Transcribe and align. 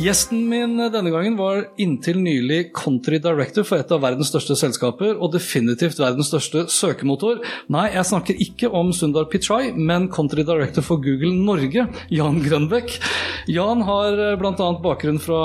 Gjesten 0.00 0.46
min 0.48 0.78
denne 0.78 1.10
gangen 1.12 1.34
var 1.36 1.58
inntil 1.76 2.22
nylig 2.24 2.70
country 2.72 3.18
director 3.20 3.66
for 3.68 3.82
et 3.82 3.90
av 3.92 4.00
verdens 4.00 4.30
største 4.30 4.54
selskaper, 4.56 5.18
og 5.20 5.34
definitivt 5.34 5.98
verdens 6.00 6.30
største 6.30 6.62
søkemotor. 6.72 7.42
Nei, 7.68 7.90
jeg 7.92 8.08
snakker 8.08 8.38
ikke 8.40 8.70
om 8.72 8.94
Sundar 8.96 9.26
Pichai, 9.28 9.74
men 9.76 10.06
country 10.08 10.46
director 10.48 10.86
for 10.86 11.02
Google 11.04 11.34
Norge, 11.44 11.84
Jan 12.08 12.38
Grønbekk. 12.40 12.94
Jan 13.52 13.84
har 13.84 14.16
bl.a. 14.40 14.68
bakgrunn 14.80 15.20
fra 15.20 15.42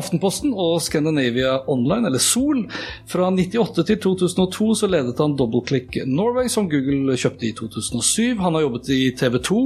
Aftenposten 0.00 0.50
og 0.50 0.80
Scandinavia 0.82 1.60
Online, 1.70 2.10
eller 2.10 2.22
Sol. 2.22 2.64
Fra 3.06 3.30
98 3.30 3.86
til 3.86 4.02
2002 4.02 4.68
så 4.82 4.90
ledet 4.90 5.22
han 5.22 5.38
DoubleClick 5.38 6.00
Norway, 6.10 6.50
som 6.50 6.66
Google 6.72 7.14
kjøpte 7.14 7.52
i 7.52 7.52
2007. 7.60 8.42
Han 8.42 8.58
har 8.58 8.66
jobbet 8.66 8.90
i 8.96 9.00
TV 9.14 9.38
2, 9.38 9.62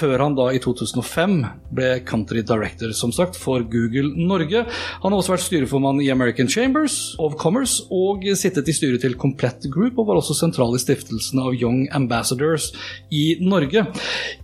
før 0.00 0.26
han 0.26 0.40
da 0.40 0.50
i 0.50 0.62
2005 0.66 1.38
ble 1.78 1.94
country 2.10 2.42
director, 2.42 2.90
som 2.90 3.14
sagt, 3.14 3.38
for 3.38 3.67
Google 3.72 4.12
Norge. 4.28 4.64
Han 5.02 5.12
har 5.12 5.18
også 5.18 5.34
vært 5.34 5.46
styreformann 5.46 6.02
i 6.04 6.10
American 6.12 6.50
Chambers 6.50 6.98
of 7.22 7.36
Commerce 7.40 7.84
og 7.94 8.26
sittet 8.38 8.68
i 8.68 8.74
styret 8.76 9.02
til 9.04 9.16
Komplett 9.20 9.68
Group, 9.72 9.98
og 9.98 10.08
var 10.10 10.20
også 10.20 10.36
sentral 10.38 10.74
i 10.76 10.82
stiftelsen 10.82 11.42
av 11.42 11.56
Young 11.56 11.86
Ambassadors 11.96 12.70
i 13.14 13.38
Norge. 13.40 13.84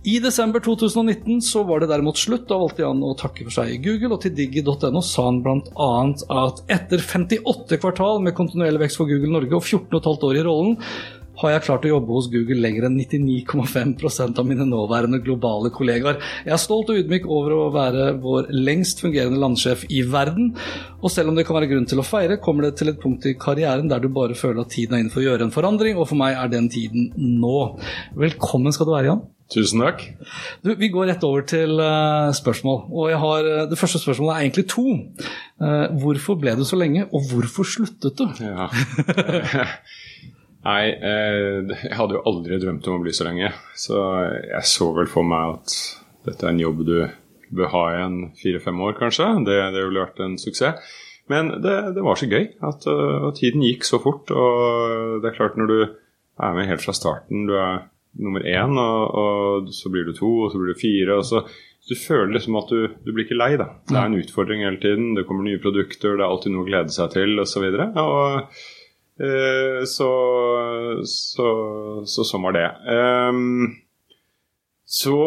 I 0.05 0.17
desember 0.23 0.63
2019 0.63 1.41
så 1.45 1.65
var 1.67 1.81
det 1.81 1.91
derimot 1.91 2.19
slutt. 2.19 2.47
Da 2.49 2.59
valgte 2.61 2.87
han 2.87 3.03
å 3.05 3.15
takke 3.19 3.47
for 3.47 3.57
seg 3.57 3.75
i 3.75 3.81
Google, 3.83 4.15
og 4.15 4.23
til 4.23 4.35
diggi.no 4.37 5.03
sa 5.05 5.27
han 5.29 5.41
bl.a. 5.45 5.91
at 6.45 6.63
etter 6.71 7.03
58 7.03 7.81
kvartal 7.81 8.23
med 8.23 8.35
kontinuerlig 8.37 8.85
vekst 8.85 9.01
for 9.01 9.09
Google 9.09 9.33
Norge 9.35 9.57
og 9.57 9.65
14,5 9.65 10.27
år 10.29 10.39
i 10.39 10.45
rollen, 10.45 10.79
har 11.41 11.53
jeg 11.53 11.65
klart 11.67 11.85
å 11.87 11.91
jobbe 11.91 12.15
hos 12.15 12.29
Google 12.33 12.61
lenger 12.63 12.87
enn 12.87 12.97
99,5% 12.99 14.39
av 14.41 14.47
mine 14.47 14.67
nåværende 14.69 15.21
globale 15.25 15.71
kollegaer. 15.75 16.21
Jeg 16.45 16.55
er 16.55 16.61
stolt 16.61 16.91
og 16.91 17.01
ydmyk 17.01 17.27
over 17.27 17.55
å 17.57 17.67
være 17.75 18.09
vår 18.23 18.49
lengst 18.55 19.03
fungerende 19.03 19.41
landsjef 19.41 19.85
i 19.89 20.01
verden. 20.07 20.53
Og 21.01 21.11
selv 21.13 21.31
om 21.31 21.37
det 21.37 21.45
kan 21.47 21.59
være 21.59 21.69
grunn 21.73 21.87
til 21.89 22.01
å 22.01 22.07
feire, 22.07 22.39
kommer 22.41 22.69
det 22.69 22.75
til 22.79 22.91
et 22.91 22.99
punkt 23.01 23.27
i 23.27 23.35
karrieren 23.39 23.91
der 23.91 24.03
du 24.03 24.09
bare 24.13 24.37
føler 24.37 24.63
at 24.63 24.73
tiden 24.75 24.97
er 24.97 25.05
inne 25.05 25.13
for 25.13 25.23
å 25.23 25.27
gjøre 25.29 25.47
en 25.47 25.55
forandring, 25.55 25.99
og 25.99 26.09
for 26.11 26.19
meg 26.19 26.39
er 26.39 26.51
den 26.51 26.71
tiden 26.71 27.11
nå. 27.41 27.57
Velkommen 28.19 28.75
skal 28.75 28.89
du 28.89 28.95
være, 28.95 29.09
Jan. 29.11 29.25
Tusen 29.53 29.83
takk. 29.83 29.99
Du, 30.65 30.71
vi 30.79 30.89
går 30.89 31.11
rett 31.11 31.23
over 31.27 31.43
til 31.45 31.77
uh, 31.77 32.31
spørsmål. 32.33 32.79
og 32.89 33.11
har, 33.21 33.45
uh, 33.45 33.67
Det 33.69 33.77
første 33.77 34.01
spørsmålet 34.01 34.33
er 34.33 34.47
egentlig 34.47 34.65
to. 34.71 34.87
Uh, 35.61 35.85
hvorfor 36.01 36.39
ble 36.41 36.55
du 36.57 36.65
så 36.65 36.79
lenge, 36.81 37.05
og 37.13 37.29
hvorfor 37.29 37.67
sluttet 37.75 38.17
du? 38.17 38.25
Ja. 38.41 38.65
Nei, 40.65 40.85
eh, 40.89 41.75
jeg 41.89 41.97
hadde 41.97 42.17
jo 42.17 42.25
aldri 42.29 42.59
drømt 42.61 42.87
om 42.89 42.99
å 42.99 43.05
bli 43.05 43.13
så 43.15 43.27
lenge. 43.27 43.51
Så 43.77 43.99
jeg 44.41 44.65
så 44.69 44.89
vel 44.97 45.09
for 45.11 45.27
meg 45.27 45.59
at 45.59 45.77
dette 46.25 46.45
er 46.47 46.55
en 46.55 46.63
jobb 46.63 46.85
du 46.87 46.97
bør 47.55 47.73
ha 47.75 47.83
igjen 47.93 48.21
fire-fem 48.39 48.79
år, 48.87 48.95
kanskje. 48.99 49.27
Det, 49.45 49.59
det 49.75 49.83
ville 49.85 50.05
vært 50.07 50.23
en 50.25 50.39
suksess. 50.41 50.95
Men 51.29 51.49
det, 51.61 51.75
det 51.95 52.03
var 52.05 52.19
så 52.19 52.27
gøy 52.29 52.43
at 52.65 52.85
uh, 52.85 53.31
tiden 53.37 53.63
gikk 53.65 53.85
så 53.87 53.97
fort. 54.01 54.29
Og 54.33 55.21
det 55.23 55.31
er 55.31 55.37
klart, 55.37 55.55
når 55.57 55.69
du 55.71 55.77
er 55.85 56.57
med 56.57 56.69
helt 56.69 56.83
fra 56.83 56.93
starten, 56.93 57.47
du 57.49 57.55
er 57.57 57.87
nummer 58.21 58.45
én, 58.45 58.77
og, 58.79 59.15
og 59.21 59.71
så 59.73 59.89
blir 59.93 60.05
du 60.07 60.13
to, 60.17 60.29
og 60.45 60.53
så 60.53 60.61
blir 60.61 60.73
du 60.73 60.81
fire. 60.81 61.17
og 61.17 61.25
så 61.25 61.45
du 61.85 61.93
føler 61.93 62.33
liksom 62.33 62.55
at 62.57 62.71
du, 62.73 62.93
du 63.05 63.11
blir 63.11 63.27
ikke 63.27 63.37
lei. 63.37 63.51
da. 63.61 63.69
Det 63.85 63.97
er 63.97 64.09
en 64.09 64.17
utfordring 64.17 64.63
hele 64.65 64.81
tiden. 64.81 65.13
Det 65.17 65.27
kommer 65.29 65.45
nye 65.45 65.61
produkter, 65.61 66.17
det 66.17 66.25
er 66.25 66.29
alltid 66.29 66.53
noe 66.53 66.65
å 66.65 66.69
glede 66.69 66.93
seg 66.93 67.13
til 67.13 67.37
osv. 67.41 67.67
Og, 67.69 67.77
så 67.77 68.01
og 68.05 68.55
Eh, 68.55 68.74
så, 69.15 70.11
så, 71.07 71.49
så, 72.03 72.23
sånn 72.27 72.43
var 72.43 72.55
det. 72.55 72.65
Um, 72.91 73.75
så 74.85 75.19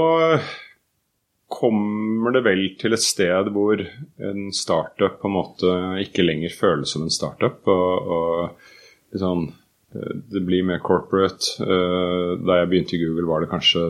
kommer 1.48 2.34
det 2.36 2.42
vel 2.44 2.66
til 2.80 2.92
et 2.92 3.04
sted 3.04 3.48
hvor 3.54 3.80
en 3.80 4.50
startup 4.52 5.16
på 5.22 5.30
en 5.30 5.36
måte 5.38 5.72
ikke 6.04 6.26
lenger 6.26 6.52
føles 6.52 6.92
som 6.92 7.06
en 7.06 7.14
startup. 7.14 7.62
Og, 7.64 8.12
og 8.18 9.14
liksom, 9.16 9.48
det 9.94 10.44
blir 10.44 10.68
mer 10.68 10.84
corporate. 10.84 11.56
Uh, 11.62 12.36
da 12.44 12.60
jeg 12.60 12.70
begynte 12.74 12.98
i 12.98 13.02
Google, 13.06 13.28
var 13.30 13.44
det 13.44 13.52
kanskje 13.54 13.86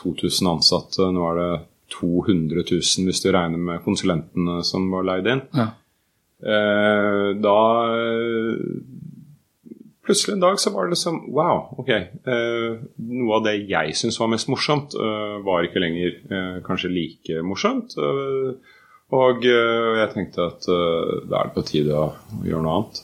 2000 0.00 0.48
ansatte. 0.54 1.12
Nå 1.12 1.28
er 1.28 1.42
det 1.42 1.52
200 1.92 2.64
000 2.64 3.06
hvis 3.06 3.20
du 3.20 3.28
regner 3.34 3.60
med 3.60 3.84
konsulentene 3.84 4.62
som 4.64 4.88
var 4.94 5.04
leid 5.12 5.28
inn. 5.28 5.44
Ja. 5.52 5.68
Da 6.42 7.58
plutselig 10.06 10.34
en 10.36 10.42
dag 10.44 10.58
så 10.60 10.72
var 10.74 10.86
det 10.88 10.94
liksom 10.96 11.18
Wow, 11.32 11.72
ok. 11.82 11.90
Eh, 11.94 12.68
noe 13.08 13.36
av 13.38 13.44
det 13.46 13.56
jeg 13.70 13.96
syntes 13.98 14.18
var 14.20 14.30
mest 14.32 14.50
morsomt, 14.52 14.94
eh, 14.98 15.36
var 15.46 15.66
ikke 15.68 15.82
lenger 15.82 16.16
eh, 16.30 16.56
kanskje 16.66 16.90
like 16.92 17.42
morsomt. 17.46 17.94
Eh, 17.98 18.54
og 19.12 19.44
eh, 19.44 19.92
jeg 20.00 20.10
tenkte 20.14 20.48
at 20.48 20.66
eh, 20.72 21.14
da 21.28 21.42
er 21.42 21.50
det 21.50 21.56
på 21.58 21.64
tide 21.68 21.94
å 21.94 22.08
gjøre 22.48 22.64
noe 22.64 22.76
annet. 22.80 23.00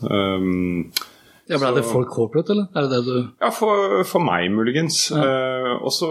ja, 1.48 1.58
Ble 1.60 1.72
det 1.78 1.84
for 1.88 2.04
corporate, 2.08 2.52
eller? 2.52 2.66
Er 2.76 2.86
det 2.88 2.96
det 2.96 3.02
du 3.06 3.16
Ja, 3.44 3.50
for, 3.54 4.02
for 4.08 4.24
meg 4.24 4.50
muligens. 4.52 5.06
Ja. 5.14 5.78
og 5.78 5.92
så, 5.94 6.08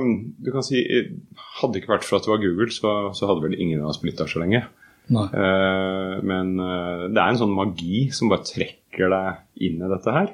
du 0.00 0.50
kan 0.54 0.64
si 0.66 0.80
Hadde 1.60 1.74
det 1.74 1.82
ikke 1.82 1.92
vært 1.96 2.06
for 2.08 2.16
at 2.18 2.24
det 2.26 2.32
var 2.32 2.40
Google, 2.42 2.70
så, 2.72 2.94
så 3.14 3.28
hadde 3.28 3.44
vel 3.44 3.58
ingen 3.60 3.82
av 3.82 3.90
oss 3.92 4.00
blitt 4.02 4.18
der 4.18 4.30
så 4.30 4.40
lenge. 4.42 4.64
Men 5.10 6.54
det 6.56 7.18
er 7.18 7.26
en 7.26 7.40
sånn 7.40 7.56
magi 7.56 8.06
som 8.14 8.30
bare 8.30 8.46
trekker 8.46 9.10
deg 9.10 9.66
inn 9.66 9.82
i 9.82 9.90
dette 9.90 10.14
her. 10.14 10.32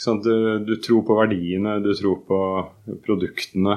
Sånn 0.00 0.22
du, 0.24 0.34
du, 0.64 0.74
tror 0.80 1.02
på 1.04 1.16
verdiene, 1.18 1.74
du 1.84 1.90
tror 1.92 2.22
på 2.24 2.40
produktene. 3.04 3.74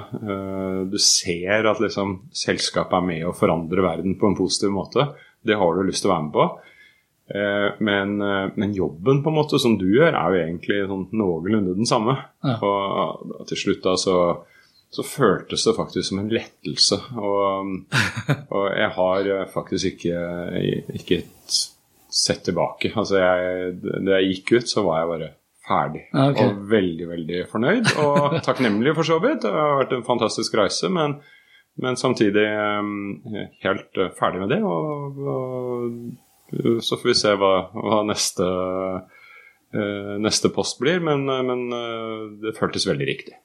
Du 0.88 0.96
ser 1.02 1.68
at 1.68 1.82
liksom, 1.84 2.14
selskapet 2.32 2.96
er 2.96 3.08
med 3.10 3.26
å 3.28 3.34
forandre 3.36 3.84
verden 3.84 4.16
på 4.20 4.30
en 4.30 4.38
positiv 4.38 4.72
måte. 4.72 5.10
Det 5.44 5.58
har 5.60 5.76
du 5.76 5.84
lyst 5.84 6.06
til 6.06 6.12
å 6.12 6.14
være 6.14 6.26
med 6.30 6.38
på. 6.38 6.46
Men, 7.84 8.16
men, 8.56 8.74
jobben 8.76 9.20
på 9.24 9.34
en 9.34 9.36
måte 9.36 9.60
som 9.60 9.76
du 9.80 9.86
gjør, 9.90 10.16
er 10.16 10.32
jo 10.32 10.42
egentlig 10.46 10.80
sånn 10.88 11.06
noenlunde 11.20 11.76
den 11.76 11.92
samme. 11.92 12.16
Ja. 12.44 12.56
Og 12.64 13.44
til 13.52 13.60
slutt 13.60 13.84
da 13.84 13.98
så, 14.00 14.18
så, 14.94 15.04
føltes 15.04 15.66
det 15.68 15.76
faktisk 15.78 16.10
som 16.10 16.22
en 16.22 16.32
lettelse. 16.34 17.00
Og, 17.18 17.72
og 18.56 18.66
jeg 18.78 18.90
har 18.98 19.30
faktisk 19.54 19.96
ikke, 19.96 20.18
ikke 21.02 21.24
sett 22.14 22.44
tilbake. 22.46 22.94
Altså 22.96 23.22
jeg, 23.22 23.72
da 24.06 24.20
jeg 24.20 24.36
gikk 24.36 24.60
ut, 24.60 24.70
så 24.70 24.84
var 24.86 25.02
jeg 25.02 25.12
bare 25.14 25.30
ferdig. 25.68 26.04
Okay. 26.12 26.46
Og 26.50 26.66
veldig, 26.72 27.08
veldig 27.10 27.46
fornøyd. 27.52 27.94
Og 28.04 28.38
takknemlig, 28.48 28.94
for 28.98 29.08
så 29.08 29.20
vidt. 29.24 29.42
Det 29.46 29.54
har 29.54 29.80
vært 29.82 29.96
en 29.98 30.06
fantastisk 30.08 30.58
reise. 30.60 30.92
Men, 30.94 31.18
men 31.82 32.00
samtidig 32.00 32.46
um, 32.84 33.24
helt 33.64 34.02
ferdig 34.20 34.44
med 34.44 34.54
det. 34.54 34.62
Og, 34.62 35.24
og, 35.34 36.82
så 36.86 37.00
får 37.00 37.10
vi 37.10 37.18
se 37.18 37.34
hva, 37.40 37.54
hva 37.74 38.04
neste, 38.06 38.46
uh, 39.74 40.14
neste 40.22 40.54
post 40.54 40.78
blir. 40.84 41.02
Men, 41.02 41.26
men 41.26 41.66
det 42.44 42.58
føltes 42.60 42.88
veldig 42.90 43.10
riktig. 43.10 43.40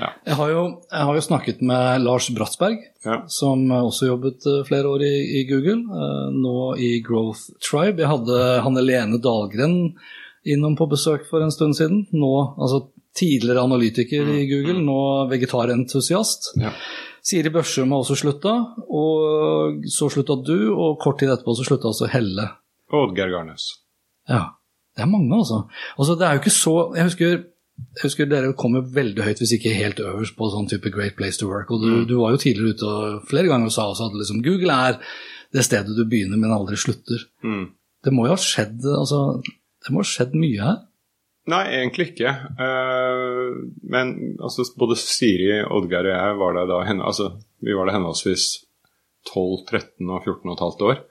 Ja. 0.00 0.10
Jeg, 0.26 0.36
har 0.38 0.50
jo, 0.50 0.62
jeg, 0.90 1.06
har 1.08 1.16
jo, 1.16 1.22
snakket 1.22 1.62
med 1.66 2.02
Lars 2.02 2.26
Bratsberg, 2.34 2.80
ja. 3.06 3.20
som 3.30 3.62
også 3.74 4.08
jobbet 4.08 4.46
eh, 4.50 4.64
flere 4.66 4.90
år 4.90 5.04
i, 5.06 5.14
i, 5.40 5.44
Google, 5.50 5.84
eh, 5.86 6.34
nå 6.34 6.56
i 6.82 6.90
Growth 7.04 7.54
Tribe. 7.62 8.02
Jeg 8.02 8.10
hadde 8.10 8.40
Hanne 8.66 8.82
Lene 8.84 9.20
Dahlgren 9.22 9.78
innom 10.44 10.74
på 10.76 10.88
besøk 10.90 11.28
for 11.30 11.44
en 11.44 11.54
stund 11.54 11.78
siden. 11.78 12.04
Nå, 12.12 12.34
altså 12.58 12.88
Tidligere 13.14 13.62
analytiker 13.62 14.26
i 14.26 14.40
Google, 14.50 14.80
nå 14.82 14.96
vegetarentusiast. 15.30 16.48
Ja. 16.58 16.72
Siri 17.22 17.52
Børsum 17.54 17.92
har 17.94 18.02
også 18.02 18.16
slutta, 18.18 18.56
og 18.90 19.84
så 19.86 20.08
slutta 20.10 20.34
du, 20.42 20.72
og 20.74 20.98
kort 20.98 21.20
tid 21.22 21.30
etterpå 21.30 21.54
så 21.54 21.68
slutta 21.68 21.92
også 21.92 22.08
Helle. 22.10 22.48
Og 22.90 23.04
Oddgeir 23.04 23.30
Garnes. 23.30 23.68
Ja. 24.26 24.42
Det 24.94 25.02
er 25.02 25.10
mange, 25.10 25.30
altså. 25.34 25.64
altså. 25.98 26.14
Det 26.18 26.26
er 26.26 26.36
jo 26.36 26.42
ikke 26.42 26.54
så 26.54 26.74
Jeg 26.94 27.08
husker 27.08 27.38
jeg 27.74 28.06
husker 28.06 28.28
Dere 28.30 28.54
kom 28.58 28.76
jo 28.78 28.84
veldig 28.94 29.24
høyt, 29.26 29.40
hvis 29.42 29.54
ikke 29.56 29.74
helt 29.74 30.00
øverst, 30.02 30.36
på 30.38 30.48
sånn 30.50 30.68
type 30.70 30.90
Great 30.94 31.16
Place 31.18 31.40
to 31.40 31.48
Work. 31.50 31.72
og 31.74 31.82
Du, 31.82 31.90
mm. 31.90 32.02
du 32.10 32.16
var 32.20 32.34
jo 32.34 32.42
tidligere 32.42 32.74
ute 32.74 32.90
og 32.90 33.28
flere 33.30 33.50
ganger 33.50 33.70
og 33.70 33.74
sa 33.74 33.88
også 33.90 34.08
at 34.10 34.18
liksom, 34.18 34.42
Google 34.46 34.76
er 34.88 34.98
det 35.54 35.64
stedet 35.66 35.94
du 35.94 36.02
begynner, 36.06 36.38
men 36.40 36.54
aldri 36.54 36.78
slutter. 36.78 37.22
Mm. 37.46 37.68
Det 38.04 38.12
må 38.14 38.26
jo 38.28 38.34
ha 38.34 38.40
skjedd 38.40 38.84
altså, 38.90 39.20
det 39.84 39.94
må 39.94 40.02
ha 40.02 40.08
skjedd 40.08 40.36
mye 40.38 40.68
her? 40.68 40.82
Nei, 41.52 41.64
egentlig 41.76 42.12
ikke. 42.14 42.30
Uh, 42.56 43.64
men 43.92 44.14
altså, 44.40 44.64
både 44.80 44.96
Siri, 45.00 45.58
Oddgeir 45.62 46.08
og 46.08 46.14
jeg 46.14 46.38
var 46.40 46.54
der 46.56 46.70
da 46.70 46.78
altså, 46.94 47.34
Vi 47.60 47.74
var 47.76 47.88
der 47.88 47.98
henholdsvis 47.98 48.46
12, 49.28 49.66
13 49.68 50.08
og 50.08 50.22
14 50.24 50.38
og 50.48 50.54
et 50.54 50.64
halvt 50.64 50.86
år. 50.88 51.02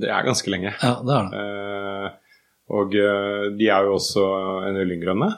Det 0.00 0.10
er 0.12 0.26
ganske 0.26 0.52
lenge. 0.52 0.74
Ja, 0.76 0.92
det 1.04 1.16
er 1.16 1.30
det. 1.30 1.40
Uh, 1.40 2.29
og 2.70 2.94
uh, 2.94 3.50
de 3.56 3.68
er 3.68 3.86
jo 3.86 3.96
også 3.96 4.24
en 4.68 4.78
del 4.78 4.94
yngre 4.96 5.14
enn 5.14 5.22
meg. 5.24 5.36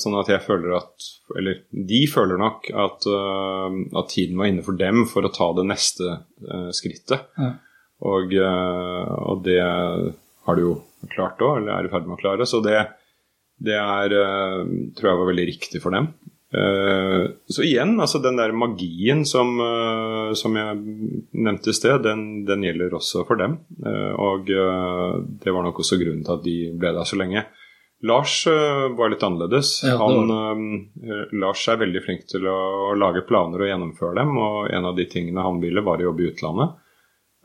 sånn 0.00 0.16
at 0.20 0.28
jeg 0.28 0.44
føler 0.44 0.74
at 0.76 1.06
Eller 1.38 1.62
de 1.70 2.02
føler 2.12 2.36
nok 2.40 2.66
at, 2.76 3.06
at, 3.08 4.10
tiden 4.12 4.36
var 4.36 4.50
inne 4.50 4.64
for 4.66 4.76
dem 4.76 5.06
for 5.08 5.24
å 5.24 5.32
ta 5.32 5.48
det 5.56 5.64
neste 5.68 6.18
skrittet. 6.76 7.30
Ja. 7.40 7.54
Og, 8.04 8.34
og, 8.36 9.40
det 9.46 9.60
har 9.62 10.58
de 10.58 10.66
jo 10.66 10.74
klart 11.12 11.40
òg, 11.40 11.62
eller 11.62 11.72
er 11.72 11.88
i 11.88 11.92
ferd 11.94 12.04
med 12.04 12.18
å 12.18 12.20
klare. 12.20 12.48
Så 12.48 12.60
det, 12.64 12.76
det 13.64 13.78
er, 13.80 14.16
tror 14.98 15.10
jeg 15.10 15.20
var 15.22 15.30
veldig 15.32 15.48
riktig 15.48 15.80
for 15.80 15.96
dem. 15.96 16.10
Uh, 16.56 17.26
så 17.46 17.62
igjen, 17.66 17.98
altså 18.00 18.18
den 18.24 18.38
der 18.38 18.54
magien 18.56 19.26
som, 19.28 19.58
uh, 19.60 20.32
som 20.38 20.54
jeg 20.56 20.78
nevnte 21.36 21.72
i 21.72 21.76
sted, 21.76 22.00
den, 22.06 22.46
den, 22.48 22.64
gjelder 22.64 22.96
også 22.96 23.26
for 23.28 23.40
dem. 23.40 23.58
Uh, 23.82 24.12
og 24.14 24.48
det 24.48 25.52
var 25.52 25.66
nok 25.66 25.82
også 25.82 25.98
grunnen 26.00 26.24
til 26.24 26.36
at 26.38 26.44
de 26.46 26.56
ble 26.78 26.94
der 26.96 27.08
så 27.08 27.18
lenge. 27.20 27.44
Lars 28.06 28.42
var 28.46 29.08
litt 29.08 29.22
annerledes. 29.24 29.70
Ja, 29.86 29.94
han, 29.96 30.28
Lars 31.40 31.62
er 31.72 31.78
veldig 31.80 32.02
flink 32.04 32.26
til 32.28 32.44
å, 32.44 32.56
å, 32.90 32.96
lage 33.00 33.22
planer 33.26 33.64
og 33.64 33.70
gjennomføre 33.70 34.18
dem, 34.18 34.34
og 34.36 34.68
en 34.68 34.88
av 34.90 34.98
de 34.98 35.06
tingene 35.08 35.42
han 35.42 35.62
ville, 35.62 35.80
var 35.82 36.04
å 36.04 36.10
jobbe 36.10 36.22
i 36.22 36.28
utlandet. 36.28 36.76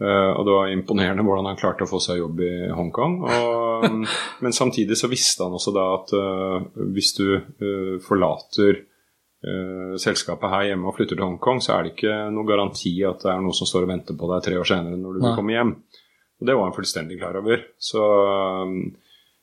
og 0.04 0.44
det 0.46 0.58
var 0.58 0.74
imponerende 0.74 1.24
hvordan 1.24 1.48
han 1.48 1.58
klarte 1.58 1.88
å 1.88 1.90
få 1.90 2.02
seg 2.04 2.20
jobb 2.20 2.44
i 2.44 2.52
Hongkong. 2.76 3.18
Og, 3.24 4.06
men 4.44 4.58
samtidig 4.60 5.00
så 5.00 5.10
visste 5.10 5.48
han 5.48 5.56
også 5.56 5.72
da 5.72 5.88
at 5.96 6.14
hvis 6.92 7.16
du 7.16 7.26
forlater 8.04 8.76
uh, 8.76 8.91
selskapet 9.42 10.52
her 10.54 10.68
hjemme 10.70 10.86
og 10.86 10.94
flytter 10.94 11.18
til 11.18 11.26
Hongkong, 11.26 11.62
så 11.66 11.74
er 11.74 11.88
det 11.88 11.96
ikke 11.96 12.16
noe 12.30 12.46
garanti 12.46 12.92
at 13.08 13.24
det 13.24 13.32
er 13.34 13.40
noe 13.42 13.56
som 13.58 13.70
står 13.70 13.88
og 13.88 13.90
venter 13.90 14.18
på 14.18 14.30
deg 14.30 14.44
tre 14.46 14.60
år 14.62 14.68
senere 14.70 15.00
når 15.00 15.18
du 15.18 15.24
vil 15.24 15.38
komme 15.40 15.56
hjem. 15.56 15.72
Og 16.42 16.50
det 16.50 16.58
var 16.58 16.68
han 16.68 16.76
fullstendig 16.76 17.20
klar 17.22 17.38
over. 17.38 17.64
Så, 17.78 18.02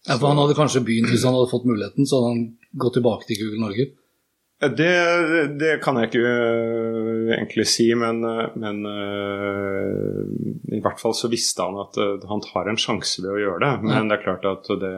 ja, 0.07 0.17
for 0.17 0.29
Han 0.31 0.41
hadde 0.43 0.59
kanskje 0.59 0.83
begynt 0.87 1.11
hvis 1.13 1.25
han 1.27 1.37
hadde 1.37 1.51
fått 1.51 1.67
muligheten, 1.69 2.07
så 2.07 2.19
hadde 2.19 2.31
han 2.35 2.45
gått 2.85 2.99
tilbake 2.99 3.29
til 3.29 3.41
Google 3.43 3.63
Norge? 3.67 3.89
Det, 4.59 4.95
det 5.55 5.77
kan 5.85 6.01
jeg 6.01 6.09
ikke 6.09 6.23
uh, 6.27 7.29
egentlig 7.37 7.67
si, 7.71 7.87
men, 7.95 8.25
uh, 8.27 8.49
men 8.59 8.81
i 10.75 10.81
hvert 10.83 10.99
fall 10.99 11.15
så 11.15 11.31
visste 11.31 11.63
han 11.63 11.79
at 11.79 11.99
han 12.27 12.43
tar 12.43 12.71
en 12.71 12.81
sjanse 12.81 13.23
ved 13.23 13.31
å 13.37 13.39
gjøre 13.39 13.63
det. 13.63 13.75
Men 13.87 14.11
det 14.11 14.19
er 14.19 14.25
klart 14.27 14.49
at 14.51 14.67
det, 14.83 14.97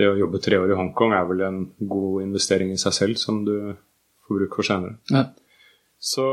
det, 0.00 0.08
å 0.08 0.16
jobbe 0.16 0.40
tre 0.40 0.60
år 0.62 0.72
i 0.72 0.80
Hongkong 0.80 1.12
er 1.16 1.28
vel 1.28 1.44
en 1.44 1.60
god 1.80 2.24
investering 2.24 2.72
i 2.72 2.80
seg 2.80 2.96
selv, 2.96 3.20
som 3.20 3.44
du 3.44 3.76
for 4.28 4.38
bruk 4.38 4.60
for 4.60 4.68
senere. 4.68 4.98
Ja. 5.10 5.26
Så, 5.98 6.24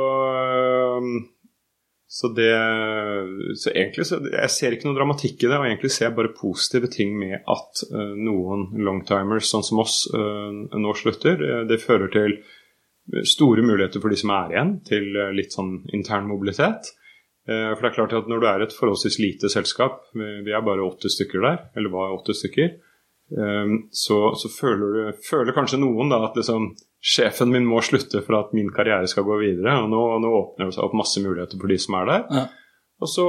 um, 0.98 1.30
så 2.08 2.28
det 2.28 2.54
Så 3.58 3.72
egentlig 3.72 4.06
så 4.06 4.20
Jeg 4.32 4.50
ser 4.54 4.76
ikke 4.76 4.90
noe 4.90 4.98
dramatikk 4.98 5.44
i 5.44 5.50
det, 5.50 5.58
og 5.58 5.66
egentlig 5.66 5.92
ser 5.92 6.10
jeg 6.10 6.18
bare 6.20 6.36
positive 6.38 6.90
ting 6.94 7.16
med 7.18 7.40
at 7.42 7.86
uh, 7.92 8.14
noen 8.14 8.70
longtimers 8.86 9.50
sånn 9.50 9.66
som 9.66 9.82
oss 9.84 10.04
uh, 10.14 10.52
nå 10.54 10.94
slutter. 10.98 11.66
Det 11.70 11.82
fører 11.82 12.14
til 12.14 12.38
store 13.26 13.62
muligheter 13.62 14.02
for 14.02 14.10
de 14.10 14.18
som 14.18 14.32
er 14.34 14.54
igjen, 14.54 14.78
til 14.86 15.12
uh, 15.18 15.34
litt 15.34 15.54
sånn 15.54 15.80
intern 15.94 16.30
mobilitet. 16.30 16.94
For 17.46 17.78
det 17.78 17.90
er 17.92 17.94
klart 17.94 18.14
at 18.18 18.26
Når 18.26 18.40
du 18.42 18.46
er 18.50 18.64
et 18.64 18.72
forholdsvis 18.74 19.20
lite 19.22 19.52
selskap, 19.54 20.00
vi 20.18 20.50
er 20.50 20.64
bare 20.66 20.82
80 20.82 21.12
stykker 21.14 21.44
der, 21.44 21.60
eller 21.78 21.92
var 21.94 22.16
80 22.16 22.40
stykker, 22.40 22.72
um, 23.38 23.76
så, 23.94 24.18
så 24.34 24.50
føler, 24.50 24.96
du, 24.96 25.20
føler 25.28 25.54
kanskje 25.54 25.78
noen 25.78 26.10
da 26.10 26.24
at 26.26 26.40
liksom 26.40 26.72
sjefen 27.06 27.52
min 27.54 27.68
må 27.70 27.82
slutte 27.86 28.24
for 28.26 28.40
at 28.40 28.54
min 28.58 28.72
karriere 28.74 29.08
skal 29.10 29.28
gå 29.28 29.38
videre. 29.44 29.78
Og 29.84 29.92
nå, 29.92 30.04
nå 30.24 30.32
åpner 30.40 30.70
det 30.70 30.78
seg 30.78 30.88
opp 30.88 30.96
masse 30.98 31.22
muligheter 31.22 31.62
for 31.62 31.72
de 31.72 31.78
som 31.82 32.00
er 32.02 32.12
der. 32.12 32.24
Ja. 32.34 32.46
Og 33.04 33.12
så 33.12 33.26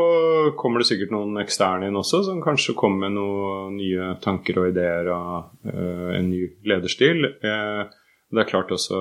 kommer 0.59 0.81
det 0.81 0.89
sikkert 0.89 1.11
noen 1.11 1.41
eksterne 1.43 1.89
inn 1.91 1.99
også, 1.99 2.23
som 2.29 2.43
kanskje 2.45 2.77
kommer 2.79 3.09
med 3.09 3.17
noen 3.17 3.75
nye 3.81 4.13
tanker 4.23 4.61
og 4.63 4.69
ideer 4.71 5.11
og 5.11 5.57
uh, 5.67 6.13
en 6.15 6.29
ny 6.31 6.45
lederstil. 6.71 7.27
Uh, 7.43 7.83
det 8.31 8.43
er 8.43 8.49
klart 8.49 8.71
også 8.75 8.99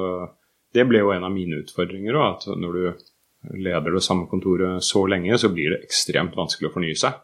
Det 0.75 0.83
ble 0.89 0.99
jo 1.03 1.13
en 1.13 1.23
av 1.23 1.31
mine 1.31 1.61
utfordringer 1.61 2.17
òg, 2.17 2.25
at 2.33 2.57
når 2.59 2.73
du 2.75 3.53
leder 3.61 3.93
det 3.93 4.03
samme 4.03 4.25
kontoret 4.27 4.83
så 4.83 5.05
lenge, 5.07 5.37
så 5.39 5.51
blir 5.53 5.71
det 5.71 5.85
ekstremt 5.85 6.35
vanskelig 6.35 6.67
å 6.67 6.73
fornye 6.73 6.97
seg. 6.99 7.21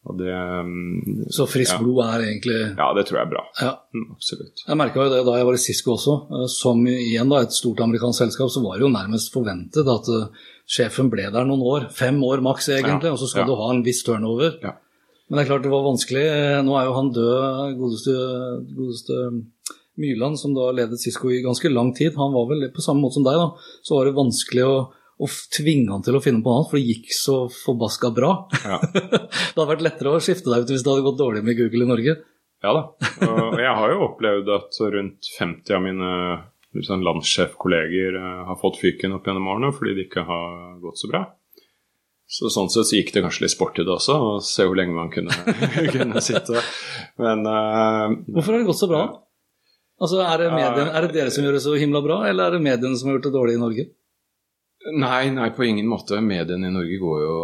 Det, 0.00 0.32
mm, 0.64 1.26
så 1.28 1.44
frisk 1.44 1.74
ja. 1.74 1.78
blod 1.82 1.98
er 2.06 2.22
egentlig 2.24 2.56
Ja, 2.72 2.86
det 2.96 3.04
tror 3.06 3.18
jeg 3.18 3.26
er 3.26 3.32
bra. 3.34 3.42
Ja. 3.60 3.72
Mm, 3.92 4.06
absolutt. 4.14 4.62
Jeg 4.64 4.78
merka 4.80 5.04
jo 5.04 5.12
det 5.12 5.18
da 5.26 5.34
jeg 5.36 5.48
var 5.48 5.58
i 5.58 5.60
Cisco 5.60 5.92
også. 5.92 6.14
Eh, 6.32 6.46
som 6.48 6.80
igjen 6.88 7.32
da 7.32 7.42
et 7.44 7.52
stort 7.52 7.82
amerikansk 7.84 8.24
selskap, 8.24 8.48
så 8.52 8.62
var 8.64 8.78
det 8.78 8.86
jo 8.86 8.94
nærmest 8.94 9.28
forventet 9.34 9.90
at 9.92 10.08
uh, 10.08 10.46
sjefen 10.64 11.10
ble 11.12 11.26
der 11.28 11.44
noen 11.48 11.66
år. 11.68 11.90
Fem 11.92 12.16
år 12.24 12.40
maks, 12.46 12.70
egentlig. 12.72 13.10
Ja. 13.10 13.12
Og 13.12 13.20
så 13.20 13.28
skal 13.28 13.48
du 13.48 13.58
ha 13.60 13.68
en 13.74 13.84
viss 13.84 14.00
turnover. 14.06 14.56
Men 14.64 15.38
det 15.38 15.44
er 15.44 15.50
klart 15.52 15.66
det 15.68 15.74
var 15.74 15.84
vanskelig. 15.86 16.24
Eh, 16.26 16.60
nå 16.64 16.78
er 16.78 16.88
jo 16.88 16.96
han 16.96 17.12
død, 17.14 17.76
godeste, 17.78 18.14
godeste 18.78 19.18
Myrland, 20.00 20.40
som 20.40 20.56
da 20.56 20.70
ledet 20.74 21.02
Cisco 21.02 21.28
i 21.28 21.42
ganske 21.44 21.68
lang 21.70 21.92
tid. 21.94 22.16
Han 22.16 22.32
var 22.34 22.48
vel 22.50 22.70
på 22.72 22.82
samme 22.82 23.04
måte 23.04 23.20
som 23.20 23.28
deg, 23.28 23.36
da. 23.36 23.76
Så 23.84 23.98
var 23.98 24.08
det 24.08 24.16
vanskelig 24.16 24.64
å 24.64 24.74
og 25.20 25.38
tvinge 25.52 25.92
han 25.92 26.04
til 26.04 26.16
å 26.16 26.22
finne 26.24 26.40
på 26.40 26.48
noe 26.48 26.62
annet, 26.62 26.70
for 26.70 26.80
det 26.80 26.94
gikk 26.94 27.10
så 27.12 27.36
forbaska 27.52 28.10
bra. 28.16 28.30
Ja. 28.64 28.78
det 28.92 29.56
hadde 29.56 29.70
vært 29.74 29.84
lettere 29.84 30.14
å 30.16 30.22
skifte 30.24 30.52
deg 30.52 30.64
ut 30.64 30.72
hvis 30.72 30.84
det 30.86 30.92
hadde 30.94 31.06
gått 31.06 31.20
dårlig 31.20 31.42
med 31.46 31.58
Google 31.58 31.84
i 31.84 31.90
Norge. 31.90 32.14
Ja 32.60 32.72
da. 32.76 32.82
Og 33.24 33.60
jeg 33.60 33.74
har 33.80 33.92
jo 33.92 34.06
opplevd 34.08 34.48
at 34.52 34.80
rundt 34.94 35.28
50 35.38 35.76
av 35.76 35.84
mine 35.84 36.10
liksom, 36.76 37.04
landssjefkolleger 37.04 38.16
eh, 38.20 38.40
har 38.48 38.58
fått 38.60 38.80
fyken 38.80 39.16
opp 39.16 39.28
gjennom 39.28 39.48
årene 39.48 39.72
fordi 39.76 39.96
det 39.96 40.08
ikke 40.08 40.26
har 40.28 40.80
gått 40.82 41.00
så 41.00 41.10
bra. 41.12 41.24
Så 42.30 42.50
Sånn 42.52 42.68
sett 42.70 42.86
så 42.86 42.94
gikk 42.94 43.10
det 43.14 43.24
kanskje 43.24 43.42
litt 43.42 43.56
sport 43.56 43.80
i 43.80 43.84
det 43.84 43.90
også, 43.90 44.14
og 44.14 44.44
se 44.46 44.62
hvor 44.68 44.78
lenge 44.78 44.94
man 44.94 45.10
kunne, 45.10 45.34
kunne 45.96 46.22
sitte. 46.22 46.62
Men 47.18 47.42
uh, 47.42 48.12
Hvorfor 48.30 48.54
har 48.54 48.62
det 48.62 48.68
gått 48.68 48.78
så 48.78 48.88
bra? 48.90 49.02
Altså, 50.00 50.20
er 50.22 50.44
det, 50.44 50.52
medien, 50.54 50.92
er 50.94 51.04
det 51.04 51.16
dere 51.16 51.32
som 51.34 51.44
gjør 51.44 51.58
det 51.58 51.64
så 51.64 51.74
himla 51.76 52.00
bra, 52.04 52.20
eller 52.30 52.46
er 52.46 52.56
det 52.56 52.62
mediene 52.64 52.96
som 52.96 53.10
har 53.10 53.18
gjort 53.18 53.26
det 53.26 53.34
dårlig 53.34 53.56
i 53.58 53.60
Norge? 53.60 53.88
Nei, 54.80 55.28
nei, 55.30 55.50
på 55.52 55.64
ingen 55.66 55.88
måte. 55.90 56.16
Mediene 56.24 56.70
i 56.70 56.72
Norge 56.72 56.96
går 57.02 57.18
jo 57.20 57.34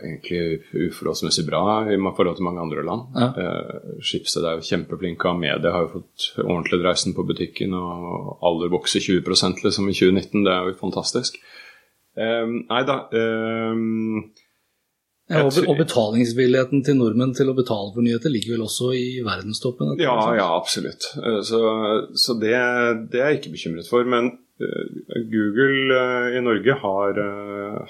egentlig 0.00 0.40
uforholdsmessig 0.88 1.44
bra 1.46 1.62
i 1.86 1.98
forhold 2.00 2.40
til 2.40 2.46
mange 2.48 2.64
andre 2.64 2.82
land. 2.82 3.14
Ja. 3.14 3.28
Eh, 3.38 4.00
Schibsted 4.02 4.42
er 4.42 4.58
jo 4.58 4.66
kjempeflinke 4.66 5.30
av 5.30 5.38
media, 5.38 5.70
har 5.70 5.86
jo 5.86 6.00
fått 6.00 6.26
ordentlig 6.42 6.80
dreisen 6.82 7.14
på 7.14 7.24
butikken, 7.28 7.76
og 7.78 8.42
alder 8.42 8.74
vokser 8.74 9.04
20% 9.06 9.62
liksom 9.62 9.86
i 9.86 9.94
2019. 9.94 10.42
Det 10.42 10.56
er 10.56 10.66
jo 10.72 10.80
fantastisk. 10.82 11.38
Eh, 12.18 12.58
nei 12.58 12.82
da 12.88 13.04
eh, 13.14 13.84
ja, 15.30 15.46
og 15.46 15.78
betalingsvilligheten 15.78 16.84
til 16.86 16.98
nordmenn 16.98 17.32
til 17.38 17.52
å 17.52 17.56
betale 17.56 17.94
for 17.94 18.04
nyheter 18.04 18.32
ligger 18.34 18.56
vel 18.56 18.66
også 18.66 18.92
i 18.98 19.06
verdenstoppen? 19.26 19.96
Ja, 20.02 20.18
ja, 20.36 20.50
absolutt. 20.56 21.12
Eh, 21.22 21.40
så, 21.46 21.64
så 22.18 22.36
det, 22.40 22.54
det, 23.12 23.22
er 23.22 23.34
jeg 23.34 23.42
ikke 23.42 23.56
bekymret 23.56 23.90
for. 23.90 24.06
Men 24.08 24.34
Eh, 24.60 25.20
Google 25.32 26.00
eh, 26.00 26.38
i 26.38 26.40
Norge 26.40 26.72
har 26.72 27.20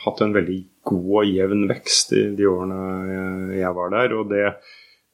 hatt 0.05 0.21
en 0.21 0.35
veldig 0.35 0.61
god 0.87 1.09
og 1.23 1.33
jevn 1.33 1.67
vekst 1.71 2.15
i 2.15 2.29
de 2.39 2.47
årene 2.47 3.57
jeg 3.59 3.75
var 3.75 3.91
der. 3.95 4.15
og 4.15 4.31
det, 4.31 4.45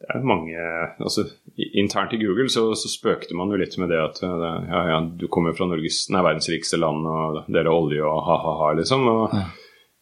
det 0.02 0.10
er 0.12 0.26
mange 0.26 0.56
altså 1.00 1.24
Internt 1.56 2.12
i 2.12 2.20
Google 2.20 2.50
så, 2.52 2.68
så, 2.76 2.90
spøkte 2.92 3.36
man 3.38 3.48
jo 3.48 3.60
litt 3.60 3.78
med 3.80 3.88
det 3.88 4.02
at 4.02 4.20
ja, 4.20 4.82
ja, 4.92 4.98
du 5.00 5.24
kommer 5.32 5.56
fra 5.56 5.68
Norges, 5.70 6.02
nei, 6.12 6.20
verdens 6.26 6.50
rikeste 6.52 6.76
land, 6.76 7.08
og 7.08 7.46
dere 7.48 7.70
har 7.70 7.72
olje 7.72 8.04
og 8.04 8.18
ha-ha-ha, 8.26 8.74
liksom. 8.76 9.06
og 9.08 9.32
ja. 9.32 9.46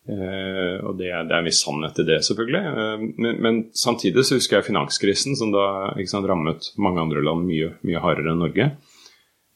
Uh, 0.04 0.84
og 0.84 0.98
det, 0.98 1.08
det, 1.08 1.32
er 1.32 1.38
en 1.38 1.46
viss 1.48 1.62
sannhet 1.64 1.96
i 2.02 2.04
det, 2.04 2.18
selvfølgelig. 2.26 2.60
Uh, 2.76 3.04
men, 3.24 3.38
men, 3.40 3.62
samtidig 3.72 4.26
så 4.26 4.36
husker 4.36 4.58
jeg 4.58 4.68
finanskrisen, 4.68 5.36
som 5.38 5.54
da 5.54 5.94
sant, 6.10 6.28
rammet 6.28 6.68
mange 6.76 7.00
andre 7.00 7.24
land 7.24 7.46
mye, 7.48 7.72
mye 7.88 8.02
hardere 8.04 8.34
enn 8.34 8.44
Norge. 8.44 8.68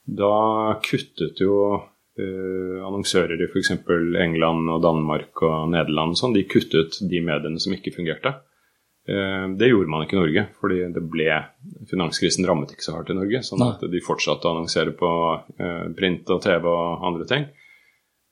Da 0.08 0.32
kuttet 0.84 1.44
jo 1.44 1.58
uh, 1.76 2.78
annonsører 2.88 3.36
i 3.36 3.50
f.eks. 3.50 3.74
England 4.24 4.72
og 4.72 4.82
Danmark 4.86 5.44
og 5.44 5.68
Nederland 5.74 6.16
sånn, 6.16 6.36
de 6.36 6.48
kuttet 6.48 7.02
de 7.04 7.22
mediene 7.24 7.60
som 7.60 7.76
ikke 7.76 7.96
fungerte. 7.98 8.38
Det 9.08 9.70
gjorde 9.70 9.88
man 9.88 10.02
ikke 10.04 10.18
i 10.18 10.18
Norge, 10.18 10.42
fordi 10.60 10.82
det 10.92 11.00
ble 11.08 11.38
finanskrisen 11.88 12.44
rammet 12.44 12.74
ikke 12.74 12.84
så 12.84 12.92
hardt 12.92 13.08
i 13.08 13.14
Norge. 13.16 13.38
Sånn 13.46 13.62
at 13.64 13.80
de 13.88 14.02
fortsatte 14.04 14.44
å 14.44 14.50
annonsere 14.52 14.92
på 14.92 15.08
print 15.96 16.28
og 16.34 16.42
TV 16.44 16.68
og 16.68 17.06
andre 17.08 17.24
ting. 17.30 17.46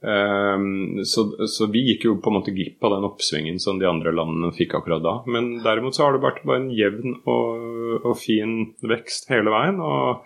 Så, 0.06 1.22
så, 1.50 1.66
vi 1.72 1.80
gikk 1.82 2.04
jo 2.06 2.12
på 2.22 2.30
en 2.30 2.36
måte 2.36 2.52
glipp 2.54 2.84
av 2.86 2.92
den 2.94 3.06
oppsvingen 3.08 3.56
som 3.58 3.80
de 3.80 3.88
andre 3.90 4.12
landene 4.14 4.52
fikk 4.54 4.76
akkurat 4.78 5.02
da. 5.02 5.14
Men 5.26 5.56
derimot 5.64 5.96
så 5.98 6.04
har 6.04 6.14
det 6.14 6.22
vært 6.22 6.44
bare 6.46 6.60
en 6.60 6.68
jevn 6.70 7.16
og, 7.26 8.04
og 8.04 8.12
fin 8.20 8.52
vekst 8.86 9.26
hele 9.32 9.50
veien. 9.50 9.80
og 9.82 10.22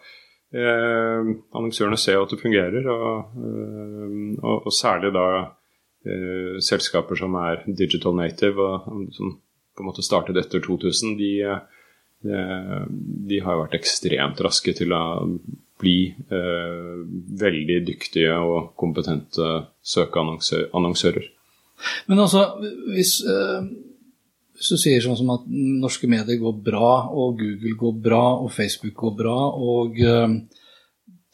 Eh, 0.51 1.29
annonsørene 1.55 1.99
ser 2.01 2.17
jo 2.17 2.25
at 2.25 2.33
det 2.35 2.41
fungerer, 2.41 2.87
og, 2.91 3.37
eh, 3.39 4.15
og, 4.43 4.67
og 4.67 4.75
særlig 4.75 5.13
da 5.15 5.27
eh, 6.03 6.57
selskaper 6.67 7.21
som 7.21 7.37
er 7.39 7.63
digital 7.69 8.17
native, 8.19 8.67
og 8.67 9.05
som 9.15 9.37
på 9.39 9.85
en 9.85 9.91
måte 9.93 10.03
startet 10.03 10.41
etter 10.41 10.63
2000, 10.65 11.15
de, 11.21 11.31
de, 12.27 12.41
de 13.31 13.39
har 13.45 13.61
vært 13.63 13.79
ekstremt 13.79 14.43
raske 14.43 14.75
til 14.77 14.91
å 14.93 15.05
bli 15.81 15.99
eh, 16.11 16.97
veldig 17.43 17.79
dyktige 17.89 18.37
og 18.37 18.73
kompetente 18.81 19.51
søkeannonsører. 19.83 21.29
Men 22.11 22.21
altså, 22.21 22.45
hvis, 22.93 23.19
eh, 23.25 23.69
hvis, 24.57 24.73
du 24.73 24.81
sier 24.81 25.01
sånn 25.05 25.19
som 25.19 25.33
at 25.35 25.47
norske 25.49 26.11
medier 26.11 26.41
går 26.41 26.59
bra, 26.65 26.93
og 27.09 27.41
Google 27.41 27.77
går 27.81 28.01
bra, 28.09 28.25
og 28.45 28.53
Facebook 28.53 28.97
går 29.01 29.17
bra, 29.23 29.39
og 29.57 30.01
eh, 30.05 30.37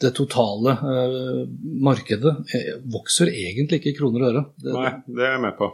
det 0.02 0.12
totale 0.16 0.76
eh, 0.76 1.42
markedet 1.82 2.34
eh, 2.54 2.76
vokser 2.92 3.32
egentlig 3.32 3.80
ikke 3.80 3.94
i 3.94 3.98
kroner 3.98 4.22
og 4.22 4.30
øre. 4.30 4.46
Det, 4.60 4.72
Nei, 4.76 4.94
det 5.08 5.24
er 5.24 5.36
jeg 5.36 5.44
med 5.48 5.58
på. 5.58 5.72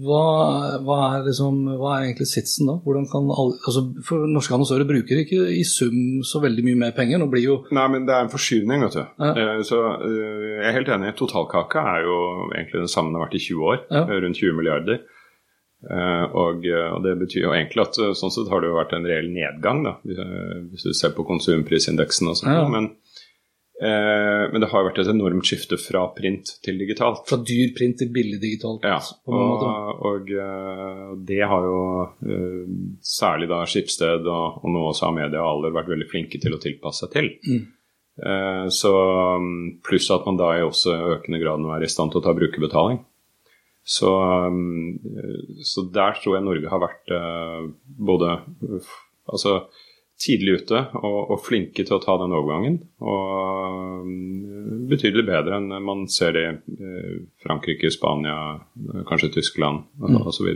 Hva, 0.00 0.78
hva, 0.86 0.98
er 1.16 1.26
liksom, 1.26 1.58
hva, 1.76 1.96
er 1.96 2.06
egentlig 2.06 2.28
sitsen 2.30 2.70
da? 2.70 2.76
Alle, 2.80 3.56
altså 3.60 3.82
for 4.06 4.26
Norske 4.30 4.56
annonsører 4.56 4.88
bruker 4.88 5.22
ikke 5.22 5.48
i 5.52 5.62
sum 5.68 6.22
så 6.26 6.40
veldig 6.42 6.64
mye 6.68 6.80
mer 6.84 6.94
penger. 6.96 7.20
Nå 7.20 7.28
blir 7.32 7.44
jo 7.44 7.56
Nei, 7.74 7.86
men 7.92 8.06
det 8.08 8.14
er 8.16 8.26
en 8.26 8.32
forskyvning, 8.32 8.86
vet 8.86 8.98
du. 8.98 9.02
Ja. 9.02 9.32
Uh, 9.36 9.64
så 9.66 9.80
uh, 10.00 10.46
jeg 10.48 10.68
er 10.70 10.78
helt 10.78 10.92
enig. 10.96 11.12
Totalkaka 11.18 11.84
er 11.96 12.06
jo 12.06 12.18
egentlig 12.52 12.84
den 12.84 12.92
samme 12.94 13.12
den 13.12 13.20
har 13.20 13.26
vært 13.26 13.40
i 13.40 13.44
20 13.44 13.68
år. 13.74 13.82
Ja. 13.90 14.06
Rundt 14.24 14.40
20 14.40 14.58
milliarder. 14.60 15.02
Og, 15.82 16.62
og, 16.62 16.98
det 17.02 17.16
betyr 17.18 17.48
jo 17.48 17.54
egentlig 17.56 17.82
at 17.82 17.96
sånn 18.14 18.30
sett 18.30 18.50
har 18.52 18.62
det 18.62 18.68
jo 18.70 18.76
vært 18.76 18.92
en 18.94 19.06
reell 19.08 19.26
nedgang, 19.34 19.80
da, 19.82 19.96
hvis 20.06 20.84
du 20.86 20.92
ser 20.94 21.10
på 21.16 21.24
konsumprisindeksen 21.26 22.30
og 22.30 22.38
sånt. 22.38 22.54
Ja. 22.54 22.68
Men 22.70 22.92
Eh, 22.92 23.11
men 23.82 24.62
det 24.62 24.68
har 24.70 24.84
vært 24.86 25.00
et 25.02 25.10
enormt 25.10 25.46
skifte 25.48 25.74
fra 25.80 26.04
print 26.14 26.52
til 26.62 26.76
digitalt. 26.78 27.24
Fra 27.26 27.38
dyr 27.42 27.72
print 27.74 27.98
til 27.98 28.12
billig 28.14 28.38
digitalt? 28.42 28.84
Ja, 28.86 29.00
og, 29.26 29.64
og, 30.06 30.30
uh, 30.30 31.14
det 31.18 31.40
har 31.50 31.66
jo 31.66 31.80
uh, 32.06 32.68
særlig 33.02 33.48
da 33.50 33.62
Skipsted 33.66 34.28
og, 34.30 34.60
og 34.62 34.74
nå 34.74 34.84
også 34.92 35.08
Amedia 35.08 35.42
og 35.42 35.56
Aller 35.56 35.74
vært 35.74 35.90
veldig 35.90 36.08
flinke 36.12 36.38
til 36.42 36.54
å 36.54 36.60
tilpasse 36.62 37.06
seg 37.06 37.14
til. 37.16 37.30
Mm. 37.48 37.62
Så 38.76 38.90
um, 38.92 39.46
Pluss 39.82 40.10
at 40.12 40.26
man 40.28 40.36
da 40.36 40.50
i 40.58 40.64
også 40.66 40.92
økende 41.14 41.38
grad 41.40 41.62
nå 41.62 41.70
er 41.72 41.86
i 41.86 41.88
stand 41.90 42.12
til 42.12 42.20
å 42.20 42.24
ta 42.26 42.34
brukerbetaling. 42.36 43.00
Så, 43.82 44.10
um, 44.12 44.98
så 45.64 45.86
der 45.90 46.20
tror 46.20 46.36
jeg 46.36 46.44
Norge 46.44 46.70
har 46.70 46.84
vært 46.84 47.16
både 47.82 48.36
Altså 49.32 49.62
tidlig 50.22 50.62
ute 50.62 50.84
og, 51.00 51.18
og, 51.32 51.38
flinke 51.42 51.84
til 51.84 51.96
å 51.96 52.02
ta 52.02 52.14
den 52.20 52.34
overgangen. 52.36 52.78
Og 53.02 54.06
mm, 54.06 54.84
betydelig 54.90 55.26
bedre 55.28 55.58
enn 55.58 55.72
man 55.84 56.06
ser 56.12 56.38
i 56.38 56.46
eh, 56.52 57.16
Frankrike, 57.42 57.90
Spania, 57.94 58.36
kanskje 59.08 59.32
Tyskland 59.38 59.84
mm. 59.98 60.20
osv. 60.22 60.52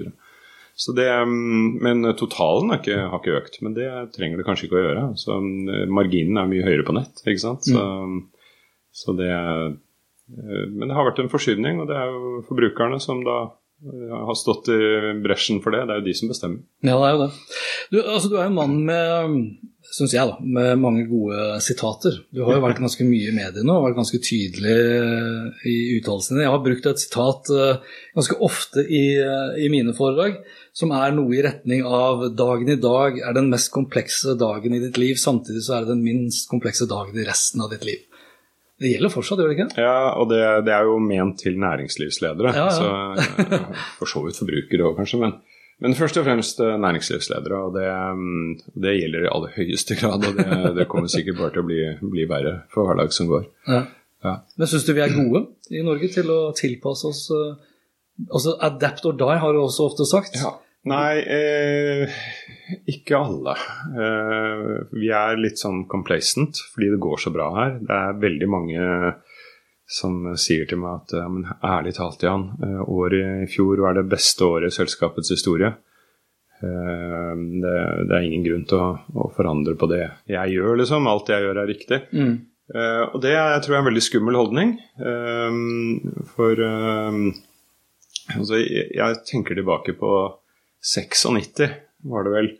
Så, 0.76 0.92
det, 0.92 1.08
mm, 1.08 1.80
men 1.82 2.12
totalen 2.20 2.74
ikke, 2.76 2.98
har 3.10 3.20
ikke, 3.22 3.38
økt, 3.40 3.60
men 3.64 3.76
det 3.76 3.88
trenger 4.16 4.40
det 4.40 4.46
kanskje 4.46 4.68
ikke 4.68 4.78
å 4.78 4.86
gjøre. 4.86 5.04
Så 5.18 5.40
Marginen 5.88 6.40
er 6.42 6.50
mye 6.50 6.66
høyere 6.66 6.86
på 6.86 6.96
nett. 6.98 7.24
ikke 7.24 7.44
sant? 7.46 7.66
Så, 7.66 7.84
så 8.96 9.16
det, 9.16 9.32
eh, 9.32 10.66
men 10.70 10.86
det 10.86 10.96
har 10.96 11.08
vært 11.08 11.24
en 11.24 11.32
forskyvning, 11.32 11.82
og 11.82 11.90
det 11.90 11.98
er 11.98 12.12
jo 12.12 12.42
forbrukerne 12.48 13.00
som 13.02 13.24
da 13.26 13.40
har 13.84 14.36
stått 14.38 14.70
i 14.72 14.80
bresjen 15.24 15.62
for 15.64 15.74
det. 15.74 15.84
Det 15.86 15.94
er 15.94 16.00
jo 16.00 16.08
de 16.08 16.16
som 16.16 16.30
bestemmer. 16.32 16.62
Ja, 16.80 16.96
det 16.96 17.08
er 17.08 17.16
jo 17.16 17.22
det. 17.24 17.30
Du, 17.92 17.98
altså, 18.02 18.30
du 18.30 18.36
er 18.36 18.46
jo 18.46 18.52
en 18.52 18.60
mann 18.60 18.78
med 18.88 19.40
syns 19.94 20.14
jeg 20.14 20.28
da, 20.28 20.36
med 20.42 20.80
mange 20.82 21.04
gode 21.08 21.58
sitater. 21.64 22.18
Du 22.34 22.42
har 22.46 22.56
jo 22.56 22.64
vært 22.64 22.80
ganske 22.82 23.06
mye 23.06 23.30
i 23.30 23.34
mediene 23.34 23.74
og 23.74 23.86
vært 23.86 23.98
ganske 24.00 24.20
tydelig 24.24 24.76
i 25.68 25.76
uttalelsene. 25.98 26.42
Jeg 26.44 26.52
har 26.52 26.62
brukt 26.64 26.88
et 26.90 27.02
sitat 27.02 27.52
uh, 27.54 28.00
ganske 28.16 28.38
ofte 28.44 28.84
i, 28.84 29.04
uh, 29.20 29.54
i, 29.60 29.70
mine 29.72 29.94
foredrag, 29.96 30.40
som 30.76 30.92
er 30.96 31.14
noe 31.16 31.32
i 31.36 31.44
retning 31.46 31.86
av 31.86 32.26
'dagen 32.36 32.72
i 32.72 32.80
dag 32.80 33.20
er 33.22 33.36
den 33.36 33.50
mest 33.52 33.72
komplekse 33.74 34.36
dagen 34.38 34.76
i 34.76 34.82
ditt 34.82 35.00
liv', 35.00 35.20
samtidig 35.20 35.64
så 35.64 35.76
er 35.78 35.86
det 35.86 35.94
den 35.94 36.04
minst 36.04 36.50
komplekse 36.50 36.88
dagen 36.90 37.16
i 37.16 37.26
resten 37.28 37.64
av 37.64 37.72
ditt 37.72 37.86
liv. 37.86 38.05
Det 38.76 38.92
gjelder 38.92 39.12
fortsatt, 39.12 39.40
gjør 39.40 39.52
det 39.52 39.56
ikke? 39.56 39.80
Ja, 39.80 39.98
og 40.20 40.28
det, 40.28 40.40
det 40.66 40.72
er 40.76 40.88
jo 40.88 40.96
ment 41.00 41.38
til 41.40 41.54
næringslivsledere. 41.60 42.52
Ja, 42.52 42.66
ja. 42.68 42.74
Så 42.76 43.76
for 44.00 44.10
så 44.10 44.24
vidt 44.26 44.40
forbrukere 44.40 44.88
òg, 44.90 44.98
kanskje. 44.98 45.20
Men, 45.22 45.32
men, 45.80 45.96
først 45.96 46.18
og 46.20 46.26
fremst 46.28 46.60
eh, 46.60 46.74
næringslivsledere. 46.84 47.60
Og 47.68 47.78
det, 47.78 47.86
mm, 48.20 48.50
det 48.84 48.96
gjelder 48.98 49.24
i 49.24 49.30
aller 49.32 49.54
høyeste 49.56 49.96
grad. 49.96 50.26
Og 50.28 50.36
det, 50.36 50.74
det 50.76 50.88
kommer 50.92 51.08
sikkert 51.12 51.40
bare 51.40 51.54
til 51.54 51.64
å 51.64 51.70
bli, 51.70 51.80
bli 52.04 52.26
verre 52.28 52.58
for 52.74 52.88
hver 52.88 53.00
dag 53.00 53.16
som 53.16 53.32
går. 53.32 53.48
Ja. 53.70 53.86
Ja. 54.24 54.34
Men 54.58 54.68
syns 54.68 54.84
du 54.84 54.92
vi 54.96 55.04
er 55.04 55.12
gode 55.14 55.46
i 55.70 55.84
Norge 55.86 56.08
til 56.12 56.30
å 56.32 56.40
tilpasse 56.56 57.08
oss 57.08 57.26
eh, 57.32 57.72
Altså 58.32 58.54
adapt 58.64 59.04
or 59.04 59.12
die 59.12 59.34
har 59.42 59.52
du 59.52 59.58
også 59.60 59.90
ofte 59.90 60.06
sagt. 60.08 60.38
Ja. 60.40 60.54
Nei, 60.86 61.14
eh, 61.18 62.18
ikke 62.92 63.18
alle. 63.18 63.56
Eh, 63.90 64.66
vi 64.94 65.10
er 65.10 65.40
litt 65.40 65.58
sånn 65.58 65.84
complacent 65.90 66.60
fordi 66.72 66.92
det 66.94 67.02
går 67.02 67.22
så 67.24 67.32
bra 67.34 67.48
her. 67.56 67.78
Det 67.82 67.96
er 67.96 68.20
veldig 68.22 68.50
mange 68.50 68.84
som 69.86 70.18
sier 70.38 70.66
til 70.66 70.80
meg 70.82 71.04
at 71.04 71.14
men 71.30 71.46
ærlig 71.64 71.94
talt, 71.96 72.22
Jan, 72.26 72.48
eh, 72.62 72.82
året 72.90 73.44
i 73.44 73.50
fjor 73.50 73.82
var 73.84 73.94
det 73.94 74.08
beste 74.10 74.44
året 74.44 74.72
i 74.72 74.74
selskapets 74.74 75.30
historie. 75.30 75.70
Eh, 76.58 77.34
det, 77.62 77.74
det, 78.08 78.12
er 78.16 78.26
ingen 78.26 78.44
grunn 78.46 78.66
til 78.66 78.82
å, 78.82 78.88
å, 79.14 79.30
forandre 79.36 79.76
på 79.78 79.88
det 79.92 80.02
jeg 80.32 80.56
gjør, 80.56 80.74
liksom. 80.82 81.06
Alt 81.10 81.30
jeg 81.30 81.46
gjør, 81.46 81.62
er 81.62 81.70
riktig. 81.70 82.00
Mm. 82.10 82.34
Eh, 82.74 83.04
og 83.12 83.20
det 83.22 83.36
jeg 83.36 83.62
tror 83.62 83.74
jeg 83.74 83.78
er 83.78 83.84
en 83.84 83.90
veldig 83.92 84.06
skummel 84.08 84.40
holdning. 84.40 84.74
For 86.34 86.66
altså, 88.34 88.58
jeg, 88.58 88.90
jeg 88.98 89.22
tenker 89.30 89.54
tilbake 89.54 89.94
på 90.00 90.10
96 90.86 91.68
var 92.06 92.24
det 92.24 92.34
vel. 92.34 92.50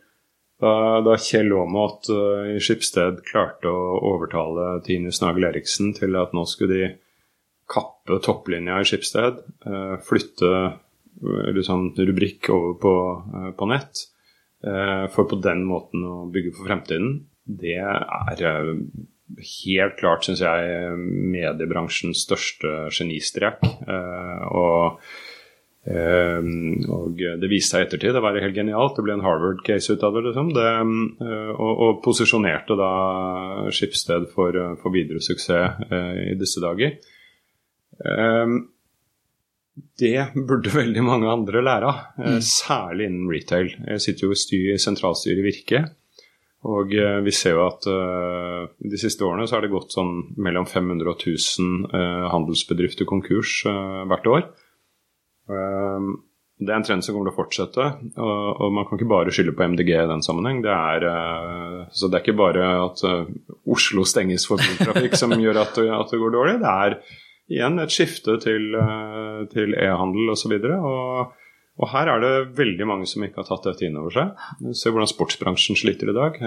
Da, 0.57 0.71
da 1.05 1.13
Kjell 1.21 1.53
Aamodt 1.53 2.09
uh, 2.09 2.47
i 2.55 2.57
Skipsted 2.63 3.21
klarte 3.27 3.69
å 3.69 3.99
overtale 4.09 4.79
Tinus 4.85 5.21
Nagel 5.21 5.51
Eriksen 5.51 5.93
til 5.97 6.17
at 6.17 6.33
nå 6.33 6.47
skulle 6.49 6.73
de 6.73 6.89
kappe 7.69 8.17
topplinja 8.25 8.79
i 8.81 8.87
Skipsted, 8.87 9.43
uh, 9.67 9.95
flytte 10.07 10.51
liksom, 11.57 11.91
rubrikk 11.97 12.49
over 12.53 12.73
på, 12.81 12.93
på 13.57 13.67
nett, 13.71 14.03
for 15.13 15.25
på 15.29 15.37
den 15.41 15.63
måten 15.65 16.03
å 16.05 16.27
bygge 16.29 16.51
for 16.53 16.69
fremtiden, 16.69 17.15
det 17.45 17.79
er 17.81 18.43
helt 19.63 19.97
klart, 19.97 20.27
syns 20.27 20.43
jeg, 20.45 20.93
mediebransjens 21.33 22.21
største 22.27 22.75
genistrek. 22.93 23.65
og 24.53 25.01
og 25.87 27.21
det 27.39 27.47
viste 27.47 27.75
seg 27.75 27.83
i 27.83 27.85
ettertid, 27.87 28.15
det 28.15 28.23
var 28.23 28.37
helt 28.41 28.57
genialt. 28.57 28.97
Det 28.97 29.05
ble 29.05 29.13
en 29.15 29.23
Harvard-case 29.23 29.95
ut 29.95 30.03
av 30.03 30.17
det. 30.17 30.23
Liksom. 30.25 30.49
det 30.55 30.65
eh, 30.67 31.51
og, 31.53 31.73
og, 31.73 31.99
posisjonerte 32.03 32.75
da 32.79 32.89
Skipsted 33.71 34.27
for, 34.33 34.57
for 34.81 34.95
videre 34.95 35.23
suksess 35.23 35.85
eh, 35.87 36.23
i 36.33 36.35
disse 36.39 36.63
dager. 36.63 36.97
Det 39.97 40.17
burde 40.35 40.73
veldig 40.73 41.05
mange 41.05 41.31
andre 41.31 41.63
lære 41.63 41.87
av, 41.87 42.03
eh, 42.19 42.35
mm. 42.35 42.43
særlig 42.43 43.07
innen 43.07 43.31
retail. 43.31 43.71
Jeg 43.93 44.03
sitter 44.03 44.27
jo 44.27 44.35
i, 44.35 44.41
styr, 44.43 44.69
sentralstyret 44.81 45.41
i 45.43 45.47
Virke. 45.47 45.83
Og 46.67 46.91
vi 47.23 47.31
ser 47.31 47.53
jo 47.53 47.61
at 47.67 47.85
uh, 47.85 48.65
de 48.81 48.97
siste 48.99 49.23
årene 49.23 49.45
så 49.47 49.55
har 49.55 49.63
det 49.63 49.69
gått 49.71 49.93
sånn 49.93 50.33
mellom 50.41 50.65
500 50.67 51.11
og 51.13 51.21
1000 51.21 51.85
uh, 51.93 52.25
handelsbedrifter 52.33 53.07
konkurs 53.07 53.61
uh, 53.69 54.01
hvert 54.09 54.27
år. 54.33 54.47
Ehm, 55.51 56.15
det 56.57 56.73
er 56.73 56.79
en 56.79 56.85
trend 56.87 57.05
som 57.05 57.13
kommer 57.13 57.29
til 57.29 57.35
å 57.35 57.37
fortsette, 57.37 57.83
og, 58.17 58.61
man 58.73 58.87
kan 58.87 58.97
ikke 58.97 59.09
bare 59.11 59.33
skylde 59.33 59.53
på 59.53 59.67
MDG 59.75 59.91
i 59.93 60.09
den 60.09 60.23
sammenheng. 60.25 60.63
Det 60.65 60.73
er, 60.73 61.05
eh, 61.05 61.83
så 61.93 62.09
det 62.09 62.17
er 62.17 62.25
ikke 62.25 62.39
bare 62.39 62.69
at 62.81 63.03
eh, 63.05 63.27
Oslo 63.69 64.05
stenges 64.09 64.47
for 64.49 64.61
biltrafikk 64.63 65.17
som 65.19 65.35
gjør 65.45 65.61
at, 65.61 65.77
det 65.77 66.21
går 66.23 66.33
dårlig. 66.33 66.55
Det 66.63 66.71
er 66.71 66.97
igjen 67.53 67.77
et 67.83 67.93
skifte 67.93 68.39
til, 68.41 68.71
eh, 68.73 69.43
til 69.53 69.77
e-handel 69.77 70.33
osv. 70.33 70.55
Og, 70.57 70.87
og, 70.89 71.45
og 71.77 71.91
her 71.93 72.09
er 72.15 72.25
det 72.25 72.33
veldig 72.57 72.89
mange 72.89 73.05
som 73.05 73.27
ikke 73.27 73.43
har 73.43 73.51
tatt 73.51 73.69
dette 73.69 73.85
inn 73.85 74.01
over 74.01 74.17
seg. 74.17 74.49
Se 74.73 74.89
hvordan 74.89 75.13
sportsbransjen 75.13 75.77
sliter 75.77 76.09
i 76.09 76.17
dag. 76.17 76.41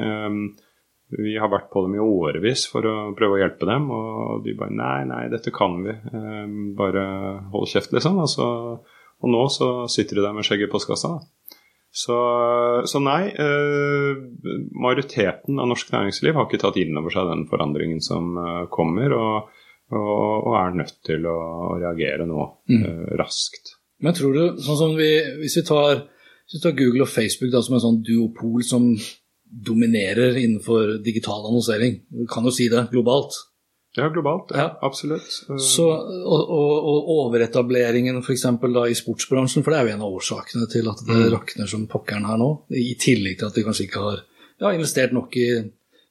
Vi 1.10 1.34
har 1.40 1.50
vært 1.50 1.70
på 1.72 1.82
dem 1.86 1.96
i 1.98 2.02
årevis 2.02 2.68
for 2.70 2.86
å 2.86 2.94
prøve 3.18 3.36
å 3.36 3.40
hjelpe 3.42 3.66
dem, 3.66 3.88
og 3.90 4.44
de 4.44 4.54
bare 4.58 4.74
Nei, 4.78 5.02
nei, 5.10 5.24
dette 5.32 5.52
kan 5.54 5.80
vi. 5.82 5.94
Ehm, 6.14 6.72
bare 6.78 7.04
hold 7.50 7.70
kjeft, 7.70 7.90
liksom. 7.96 8.20
Og, 8.22 8.90
og 9.20 9.34
nå 9.34 9.42
så 9.50 9.70
sitter 9.90 10.20
de 10.20 10.26
der 10.28 10.36
med 10.36 10.46
skjegget 10.46 10.70
i 10.70 10.72
postkassa. 10.72 11.16
Så, 11.90 12.16
så, 12.86 13.00
nei, 13.02 13.32
eh, 13.34 14.20
majoriteten 14.78 15.58
av 15.58 15.72
norsk 15.72 15.90
næringsliv 15.90 16.36
har 16.38 16.46
ikke 16.46 16.60
tatt 16.62 16.78
inn 16.78 16.94
over 17.00 17.10
seg 17.10 17.26
den 17.26 17.42
forandringen 17.50 17.98
som 18.04 18.36
eh, 18.38 18.62
kommer, 18.70 19.14
og, 19.16 19.50
og, 19.90 20.12
og, 20.46 20.54
er 20.60 20.78
nødt 20.78 21.00
til 21.06 21.26
å, 21.26 21.34
å 21.72 21.72
reagere 21.80 22.28
nå 22.30 22.46
mm. 22.70 22.78
eh, 22.78 23.08
raskt. 23.18 23.74
Men 24.06 24.14
tror 24.14 24.38
du, 24.38 24.44
sånn 24.62 24.78
som 24.78 24.94
vi, 24.96 25.10
hvis 25.42 25.58
vi 25.58 25.64
tar, 25.66 26.04
hvis 26.46 26.60
vi 26.60 26.62
tar 26.62 26.78
Google 26.78 27.08
og 27.08 27.10
Facebook 27.10 27.50
da, 27.56 27.64
som 27.66 27.74
en 27.76 27.84
sånn 27.88 28.00
duopol 28.06 28.62
som 28.64 28.86
dominerer 29.50 30.36
innenfor 30.38 30.98
digital 31.04 31.46
annonsering. 31.46 32.00
Du 32.08 32.26
kan 32.30 32.46
jo 32.46 32.52
si 32.54 32.68
det 32.70 32.86
globalt. 32.92 33.34
Ja, 33.96 34.06
globalt. 34.08 34.52
Ja, 34.54 34.78
absolutt. 34.86 35.26
Så, 35.58 35.86
og, 35.90 36.50
og, 36.54 36.74
og 36.86 37.08
overetableringen 37.16 38.20
f.eks. 38.22 38.44
i 38.46 38.98
sportsbransjen, 38.98 39.64
for 39.66 39.74
det 39.74 39.80
er 39.80 39.88
jo 39.88 39.96
en 39.96 40.04
av 40.06 40.14
årsakene 40.20 40.68
til 40.70 40.86
at 40.92 41.02
det 41.08 41.16
mm. 41.18 41.26
rakner 41.34 41.70
som 41.70 41.88
pokkeren 41.90 42.28
her 42.30 42.38
nå. 42.38 42.52
I 42.70 42.94
tillegg 43.02 43.40
til 43.40 43.50
at 43.50 43.58
de 43.58 43.66
kanskje 43.66 43.88
ikke 43.88 44.04
har 44.04 44.22
ja, 44.62 44.70
investert 44.70 45.16
nok 45.16 45.34
i 45.40 45.48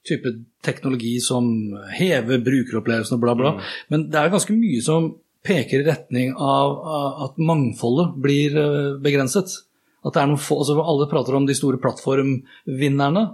type 0.06 0.34
teknologi 0.64 1.16
som 1.24 1.48
hever 1.96 2.44
brukeropplevelsen 2.44 3.16
og 3.16 3.24
bla, 3.24 3.36
bla. 3.38 3.56
Mm. 3.56 3.74
Men 3.92 4.06
det 4.12 4.20
er 4.20 4.32
ganske 4.34 4.56
mye 4.56 4.84
som 4.84 5.10
peker 5.46 5.80
i 5.80 5.88
retning 5.88 6.34
av 6.36 6.76
at 7.26 7.40
mangfoldet 7.40 8.12
blir 8.20 8.60
eh, 8.60 8.92
begrenset. 9.00 9.56
At 10.00 10.16
det 10.16 10.22
er 10.22 10.28
noen 10.30 10.40
få, 10.40 10.60
altså 10.62 10.80
Alle 10.80 11.08
prater 11.10 11.36
om 11.36 11.46
de 11.48 11.56
store 11.56 11.80
plattformvinnerne. 11.82 13.24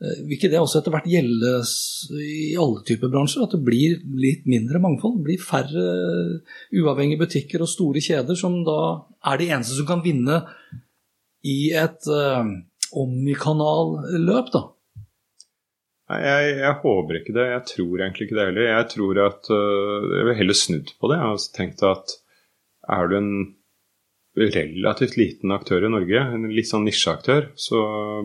Eh, 0.00 0.22
vil 0.24 0.36
ikke 0.36 0.50
det 0.52 0.60
også 0.60 0.80
etter 0.80 0.94
hvert 0.94 1.08
gjelde 1.08 1.52
i 2.24 2.56
alle 2.60 2.84
typer 2.88 3.12
bransjer? 3.12 3.44
At 3.44 3.56
det 3.56 3.62
blir 3.64 3.98
litt 4.20 4.48
mindre 4.48 4.80
mangfold? 4.82 5.18
Det 5.20 5.28
blir 5.28 5.44
færre 5.44 5.86
uavhengige 6.76 7.20
butikker 7.24 7.64
og 7.64 7.72
store 7.72 8.04
kjeder 8.04 8.38
som 8.38 8.60
da 8.66 8.80
er 9.32 9.40
de 9.40 9.50
eneste 9.52 9.76
som 9.76 9.88
kan 9.88 10.04
vinne 10.04 10.42
i 11.46 11.72
et 11.72 12.08
uh, 12.12 12.44
omnikanalløp, 13.00 14.50
da? 14.52 14.66
Nei, 16.10 16.18
jeg, 16.24 16.56
jeg, 16.58 16.74
håper 16.82 17.20
ikke 17.20 17.36
det. 17.36 17.46
Jeg 17.52 17.62
tror 17.70 18.02
egentlig 18.02 18.26
ikke 18.26 18.36
det 18.36 18.46
heller. 18.48 18.66
Jeg 18.66 18.88
tror 18.92 19.20
at 19.24 19.52
uh, 19.54 20.10
Jeg 20.16 20.26
vil 20.28 20.38
heller 20.40 20.58
snudd 20.58 20.92
på 20.98 21.12
det. 21.12 21.20
Jeg 21.20 21.30
har 21.30 21.46
tenkt 21.56 21.84
at 21.86 22.16
er 22.90 23.08
du 23.08 23.16
en 23.20 23.32
relativt 24.38 25.16
liten 25.18 25.50
aktør 25.52 25.84
i 25.84 25.90
Norge, 25.90 26.22
en 26.22 26.46
litt 26.54 26.68
sånn 26.70 26.86
nisjeaktør, 26.86 27.50
så 27.58 27.80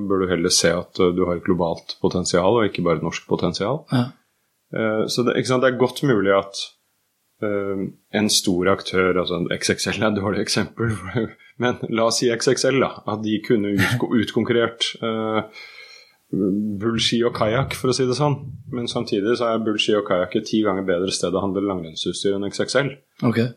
bør 0.06 0.24
du 0.24 0.30
heller 0.30 0.54
se 0.54 0.72
at 0.76 1.02
uh, 1.02 1.12
du 1.16 1.26
har 1.26 1.40
et 1.40 1.46
globalt 1.46 1.98
potensial, 2.02 2.60
og 2.60 2.70
ikke 2.70 2.86
bare 2.86 3.02
et 3.02 3.06
norsk 3.08 3.26
potensial. 3.30 3.84
Ja. 3.92 4.08
Uh, 4.76 5.06
så 5.10 5.26
det, 5.26 5.38
det, 5.42 5.70
er 5.70 5.80
godt 5.80 6.04
mulig 6.06 6.34
at 6.36 6.62
uh, 7.44 7.88
en 8.14 8.30
stor 8.30 8.74
aktør, 8.76 9.22
altså 9.24 9.42
XXL 9.50 10.02
er 10.02 10.12
et 10.12 10.20
dårlig 10.20 10.44
eksempel, 10.46 10.94
men 11.64 11.82
la 11.90 12.10
oss 12.12 12.22
si 12.22 12.30
XXL, 12.30 12.78
da, 12.84 12.92
at 13.10 13.26
de 13.26 13.40
kunne 13.46 13.74
ut, 13.74 14.06
utkonkurrert 14.26 14.94
bullski 16.36 17.22
og 17.24 17.36
kajakk, 17.38 17.76
for 17.80 17.94
å 17.94 17.96
si 17.96 18.04
det 18.10 18.18
sånn. 18.18 18.34
Men 18.74 18.90
samtidig 18.92 19.38
så 19.40 19.54
er 19.54 19.62
bullski 19.64 19.94
og 19.96 20.08
kajakk 20.10 20.34
et 20.36 20.48
ti 20.50 20.60
ganger 20.66 20.84
bedre 20.84 21.14
sted 21.14 21.32
å 21.32 21.44
handle 21.44 21.64
langrennsutstyr 21.64 22.36
enn 22.36 22.48
XXL. 22.50 22.90
Okay. 23.30 23.54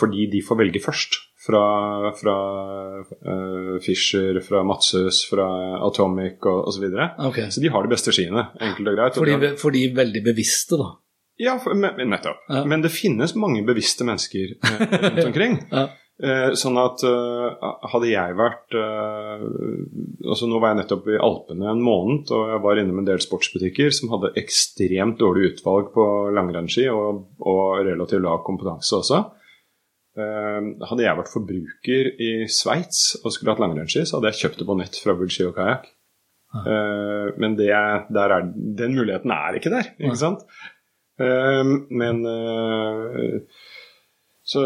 fordi 0.00 0.24
de 0.32 0.40
får 0.46 0.56
velge 0.62 0.80
først 0.80 1.18
fra, 1.46 2.12
fra 2.18 2.36
uh, 3.06 3.78
Fischer, 3.84 4.40
fra 4.44 4.62
Matshus, 4.66 5.22
fra 5.30 5.46
Atomic 5.86 6.42
og 6.46 6.70
osv. 6.72 6.88
Så, 6.90 7.08
okay. 7.28 7.50
så 7.54 7.62
de 7.62 7.72
har 7.72 7.86
de 7.86 7.92
beste 7.92 8.14
skiene, 8.14 8.48
enkelt 8.60 8.92
og 8.92 8.98
greit. 8.98 9.18
For 9.18 9.30
de, 9.30 9.52
for 9.60 9.76
de 9.76 9.84
er 9.88 9.98
veldig 10.00 10.24
bevisste, 10.26 10.80
da? 10.80 10.94
Ja, 11.36 11.58
for, 11.60 11.76
nettopp. 11.76 12.42
Ja. 12.48 12.64
Men 12.64 12.82
det 12.82 12.94
finnes 12.96 13.36
mange 13.36 13.62
bevisste 13.66 14.06
mennesker 14.08 14.56
uh, 14.56 14.82
rundt 15.04 15.24
omkring. 15.30 15.58
ja. 15.70 15.86
eh, 16.16 16.54
sånn 16.56 16.78
at 16.80 17.04
uh, 17.04 17.72
hadde 17.92 18.08
jeg 18.08 18.36
vært 18.38 18.76
uh, 18.80 19.44
altså 20.24 20.48
Nå 20.48 20.62
var 20.62 20.72
jeg 20.72 20.80
nettopp 20.80 21.10
i 21.12 21.18
Alpene 21.20 21.68
en 21.74 21.82
måned, 21.84 22.32
og 22.32 22.54
jeg 22.54 22.62
var 22.64 22.80
innom 22.80 23.02
en 23.02 23.10
del 23.10 23.20
sportsbutikker 23.20 23.92
som 23.92 24.14
hadde 24.16 24.32
ekstremt 24.40 25.20
dårlig 25.20 25.52
utvalg 25.52 25.92
på 25.94 26.06
langrennsski 26.36 26.88
og, 26.88 27.26
og 27.44 27.84
relativt 27.84 28.24
lav 28.24 28.40
kompetanse 28.48 28.96
også. 29.02 29.26
Eh, 30.16 30.68
hadde 30.88 31.04
jeg 31.04 31.18
vært 31.18 31.32
forbruker 31.32 32.08
i 32.24 32.30
Sveits 32.48 33.18
og 33.20 33.34
skulle 33.34 33.52
hatt 33.52 33.60
langrennsski, 33.60 34.06
så 34.08 34.16
hadde 34.16 34.32
jeg 34.32 34.46
kjøpt 34.46 34.62
det 34.62 34.68
på 34.70 34.76
nett 34.78 34.96
fra 35.02 35.14
Bull 35.18 35.32
Ski 35.32 35.50
og 35.50 35.56
Kajakk. 35.58 35.90
Uh, 36.56 37.34
men 37.36 37.52
det, 37.58 37.68
er, 37.68 38.46
den 38.78 38.94
muligheten 38.96 39.32
er 39.34 39.58
ikke 39.58 39.72
der, 39.74 39.90
ikke 39.98 40.16
sant? 40.16 40.46
Uh, 41.20 41.82
men 41.92 42.22
uh, 42.24 43.42
Så 44.46 44.62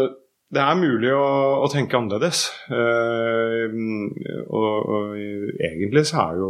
det 0.51 0.61
er 0.61 0.79
mulig 0.79 1.11
å, 1.15 1.25
å 1.65 1.67
tenke 1.71 1.97
annerledes. 1.99 2.45
Og, 2.71 4.51
og, 4.51 5.13
egentlig 5.15 6.03
så 6.09 6.25
er 6.25 6.41
jo 6.41 6.49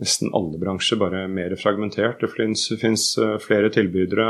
nesten 0.00 0.32
alle 0.32 0.60
bransjer 0.60 1.00
bare 1.00 1.26
mer 1.28 1.52
fragmentert. 1.60 2.24
Det 2.24 2.32
fins 2.80 3.10
flere 3.44 3.68
tilbydere. 3.72 4.28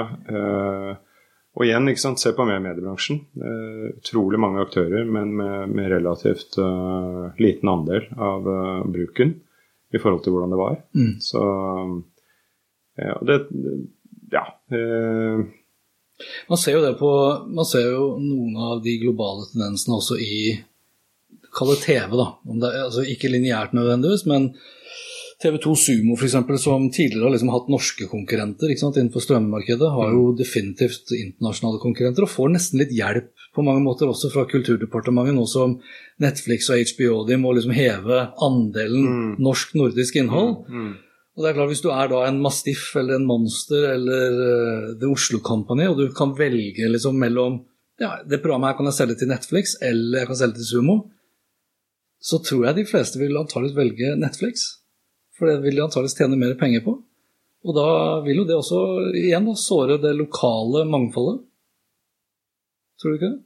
Og 1.53 1.67
igjen, 1.67 1.89
ikke 1.91 2.01
sant, 2.01 2.21
se 2.21 2.33
på 2.33 2.47
med 2.49 2.63
mediebransjen. 2.65 3.19
Uh, 3.37 3.91
utrolig 3.93 4.41
mange 4.41 4.63
aktører, 4.65 5.05
men 5.05 5.35
med, 5.37 5.73
med 5.77 5.91
relativt 5.93 6.57
uh, 6.57 7.29
liten 7.43 7.69
andel 7.69 8.07
av 8.17 8.49
uh, 8.49 8.85
bruken 8.89 9.35
i 9.93 10.01
forhold 10.01 10.23
til 10.25 10.33
hvordan 10.33 10.55
det 10.55 10.61
var. 10.61 10.79
Mm. 10.97 11.17
Så 11.21 11.43
ja, 12.97 13.17
det 13.29 13.37
Ja. 14.33 14.47
man 16.49 16.59
ser 16.61 16.79
jo 16.79 16.81
det 16.81 16.95
på 16.97 17.11
Man 17.49 17.67
ser 17.69 17.91
jo 17.91 18.07
noen 18.17 18.57
av 18.57 18.81
de 18.85 18.95
globale 19.03 19.45
tendensene 19.51 19.99
også 19.99 20.17
i 20.17 20.39
Kall 21.53 21.75
det 21.75 21.83
TV, 21.85 22.15
da. 22.17 22.27
Det, 22.49 22.71
altså 22.87 23.05
ikke 23.05 23.29
lineært 23.29 23.75
nødvendigvis, 23.77 24.25
men 24.25 24.55
TV 25.43 25.59
2 25.59 25.75
Sumo 25.75 26.15
f.eks., 26.15 26.37
som 26.63 26.85
tidligere 26.95 27.27
har 27.27 27.33
liksom 27.35 27.51
hatt 27.51 27.71
norske 27.73 28.07
konkurrenter 28.11 28.71
innenfor 28.71 29.25
strømmarkedet, 29.25 29.89
har 29.91 30.13
jo 30.15 30.29
mm. 30.31 30.37
definitivt 30.39 31.15
internasjonale 31.17 31.81
konkurrenter 31.83 32.27
og 32.27 32.31
får 32.31 32.53
nesten 32.55 32.83
litt 32.83 32.93
hjelp 32.95 33.33
på 33.53 33.65
mange 33.67 33.83
måter 33.85 34.09
også 34.09 34.31
fra 34.33 34.45
Kulturdepartementet, 34.49 35.35
nå 35.37 35.47
som 35.51 35.75
Netflix 36.23 36.71
og 36.73 36.81
HBO 36.93 37.25
de 37.29 37.39
må 37.43 37.55
liksom 37.57 37.75
heve 37.77 38.21
andelen 38.45 39.09
mm. 39.09 39.33
norsk-nordisk 39.43 40.21
innhold. 40.23 40.63
Mm. 40.69 40.87
Mm. 40.87 40.93
Og 41.33 41.43
det 41.43 41.49
er 41.49 41.57
klart 41.57 41.73
Hvis 41.73 41.83
du 41.85 41.89
er 41.93 42.11
da 42.13 42.23
en 42.29 42.41
Mastiff 42.45 42.91
eller 43.01 43.17
en 43.17 43.27
Monster 43.29 43.87
eller 43.95 44.35
uh, 44.37 44.89
The 45.01 45.09
Oslo 45.09 45.41
Company, 45.45 45.89
og 45.89 45.99
du 45.99 46.13
kan 46.17 46.37
velge 46.39 46.89
liksom 46.89 47.19
mellom 47.19 47.63
ja, 48.01 48.19
det 48.27 48.41
programmet 48.43 48.73
her 48.73 48.79
kan 48.79 48.89
jeg 48.89 48.99
selge 48.99 49.19
til 49.21 49.31
Netflix 49.31 49.75
eller 49.85 50.23
jeg 50.23 50.31
kan 50.31 50.39
selge 50.39 50.61
til 50.61 50.69
Sumo, 50.71 50.97
så 52.23 52.39
tror 52.45 52.69
jeg 52.69 52.79
de 52.79 52.87
fleste 52.89 53.21
vil 53.21 53.37
antakeligvis 53.37 53.79
velge 53.79 54.15
Netflix. 54.21 54.82
For 55.43 55.51
det 55.51 55.65
vil 55.65 55.75
de 55.75 55.83
antakeligvis 55.83 56.15
tjene 56.15 56.37
mer 56.39 56.53
penger 56.55 56.85
på. 56.85 56.93
Og 57.67 57.75
da 57.75 57.87
vil 58.23 58.45
jo 58.45 58.45
det 58.47 58.55
også 58.55 58.83
igjen 59.19 59.49
da, 59.49 59.57
såre 59.59 59.97
det 59.99 60.13
lokale 60.15 60.85
mangfoldet. 60.87 61.41
Tror 63.03 63.11
du 63.11 63.17
ikke 63.19 63.31
det? 63.33 63.41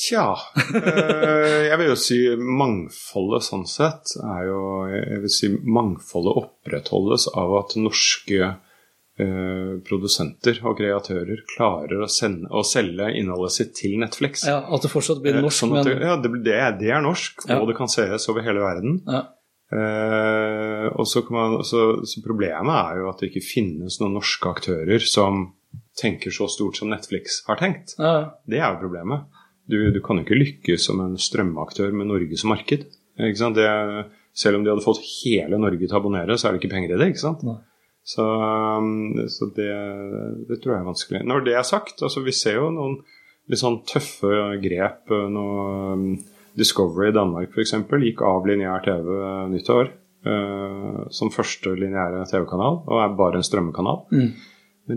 Tja 0.00 0.22
eh, 0.78 1.66
Jeg 1.66 1.76
vil 1.80 1.90
jo 1.90 1.96
si 1.98 2.18
mangfoldet 2.38 3.44
sånn 3.44 3.66
sett 3.68 4.14
er 4.22 4.46
jo 4.46 4.60
Jeg 4.94 5.18
vil 5.24 5.32
si 5.34 5.50
mangfoldet 5.50 6.38
opprettholdes 6.40 7.26
av 7.34 7.56
at 7.58 7.74
norske 7.76 8.38
eh, 8.46 9.74
produsenter 9.90 10.62
og 10.62 10.78
kreatører 10.78 11.42
klarer 11.50 12.06
å, 12.06 12.08
sende, 12.08 12.48
å, 12.54 12.62
selge 12.62 13.10
innholdet 13.18 13.58
sitt 13.58 13.74
til 13.82 13.98
Netflix. 14.00 14.46
Ja, 14.46 14.62
At 14.70 14.86
det 14.86 14.94
fortsatt 14.94 15.20
blir 15.26 15.36
eh, 15.36 15.44
norsk, 15.44 15.64
sånn 15.66 15.74
men 15.74 15.92
Ja, 15.98 16.14
det, 16.22 16.32
det, 16.46 16.56
er 16.94 17.04
norsk, 17.04 17.42
ja. 17.50 17.58
og 17.58 17.68
det 17.68 17.76
kan 17.82 17.90
sees 17.90 18.30
over 18.30 18.46
hele 18.46 18.62
verden. 18.62 19.02
Ja. 19.10 19.26
Eh, 19.70 20.86
og 20.90 21.06
så, 21.06 21.22
man, 21.30 21.60
så, 21.62 22.00
så 22.02 22.22
Problemet 22.24 22.74
er 22.74 23.02
jo 23.02 23.10
at 23.12 23.20
det 23.22 23.30
ikke 23.30 23.46
finnes 23.46 24.00
noen 24.02 24.16
norske 24.18 24.50
aktører 24.50 25.04
som 25.06 25.46
tenker 26.00 26.34
så 26.34 26.48
stort 26.50 26.80
som 26.80 26.90
Netflix 26.90 27.42
har 27.46 27.60
tenkt. 27.60 27.94
Ja. 27.98 28.32
Det 28.48 28.58
er 28.58 28.74
jo 28.74 28.82
problemet. 28.82 29.28
Du, 29.70 29.78
du, 29.94 30.00
kan 30.02 30.18
jo 30.18 30.26
ikke 30.26 30.38
lykkes 30.38 30.88
som 30.88 31.02
en 31.04 31.14
strømaktør 31.20 31.92
med 31.94 32.10
Norge 32.10 32.38
som 32.40 32.50
marked. 32.50 32.88
Det, 33.20 33.66
selv 34.34 34.58
om 34.58 34.64
de 34.64 34.72
hadde 34.72 34.84
fått 34.84 35.02
hele 35.20 35.60
Norge 35.60 35.84
til 35.84 35.94
å 35.94 36.00
abonnere, 36.00 36.38
så 36.38 36.48
er 36.48 36.56
det 36.56 36.62
ikke 36.62 36.72
penger 36.74 36.96
i 36.96 36.98
det. 36.98 37.10
ikke 37.12 37.22
sant? 37.22 37.44
Så, 38.10 38.24
um, 38.24 39.20
så 39.30 39.50
det, 39.54 39.70
det, 40.48 40.58
tror 40.58 40.74
jeg 40.74 40.80
er 40.80 40.88
vanskelig. 40.88 41.22
Når 41.28 41.46
det 41.46 41.54
er 41.60 41.66
sagt, 41.68 42.00
altså 42.02 42.24
vi 42.24 42.34
ser 42.34 42.58
jo 42.58 42.70
noen 42.74 42.98
litt 43.50 43.60
sånn 43.60 43.82
tøffe 43.86 44.56
grep. 44.64 45.04
Uh, 45.12 45.28
noe, 45.30 46.16
Discovery 46.58 47.10
i 47.10 47.16
Danmark 47.16 47.54
f.eks. 47.54 47.74
gikk 48.04 48.22
av 48.26 48.46
lineær 48.48 48.82
TV 48.84 49.10
nyttår 49.52 49.92
uh, 50.26 51.02
som 51.14 51.32
første 51.34 51.74
lineære 51.78 52.24
TV-kanal, 52.30 52.82
og 52.86 53.02
er 53.02 53.18
bare 53.18 53.40
en 53.40 53.46
strømmekanal. 53.46 54.02
Mm. 54.12 54.32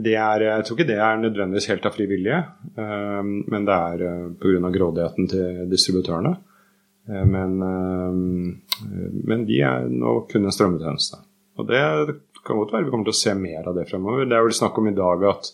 Det 0.04 0.16
er, 0.18 0.48
jeg 0.48 0.66
tror 0.66 0.80
ikke 0.80 0.89
det 0.89 1.00
er 1.06 1.22
nødvendigvis 1.22 1.70
helt 1.70 1.86
av 1.86 1.96
frivillige, 1.96 2.42
uh, 2.80 3.22
men 3.24 3.70
det 3.70 3.78
er 3.78 4.06
uh, 4.08 4.28
pga. 4.42 4.74
grådigheten 4.74 5.30
til 5.32 5.63
distributørene. 5.72 6.36
Uh, 7.10 7.24
men, 7.28 7.58
men, 9.28 9.42
de 9.48 9.58
er 9.60 9.89
nå 9.92 10.22
kun 10.32 10.48
en 10.48 10.56
strømmetjeneste. 10.56 11.20
Og 11.60 11.68
det 11.70 11.82
kan 12.44 12.58
godt 12.58 12.72
være 12.74 12.88
vi 12.88 12.94
kommer 12.94 13.08
til 13.08 13.16
å 13.16 13.22
se 13.22 13.34
mer 13.38 13.68
av 13.70 13.76
det 13.78 13.89
fremover. 13.92 14.26
Det 14.28 14.38
er 14.38 14.48
vel 14.48 14.56
snakk 14.56 14.80
om 14.80 14.88
i 14.89 14.96
dag 14.98 15.28
at, 15.30 15.52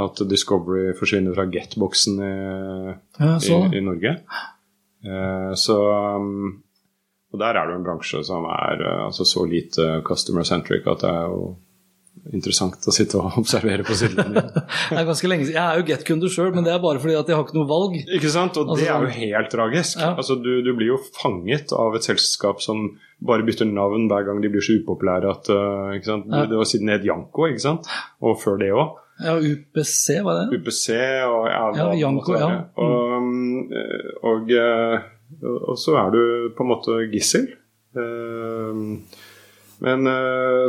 at 0.00 0.22
Discovery 0.30 0.94
forsvinner 0.98 1.34
fra 1.36 1.48
Get-boksen 1.50 2.22
i, 2.22 2.36
ja, 3.18 3.34
i, 3.36 3.58
i 3.78 3.82
Norge. 3.84 4.14
Eh, 5.04 5.52
så 5.54 5.76
um, 6.18 6.62
Og 7.32 7.38
der 7.38 7.54
er 7.54 7.68
det 7.68 7.76
en 7.78 7.86
bransje 7.86 8.24
som 8.26 8.46
er 8.50 8.82
eh, 8.82 9.04
altså 9.06 9.26
så 9.28 9.44
lite 9.46 10.00
customer 10.06 10.42
centric 10.48 10.88
at 10.90 11.04
det 11.04 11.10
er 11.12 11.30
jo 11.30 11.42
interessant 12.34 12.86
å 12.88 12.92
sitte 12.92 13.18
og 13.20 13.36
observere 13.42 13.84
på 13.86 13.96
sidelinjen. 13.96 14.48
det 14.90 14.98
er 14.98 15.06
ganske 15.08 15.30
lenge 15.30 15.46
siden. 15.46 15.56
Jeg 15.56 15.64
er 15.64 15.80
jo 15.80 15.86
Get-kunde 15.88 16.30
sjøl, 16.32 16.50
men 16.56 16.66
det 16.66 16.74
er 16.74 16.82
bare 16.82 17.00
fordi 17.02 17.16
at 17.18 17.30
jeg 17.30 17.38
har 17.38 17.46
ikke 17.46 17.58
noe 17.58 17.70
valg. 17.70 17.98
Ikke 18.04 18.32
sant, 18.32 18.58
og 18.58 18.72
altså, 18.72 18.82
det 18.82 18.90
er 18.90 19.06
jo 19.06 19.14
helt 19.16 19.52
tragisk. 19.54 20.00
Ja. 20.02 20.12
Altså, 20.14 20.38
du, 20.42 20.50
du, 20.66 20.72
blir 20.76 20.92
jo 20.92 21.00
fanget 21.20 21.72
av 21.76 21.96
et 21.96 22.08
selskap 22.08 22.62
som 22.64 22.90
bare 23.24 23.46
bytter 23.46 23.68
navn 23.70 24.08
hver 24.10 24.26
gang 24.28 24.42
de 24.42 24.50
blir 24.52 24.64
så 24.64 24.78
upopulære 24.78 25.30
at 25.30 25.52
uh, 25.54 25.94
ikke 25.96 26.10
sant? 26.10 26.28
Ja. 26.30 26.44
Det 26.50 26.58
var 26.60 26.68
siden 26.70 26.92
het 26.92 27.06
Janko, 27.06 27.48
ikke 27.50 27.64
sant? 27.64 27.88
og 28.22 28.40
før 28.42 28.60
det 28.60 28.72
òg. 28.74 28.98
Ja, 29.18 29.34
UPC, 29.34 30.20
var 30.22 30.36
det? 30.38 30.58
UPC 30.60 30.84
og 31.26 31.48
ja, 31.50 31.62
ja 31.74 31.86
Janko, 32.04 32.36
ja. 32.38 32.48
Mm. 32.52 32.66
Og, 32.78 33.07
og, 34.26 34.52
og, 34.52 35.56
og, 35.56 35.74
så 35.80 35.96
er 36.00 36.14
du 36.14 36.20
på 36.56 36.64
en 36.64 36.70
måte 36.72 37.00
gissel. 37.12 37.50
Uh, 37.96 38.98
men 39.78 40.10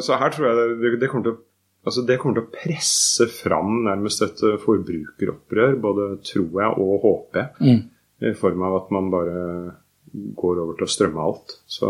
Så 0.06 0.15
her 0.21 0.30
tror 0.30 0.45
jeg 0.47 0.75
det, 0.80 0.91
det, 1.02 1.08
kommer 1.10 1.25
til 1.25 1.34
å 1.34 1.43
Altså 1.88 2.04
det 2.06 2.17
kommer 2.19 2.36
til 2.38 2.47
å 2.47 2.52
presse 2.54 3.25
fram 3.32 3.86
nærmest 3.86 4.23
et 4.25 4.41
eh, 4.43 4.58
forbrukeropprør, 4.60 5.78
både 5.80 6.08
tror 6.28 6.60
jeg 6.60 6.84
og 6.84 7.06
håper 7.06 7.39
jeg, 7.39 7.54
mm. 7.63 8.28
i 8.28 8.34
form 8.38 8.65
av 8.67 8.75
at 8.82 8.91
man 8.93 9.08
bare 9.13 9.39
går 10.12 10.60
over 10.65 10.75
til 10.75 10.86
å 10.86 10.91
strømme 10.91 11.23
alt. 11.23 11.56
Så 11.71 11.89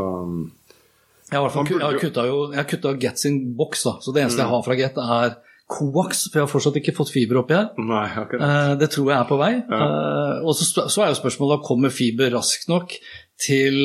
jeg 1.29 1.41
har, 1.41 1.99
kutta, 2.01 2.25
jo, 2.29 2.37
jeg 2.53 2.69
kutta 2.69 2.93
Get 3.01 3.21
sin 3.21 3.41
boks, 3.57 3.83
da, 3.85 3.95
så 4.01 4.13
det 4.13 4.23
eneste 4.23 4.39
mm. 4.39 4.45
jeg 4.45 4.53
har 4.53 4.63
fra 4.65 4.77
Get, 4.77 5.01
er 5.17 5.35
Coax, 5.69 6.25
for 6.31 6.39
jeg 6.39 6.47
har 6.47 6.49
fortsatt 6.49 6.77
ikke 6.79 6.95
fått 6.97 7.11
fiber 7.13 7.43
oppi 7.43 7.53
her. 7.53 7.67
Nei, 7.77 8.05
eh, 8.09 8.71
det 8.81 8.89
tror 8.89 9.11
jeg 9.11 9.17
er 9.19 9.27
på 9.29 9.37
vei. 9.37 9.51
Ja. 9.61 9.81
Eh, 9.85 10.37
og 10.41 10.55
så, 10.57 10.65
så, 10.89 11.03
er 11.03 11.11
jo 11.11 11.19
spørsmålet 11.19 11.65
kommer 11.67 11.93
fiber 11.93 12.31
raskt 12.33 12.71
nok 12.71 12.95
til 13.39 13.77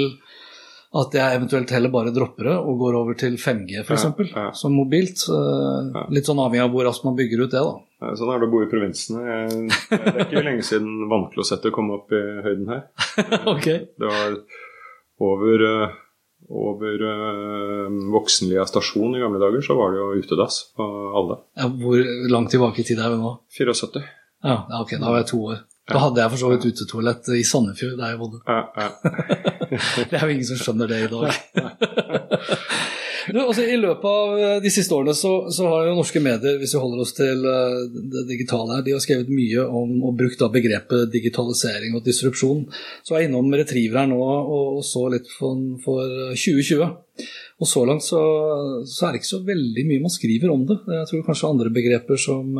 at 0.95 1.17
jeg 1.19 1.37
eventuelt 1.37 1.73
heller 1.75 1.91
bare 1.93 2.13
dropper 2.15 2.49
det 2.49 2.55
og 2.55 2.79
går 2.81 2.97
over 3.01 3.17
til 3.19 3.37
5G 3.43 3.83
f.eks. 3.83 4.05
Ja, 4.07 4.27
ja. 4.31 4.45
som 4.57 4.77
mobilt. 4.79 5.27
Litt 6.15 6.31
sånn 6.31 6.41
avhengig 6.41 6.65
av 6.65 6.73
hvor 6.73 6.87
raskt 6.89 7.05
man 7.05 7.19
bygger 7.19 7.45
ut 7.45 7.53
det. 7.57 7.65
da. 7.67 8.13
sånn 8.17 8.31
er 8.33 8.41
det 8.41 8.49
å 8.49 8.53
bo 8.55 8.63
i 8.63 8.71
provinsene. 8.71 9.39
Det 9.91 9.99
er 10.13 10.23
ikke 10.25 10.45
lenge 10.47 10.65
siden 10.65 11.09
vannklosettet 11.11 11.75
kom 11.75 11.91
opp 11.99 12.15
i 12.15 12.23
høyden 12.47 12.71
her. 12.71 12.87
okay. 13.57 13.91
Det 13.99 14.09
var 14.09 14.39
over, 15.21 15.67
eh, 15.69 15.99
over 16.51 17.05
uh, 17.05 17.95
Voksenlia 18.15 18.67
stasjon 18.69 19.17
i 19.17 19.23
gamle 19.23 19.41
dager, 19.43 19.63
så 19.65 19.77
var 19.79 19.95
det 19.95 20.03
jo 20.03 20.25
utedass 20.25 20.61
på 20.77 20.89
alle. 21.21 21.39
hvor 21.81 22.03
langt 22.33 22.53
tilbake 22.55 22.83
i 22.83 22.89
tid 22.89 23.01
er 23.01 23.15
vi 23.15 23.21
nå? 23.23 23.37
74. 23.59 24.05
Ja, 24.45 24.59
ok, 24.83 24.99
da 25.01 25.09
var 25.09 25.23
jeg 25.23 25.31
to 25.33 25.41
år. 25.53 25.63
Da 25.89 26.01
hadde 26.01 26.21
jeg 26.23 26.33
for 26.33 26.41
så 26.41 26.51
vidt 26.53 26.67
utetoalett 26.71 27.29
i 27.37 27.43
Sandefjord, 27.45 27.99
der 28.01 28.15
jeg 28.15 28.21
bodde. 28.21 28.41
det 30.11 30.17
er 30.17 30.25
jo 30.25 30.33
ingen 30.33 30.49
som 30.49 30.61
skjønner 30.61 30.89
det 30.89 31.03
i 31.05 31.11
dag. 31.13 31.29
Du, 33.33 33.39
altså, 33.41 33.65
I 33.65 33.77
løpet 33.81 34.05
av 34.09 34.35
eh, 34.39 34.57
de 34.65 34.73
siste 34.73 34.95
årene 34.97 35.15
så, 35.17 35.33
så, 35.55 35.67
har 35.71 35.89
jo 35.89 35.97
norske 35.99 36.21
medier, 36.23 36.59
hvis 36.61 36.75
vi 36.77 36.83
holder 36.83 37.05
oss 37.05 37.15
til 37.17 37.47
uh, 37.47 37.85
det 38.15 38.27
digitale 38.29 38.77
her, 38.77 38.85
de 38.87 38.95
har 38.97 39.05
skrevet 39.05 39.33
mye 39.33 39.65
om 39.65 39.95
og 40.05 40.19
brukt 40.19 40.41
da 40.41 40.51
begrepet 40.53 41.13
digitalisering 41.13 41.97
og 41.97 42.05
disrupsjon. 42.07 42.67
Så 43.03 43.15
jeg 43.15 43.27
er 43.27 43.31
innom 43.31 43.53
Retriever 43.55 44.03
her 44.03 44.11
nå 44.11 44.21
og, 44.21 44.83
så 44.85 45.07
litt 45.13 45.31
for, 45.39 45.57
for 45.85 46.35
2020. 46.35 46.85
Og 47.63 47.71
så 47.71 47.85
langt 47.87 48.05
så, 48.05 48.21
så, 48.89 49.07
er 49.07 49.15
det 49.15 49.23
ikke 49.23 49.33
så 49.37 49.45
veldig 49.47 49.87
mye 49.89 50.05
man 50.05 50.13
skriver 50.13 50.53
om 50.53 50.67
det. 50.69 50.81
Jeg 50.99 51.11
tror 51.11 51.27
kanskje 51.31 51.51
andre 51.55 51.75
begreper 51.75 52.21
som 52.21 52.59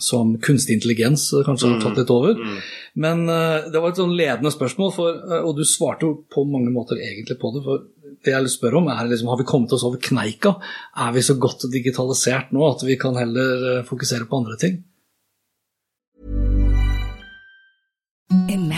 som 0.00 0.34
kunstig 0.44 0.74
intelligens 0.76 1.30
kanskje 1.46 1.70
har 1.72 1.80
tatt 1.80 1.96
litt 1.96 2.10
over. 2.12 2.36
Mm. 2.36 2.50
mm. 2.50 2.58
Men 2.98 3.22
uh, 3.30 3.68
det 3.72 3.80
var 3.80 3.92
et 3.92 4.00
sånn 4.00 4.16
ledende 4.18 4.52
spørsmål, 4.52 4.90
for, 4.94 5.20
uh, 5.30 5.40
og 5.40 5.56
du 5.56 5.64
svarte 5.66 6.04
jo 6.06 6.18
på 6.28 6.44
mange 6.50 6.72
måter 6.74 7.00
egentlig 7.00 7.38
på 7.40 7.52
det. 7.54 7.62
for 7.64 7.86
det 8.24 8.34
jeg 8.34 8.44
vil 8.44 8.52
spørre 8.52 8.80
om 8.80 8.90
er 8.92 9.08
liksom, 9.10 9.28
Har 9.32 9.40
vi 9.40 9.48
kommet 9.48 9.72
oss 9.72 9.86
over 9.86 10.00
kneika? 10.02 10.56
Er 10.96 11.12
vi 11.14 11.22
så 11.22 11.38
godt 11.38 11.68
digitalisert 11.72 12.52
nå 12.52 12.64
at 12.68 12.84
vi 12.86 12.98
kan 13.00 13.16
heller 13.18 13.80
uh, 13.80 13.86
fokusere 13.88 14.28
på 14.28 14.42
andre 14.42 14.58
ting? 14.60 14.78
Imagine 18.48 18.77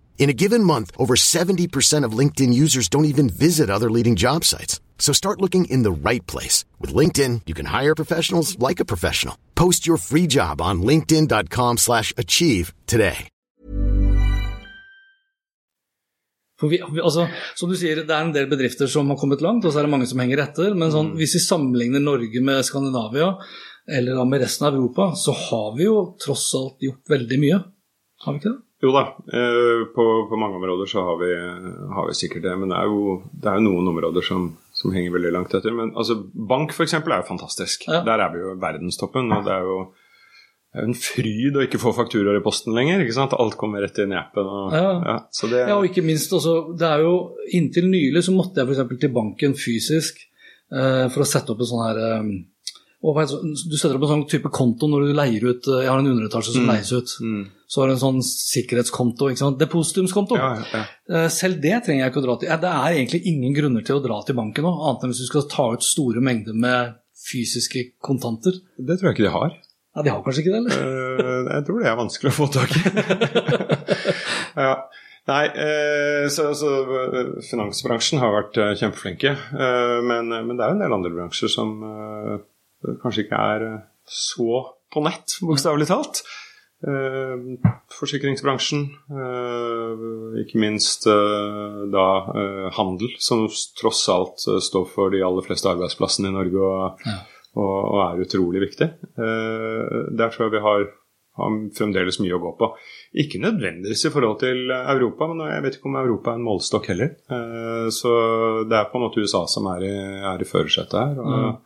In 0.21 0.29
a 0.29 0.37
given 0.37 0.63
month, 0.63 0.91
over 0.97 1.15
70% 1.15 2.05
of 2.05 2.19
LinkedIn 2.19 2.53
users 2.53 2.87
don't 2.87 3.09
even 3.13 3.27
visit 3.27 3.71
other 3.71 3.89
leading 3.89 4.15
job 4.15 4.45
sites. 4.45 4.79
So 4.99 5.13
start 5.13 5.41
looking 5.41 5.65
in 5.65 5.81
the 5.81 5.91
right 6.09 6.23
place. 6.27 6.63
With 6.79 6.93
LinkedIn, 6.93 7.41
you 7.47 7.55
can 7.55 7.65
hire 7.65 7.95
professionals 7.95 8.55
like 8.59 8.79
a 8.79 8.85
professional. 8.85 9.35
Post 9.55 9.87
your 9.87 9.97
free 9.97 10.27
job 10.27 10.61
on 10.61 10.83
linkedin.com 10.83 11.77
slash 11.77 12.13
achieve 12.17 12.71
today. 12.85 13.27
For 16.61 16.69
vi, 16.69 16.77
altså, 17.01 17.25
som 17.57 17.73
du 17.73 17.75
sier, 17.75 18.05
Det 18.05 18.13
er 18.13 18.21
en 18.21 18.35
del 18.35 18.45
bedrifter 18.45 18.85
som 18.85 19.09
har 19.09 19.17
kommet 19.17 19.41
langt, 19.41 19.65
og 19.65 19.73
så 19.73 19.79
er 19.81 19.89
det 19.89 19.95
mange 19.95 20.05
som 20.05 20.21
henger 20.21 20.45
etter. 20.45 20.75
Men 20.77 20.93
sånn, 20.93 21.15
mm. 21.15 21.17
hvis 21.17 21.33
vi 21.39 21.47
sammenligner 21.49 22.03
Norge 22.03 22.45
med 22.45 22.61
Skandinavia, 22.61 23.33
eller 23.89 24.21
med 24.29 24.45
resten 24.45 24.69
av 24.69 24.77
Europa, 24.77 25.15
så 25.17 25.33
har 25.49 25.71
vi 25.79 25.89
jo 25.89 26.11
tross 26.21 26.51
alt 26.61 26.85
gjort 26.85 27.09
veldig 27.09 27.41
mye. 27.41 27.63
Har 28.21 28.37
vi 28.37 28.43
ikke 28.43 28.53
det? 28.53 28.59
Jo 28.81 28.89
da, 28.95 29.01
eh, 29.29 29.83
på, 29.93 30.03
på, 30.29 30.37
mange 30.41 30.57
områder 30.57 30.89
så 30.89 31.03
har 31.05 31.17
vi, 31.21 31.31
har 31.95 32.07
vi, 32.07 32.17
sikkert 32.17 32.47
det. 32.47 32.53
Men 32.57 32.73
det 32.73 32.79
er 32.79 32.89
jo, 32.89 33.17
det 33.29 33.51
er 33.51 33.59
jo 33.59 33.67
noen 33.67 33.91
områder 33.93 34.25
som, 34.25 34.47
som, 34.73 34.93
henger 34.95 35.13
veldig 35.17 35.33
langt 35.35 35.53
etter. 35.53 35.75
Men 35.77 35.93
altså, 35.93 36.17
bank 36.33 36.73
f.eks. 36.73 36.95
er 36.97 37.11
jo 37.13 37.27
fantastisk. 37.27 37.85
Ja. 37.91 38.01
Der 38.07 38.25
er 38.25 38.33
vi 38.33 38.41
jo 38.41 38.55
verdenstoppen. 38.61 39.29
og 39.35 39.45
det 39.45 39.53
er 39.53 39.67
jo 39.69 39.81
en 40.81 40.93
fryd 40.95 41.57
å 41.59 41.65
ikke 41.65 41.81
få 41.81 41.91
fakturaer 41.93 42.39
i 42.39 42.43
posten 42.43 42.73
lenger. 42.75 43.03
ikke 43.03 43.17
sant? 43.19 43.35
Alt 43.37 43.57
kommer 43.59 43.83
rett 43.83 44.01
inn 44.01 44.15
i 44.15 44.19
appen. 44.19 44.47
Og, 44.47 44.73
ja. 44.73 44.91
Ja, 45.05 45.17
det, 45.51 45.63
ja, 45.67 45.77
og 45.77 45.87
ikke 45.89 46.05
minst 46.05 46.31
også, 46.33 46.73
det 46.79 46.87
er 46.87 47.03
jo 47.05 47.15
Inntil 47.57 47.89
nylig 47.91 48.23
så 48.25 48.33
måtte 48.35 48.63
jeg 48.63 48.71
f.eks. 48.71 49.01
til 49.01 49.13
banken 49.13 49.57
fysisk 49.59 50.21
eh, 50.23 51.07
for 51.11 51.25
å 51.25 51.27
sette 51.27 51.51
opp 51.51 51.61
en 51.61 51.69
sånn 51.69 51.83
her 51.83 51.99
eh, 52.05 52.29
Du 53.03 53.75
setter 53.75 53.97
opp 53.97 54.05
en 54.07 54.13
sånn 54.15 54.29
type 54.31 54.51
konto 54.53 54.87
når 54.87 55.09
du 55.09 55.17
leier 55.17 55.49
ut 55.49 55.67
Jeg 55.73 55.91
har 55.91 55.99
en 55.99 56.13
underetasje 56.13 56.55
som 56.55 56.63
mm. 56.63 56.71
leies 56.71 56.93
ut. 56.95 57.17
Mm. 57.19 57.43
Så 57.71 57.79
har 57.79 57.87
du 57.87 57.95
en 57.95 58.01
sånn 58.01 58.21
sikkerhetskonto. 58.25 59.29
ikke 59.31 59.39
sant? 59.39 59.59
Depositumskonto. 59.61 60.35
Ja, 60.35 60.49
ja. 60.59 60.83
ja. 61.07 61.21
selv 61.31 61.61
det 61.63 61.77
trenger 61.85 62.03
jeg 62.03 62.11
ikke 62.11 62.19
å 62.19 62.25
dra 62.25 62.37
til. 62.41 62.51
Det 62.65 62.71
er 62.71 62.97
egentlig 62.97 63.21
ingen 63.31 63.55
grunner 63.55 63.85
til 63.87 63.99
å 63.99 64.03
dra 64.03 64.17
til 64.27 64.35
banken 64.35 64.67
nå, 64.67 64.73
annet 64.89 65.05
enn 65.05 65.13
hvis 65.13 65.23
du 65.23 65.29
skal 65.29 65.47
ta 65.51 65.69
ut 65.71 65.87
store 65.87 66.23
mengder 66.23 66.57
med 66.57 66.97
fysiske 67.31 67.85
kontanter. 68.03 68.59
Det 68.75 68.99
tror 68.99 69.11
jeg 69.11 69.17
ikke 69.17 69.27
de 69.29 69.35
har. 69.37 69.55
Ja, 69.95 70.03
De 70.03 70.11
har 70.11 70.21
kanskje 70.25 70.43
ikke 70.43 70.53
det, 70.55 70.61
eller? 70.65 70.83
Uh, 70.83 71.47
jeg 71.47 71.67
tror 71.67 71.79
det 71.79 71.89
er 71.91 71.97
vanskelig 71.99 72.31
å 72.31 72.37
få 72.41 72.49
tak 72.51 72.75
i. 72.75 72.83
ja. 74.67 74.75
Nei, 75.29 75.43
eh, 75.53 76.23
så, 76.33 76.47
så, 76.57 76.69
finansbransjen 77.45 78.19
har 78.19 78.31
vært 78.33 78.57
kjempeflinke. 78.79 79.35
Men, 79.53 80.33
men, 80.33 80.55
det 80.57 80.65
er 80.65 80.71
jo 80.71 80.77
en 80.79 80.81
del 80.81 80.95
andre 80.95 81.11
bransjer 81.13 81.51
som 81.53 81.75
kanskje 83.01 83.25
ikke 83.25 83.41
er 83.55 83.67
eh, 83.67 83.81
så 84.07 84.63
på 84.91 85.03
nett, 85.05 85.37
bokstavelig 85.45 85.87
talt. 85.87 86.23
Eh, 86.81 87.41
forsikringsbransjen, 87.93 88.87
eh, 89.13 90.05
ikke 90.41 90.61
minst 90.61 91.05
da 91.05 92.05
handel, 92.73 93.11
som 93.21 93.45
tross 93.77 94.07
alt 94.09 94.41
står 94.41 94.87
for 94.89 95.13
de 95.13 95.21
aller 95.25 95.45
fleste 95.45 95.69
arbeidsplassene 95.69 96.31
i 96.31 96.33
Norge 96.33 96.63
og, 96.65 97.05
ja. 97.05 97.19
og, 97.53 97.77
og 97.91 98.01
er 98.07 98.25
utrolig 98.25 98.65
viktig. 98.65 98.89
Der 99.17 100.33
tror 100.33 100.47
jeg 100.47 100.55
vi 100.55 100.65
har, 100.65 100.87
har, 101.37 101.61
fremdeles 101.77 102.21
mye 102.23 102.37
å 102.39 102.41
gå 102.41 102.55
på. 102.57 102.73
Ikke 103.21 103.43
nødvendigvis 103.43 104.07
i 104.07 104.13
forhold 104.13 104.39
til 104.41 104.71
Europa, 104.71 105.29
men 105.29 105.45
jeg 105.51 105.65
vet 105.67 105.77
ikke 105.77 105.91
om 105.91 105.99
Europa 106.01 106.33
er 106.33 106.41
en 106.41 106.47
målestokk 106.47 106.93
heller. 106.95 107.13
Så 107.93 108.13
det 108.65 108.79
er 108.79 108.89
på 108.89 108.97
en 108.97 109.05
måte 109.05 109.21
USA 109.21 109.45
som 109.51 109.69
er 109.75 109.85
i, 109.85 109.97
er 110.33 110.41
i 110.41 110.49
førersetet 110.49 110.97
her. 110.97 111.19
og 111.21 111.35
mm. 111.35 111.59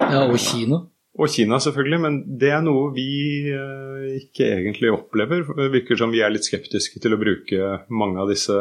Ja, 0.00 0.26
og 0.26 0.38
Kina. 0.42 0.84
Og 1.14 1.30
Kina, 1.30 1.60
selvfølgelig, 1.62 1.98
men 2.02 2.16
det 2.40 2.50
er 2.50 2.62
noe 2.64 2.88
vi 2.94 3.06
eh, 3.54 4.06
ikke 4.18 4.48
egentlig 4.56 4.90
opplever. 4.90 5.44
Det 5.46 5.70
virker 5.76 5.98
som 6.00 6.10
vi 6.10 6.24
er 6.26 6.32
litt 6.34 6.46
skeptiske 6.46 6.98
til 7.02 7.14
å 7.14 7.20
bruke 7.20 7.68
mange 7.94 8.18
av 8.22 8.32
disse 8.32 8.56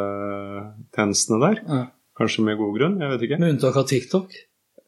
tjenestene 0.94 1.40
der. 1.42 1.62
Ja. 1.66 1.84
Kanskje 2.20 2.46
med 2.46 2.60
god 2.60 2.76
grunn, 2.78 3.00
jeg 3.02 3.10
vet 3.16 3.26
ikke. 3.26 3.40
Med 3.42 3.56
unntak 3.56 3.80
av 3.82 3.88
TikTok? 3.90 4.36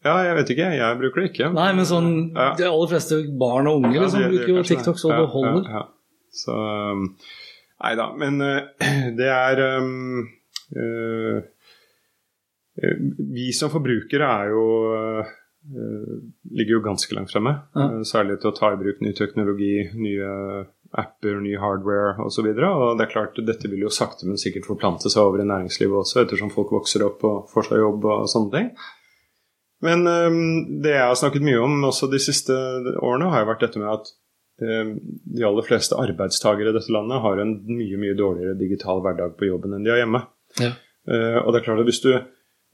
Ja, 0.05 0.19
jeg 0.27 0.35
vet 0.37 0.51
ikke. 0.53 0.67
Jeg 0.77 0.99
bruker 0.99 1.23
det 1.23 1.31
ikke. 1.31 1.49
Nei, 1.55 1.71
men 1.73 1.87
sånn, 1.89 2.11
ja. 2.35 2.51
de 2.59 2.67
aller 2.69 2.91
fleste 2.91 3.17
barn 3.41 3.71
og 3.71 3.79
unge 3.81 3.95
liksom, 3.95 4.21
ja, 4.21 4.29
de, 4.29 4.35
bruker 4.35 4.51
jo 4.53 4.65
TikTok 4.69 5.01
så 5.01 5.13
det 5.15 5.25
holder. 5.33 5.71
Så 6.35 6.53
um, 6.53 7.07
Nei 7.81 7.93
da. 7.97 8.05
Men 8.21 8.37
uh, 8.45 8.59
det 9.17 9.31
er 9.31 9.63
um, 9.79 10.21
uh, 10.77 11.41
Vi 13.33 13.49
som 13.57 13.73
forbrukere 13.73 14.29
er 14.43 14.53
jo 14.53 14.67
uh, 14.93 15.33
ligger 15.65 16.77
jo 16.77 16.81
ganske 16.85 17.15
langt 17.17 17.31
fremme. 17.33 17.55
Særlig 18.05 18.39
til 18.41 18.51
å 18.51 18.55
ta 18.57 18.71
i 18.73 18.79
bruk 18.79 18.99
ny 19.01 19.13
teknologi, 19.17 19.87
nye 19.97 20.31
apper, 20.95 21.39
ny 21.43 21.55
hardware 21.59 22.15
osv. 22.23 22.49
Og, 22.49 22.59
så 22.59 22.69
og 22.71 22.99
det 22.99 23.07
er 23.07 23.13
klart, 23.13 23.39
dette 23.47 23.71
vil 23.71 23.85
jo 23.85 23.93
sakte, 23.93 24.27
men 24.29 24.39
sikkert 24.41 24.67
forplante 24.67 25.11
seg 25.11 25.25
over 25.25 25.43
i 25.43 25.47
næringslivet 25.49 26.01
også, 26.01 26.21
ettersom 26.23 26.53
folk 26.53 26.73
vokser 26.75 27.05
opp 27.07 27.25
og 27.27 27.49
får 27.51 27.69
seg 27.69 27.81
jobb 27.81 28.05
og 28.11 28.29
sånne 28.31 28.53
ting. 28.53 28.69
Men 29.85 30.05
um, 30.07 30.37
det 30.81 30.93
jeg 30.95 31.03
har 31.03 31.17
snakket 31.19 31.43
mye 31.45 31.63
om 31.65 31.89
også 31.89 32.09
de 32.11 32.21
siste 32.23 32.55
årene, 32.95 33.31
har 33.33 33.43
jo 33.43 33.49
vært 33.51 33.67
dette 33.67 33.81
med 33.81 33.91
at 33.91 34.13
de 34.55 35.43
aller 35.43 35.65
fleste 35.67 35.97
arbeidstakere 35.99 36.71
i 36.71 36.75
dette 36.77 36.93
landet 36.95 37.19
har 37.19 37.41
en 37.43 37.49
mye 37.67 37.97
mye 37.99 38.15
dårligere 38.15 38.55
digital 38.55 39.01
hverdag 39.03 39.33
på 39.35 39.49
jobben 39.49 39.75
enn 39.75 39.83
de 39.83 39.91
har 39.91 39.99
hjemme. 39.99 40.21
Ja. 40.63 40.69
Og 41.41 41.49
det 41.51 41.59
er 41.59 41.65
klart 41.65 41.81
at 41.83 41.89
hvis 41.89 41.99
du, 42.05 42.13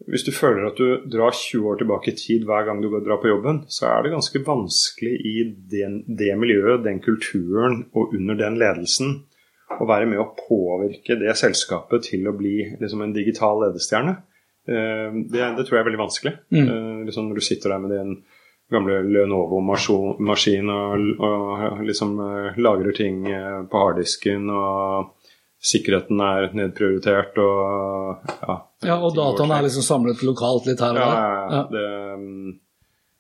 hvis 0.10 0.24
du 0.26 0.32
føler 0.34 0.70
at 0.70 0.80
du 0.80 1.04
drar 1.12 1.36
20 1.36 1.68
år 1.70 1.82
tilbake 1.82 2.12
i 2.12 2.18
tid 2.18 2.46
hver 2.48 2.66
gang 2.68 2.82
du 2.82 2.90
drar 2.92 3.20
på 3.22 3.30
jobben, 3.30 3.62
så 3.70 3.90
er 3.92 4.04
det 4.06 4.14
ganske 4.16 4.42
vanskelig 4.46 5.14
i 5.28 5.36
den, 5.74 6.02
det 6.08 6.32
miljøet, 6.40 6.84
den 6.86 7.02
kulturen 7.04 7.84
og 7.94 8.16
under 8.18 8.40
den 8.40 8.58
ledelsen 8.62 9.20
å 9.80 9.88
være 9.88 10.10
med 10.10 10.22
å 10.22 10.32
påvirke 10.36 11.18
det 11.20 11.36
selskapet 11.40 12.10
til 12.10 12.28
å 12.28 12.36
bli 12.36 12.56
liksom, 12.82 13.06
en 13.06 13.16
digital 13.16 13.62
ledestjerne. 13.66 14.18
Eh, 14.68 15.10
det, 15.32 15.42
det, 15.58 15.66
tror 15.66 15.78
jeg 15.78 15.84
er 15.84 15.90
veldig 15.90 16.04
vanskelig. 16.04 16.36
Mm. 16.54 16.62
Eh, 16.66 17.02
liksom 17.08 17.30
når 17.30 17.40
du 17.40 17.46
sitter 17.46 17.74
der 17.74 17.84
med 17.84 17.96
din 17.96 18.14
gamle 18.72 19.02
Lenovo-maskin 19.04 20.72
og, 20.72 21.08
og, 21.20 21.82
liksom 21.88 22.20
eh, 22.26 22.60
lagrer 22.62 22.96
ting 22.96 23.26
på 23.72 23.86
harddisken, 23.86 24.50
og 24.50 25.21
sikkerheten 25.62 26.22
er 26.26 26.50
nedprioritert 26.58 27.38
og 27.42 28.26
Ja, 28.42 28.58
ja 28.88 28.98
og 28.98 29.16
dataene 29.18 29.60
er 29.60 29.68
liksom 29.68 29.86
samlet 29.86 30.26
lokalt 30.26 30.68
litt 30.70 30.82
her 30.82 30.96
og 30.96 31.00
der. 31.00 31.16
Ja, 31.16 31.32
ja, 31.32 31.48
ja. 31.54 31.64
Det, 31.70 31.88
mm, 32.22 32.60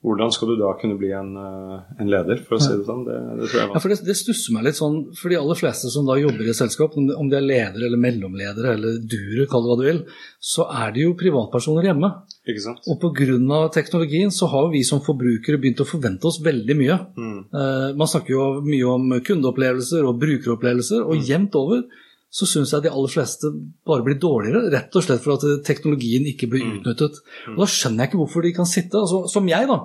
hvordan 0.01 0.31
skal 0.33 0.49
du 0.49 0.55
da 0.57 0.71
kunne 0.81 0.97
bli 0.97 1.11
en, 1.13 1.35
eh, 1.37 1.81
en 2.01 2.09
leder, 2.09 2.39
for 2.41 2.57
å 2.57 2.61
si 2.63 2.71
det 2.73 2.87
sånn? 2.87 3.03
Det, 3.05 3.17
det 3.37 3.49
tror 3.51 3.59
jeg 3.59 3.69
var. 3.69 3.75
Ja, 3.75 3.81
for 3.83 3.93
det, 3.93 3.97
det, 4.07 4.15
stusser 4.17 4.55
meg 4.55 4.65
litt 4.65 4.79
sånn, 4.79 4.95
for 5.13 5.29
de 5.29 5.37
aller 5.37 5.59
fleste 5.59 5.91
som 5.93 6.07
da 6.09 6.15
jobber 6.17 6.49
i 6.49 6.55
selskap, 6.57 6.97
om 6.97 7.29
de 7.29 7.37
er 7.37 7.45
ledere 7.45 7.85
eller 7.85 8.01
mellomledere 8.01 8.73
eller 8.79 8.97
durer, 8.97 9.45
kall 9.51 9.61
det 9.61 9.69
hva 9.69 9.77
du 9.77 9.85
vil, 9.85 10.01
så 10.41 10.65
er 10.73 10.95
de 10.95 11.05
jo 11.05 11.13
privatpersoner 11.19 11.91
hjemme. 11.91 12.09
Ikke 12.49 12.65
sant? 12.65 12.81
Og 12.89 12.97
pga. 12.97 13.61
teknologien 13.77 14.33
så 14.33 14.49
har 14.49 14.71
vi 14.73 14.81
som 14.81 15.05
forbrukere 15.05 15.61
begynt 15.61 15.85
å 15.85 15.91
forvente 15.91 16.25
oss 16.25 16.41
veldig 16.41 16.79
mye. 16.81 16.97
Mm. 17.13 17.39
Eh, 17.53 17.89
man 18.01 18.09
snakker 18.09 18.33
jo 18.33 18.47
mye 18.65 18.95
om 18.97 19.19
kundeopplevelser 19.21 20.09
og 20.09 20.17
brukeropplevelser, 20.23 21.05
og 21.05 21.21
mm. 21.21 21.27
jevnt 21.29 21.61
over 21.61 21.85
så 22.31 22.47
syns 22.47 22.71
jeg 22.71 22.85
de 22.85 22.91
aller 22.91 23.11
fleste 23.11 23.49
bare 23.87 24.05
blir 24.05 24.15
dårligere, 24.21 24.69
rett 24.71 24.95
og 24.95 25.03
slett 25.03 25.19
for 25.23 25.35
at 25.35 25.65
teknologien 25.67 26.23
ikke 26.29 26.47
blir 26.51 26.63
mm. 26.63 26.75
utnyttet. 26.77 27.17
Og 27.51 27.57
Da 27.59 27.67
skjønner 27.67 28.05
jeg 28.05 28.11
ikke 28.11 28.21
hvorfor 28.21 28.45
de 28.45 28.53
kan 28.55 28.69
sitte, 28.69 29.01
altså, 29.01 29.25
som 29.31 29.49
jeg, 29.51 29.67
da, 29.67 29.77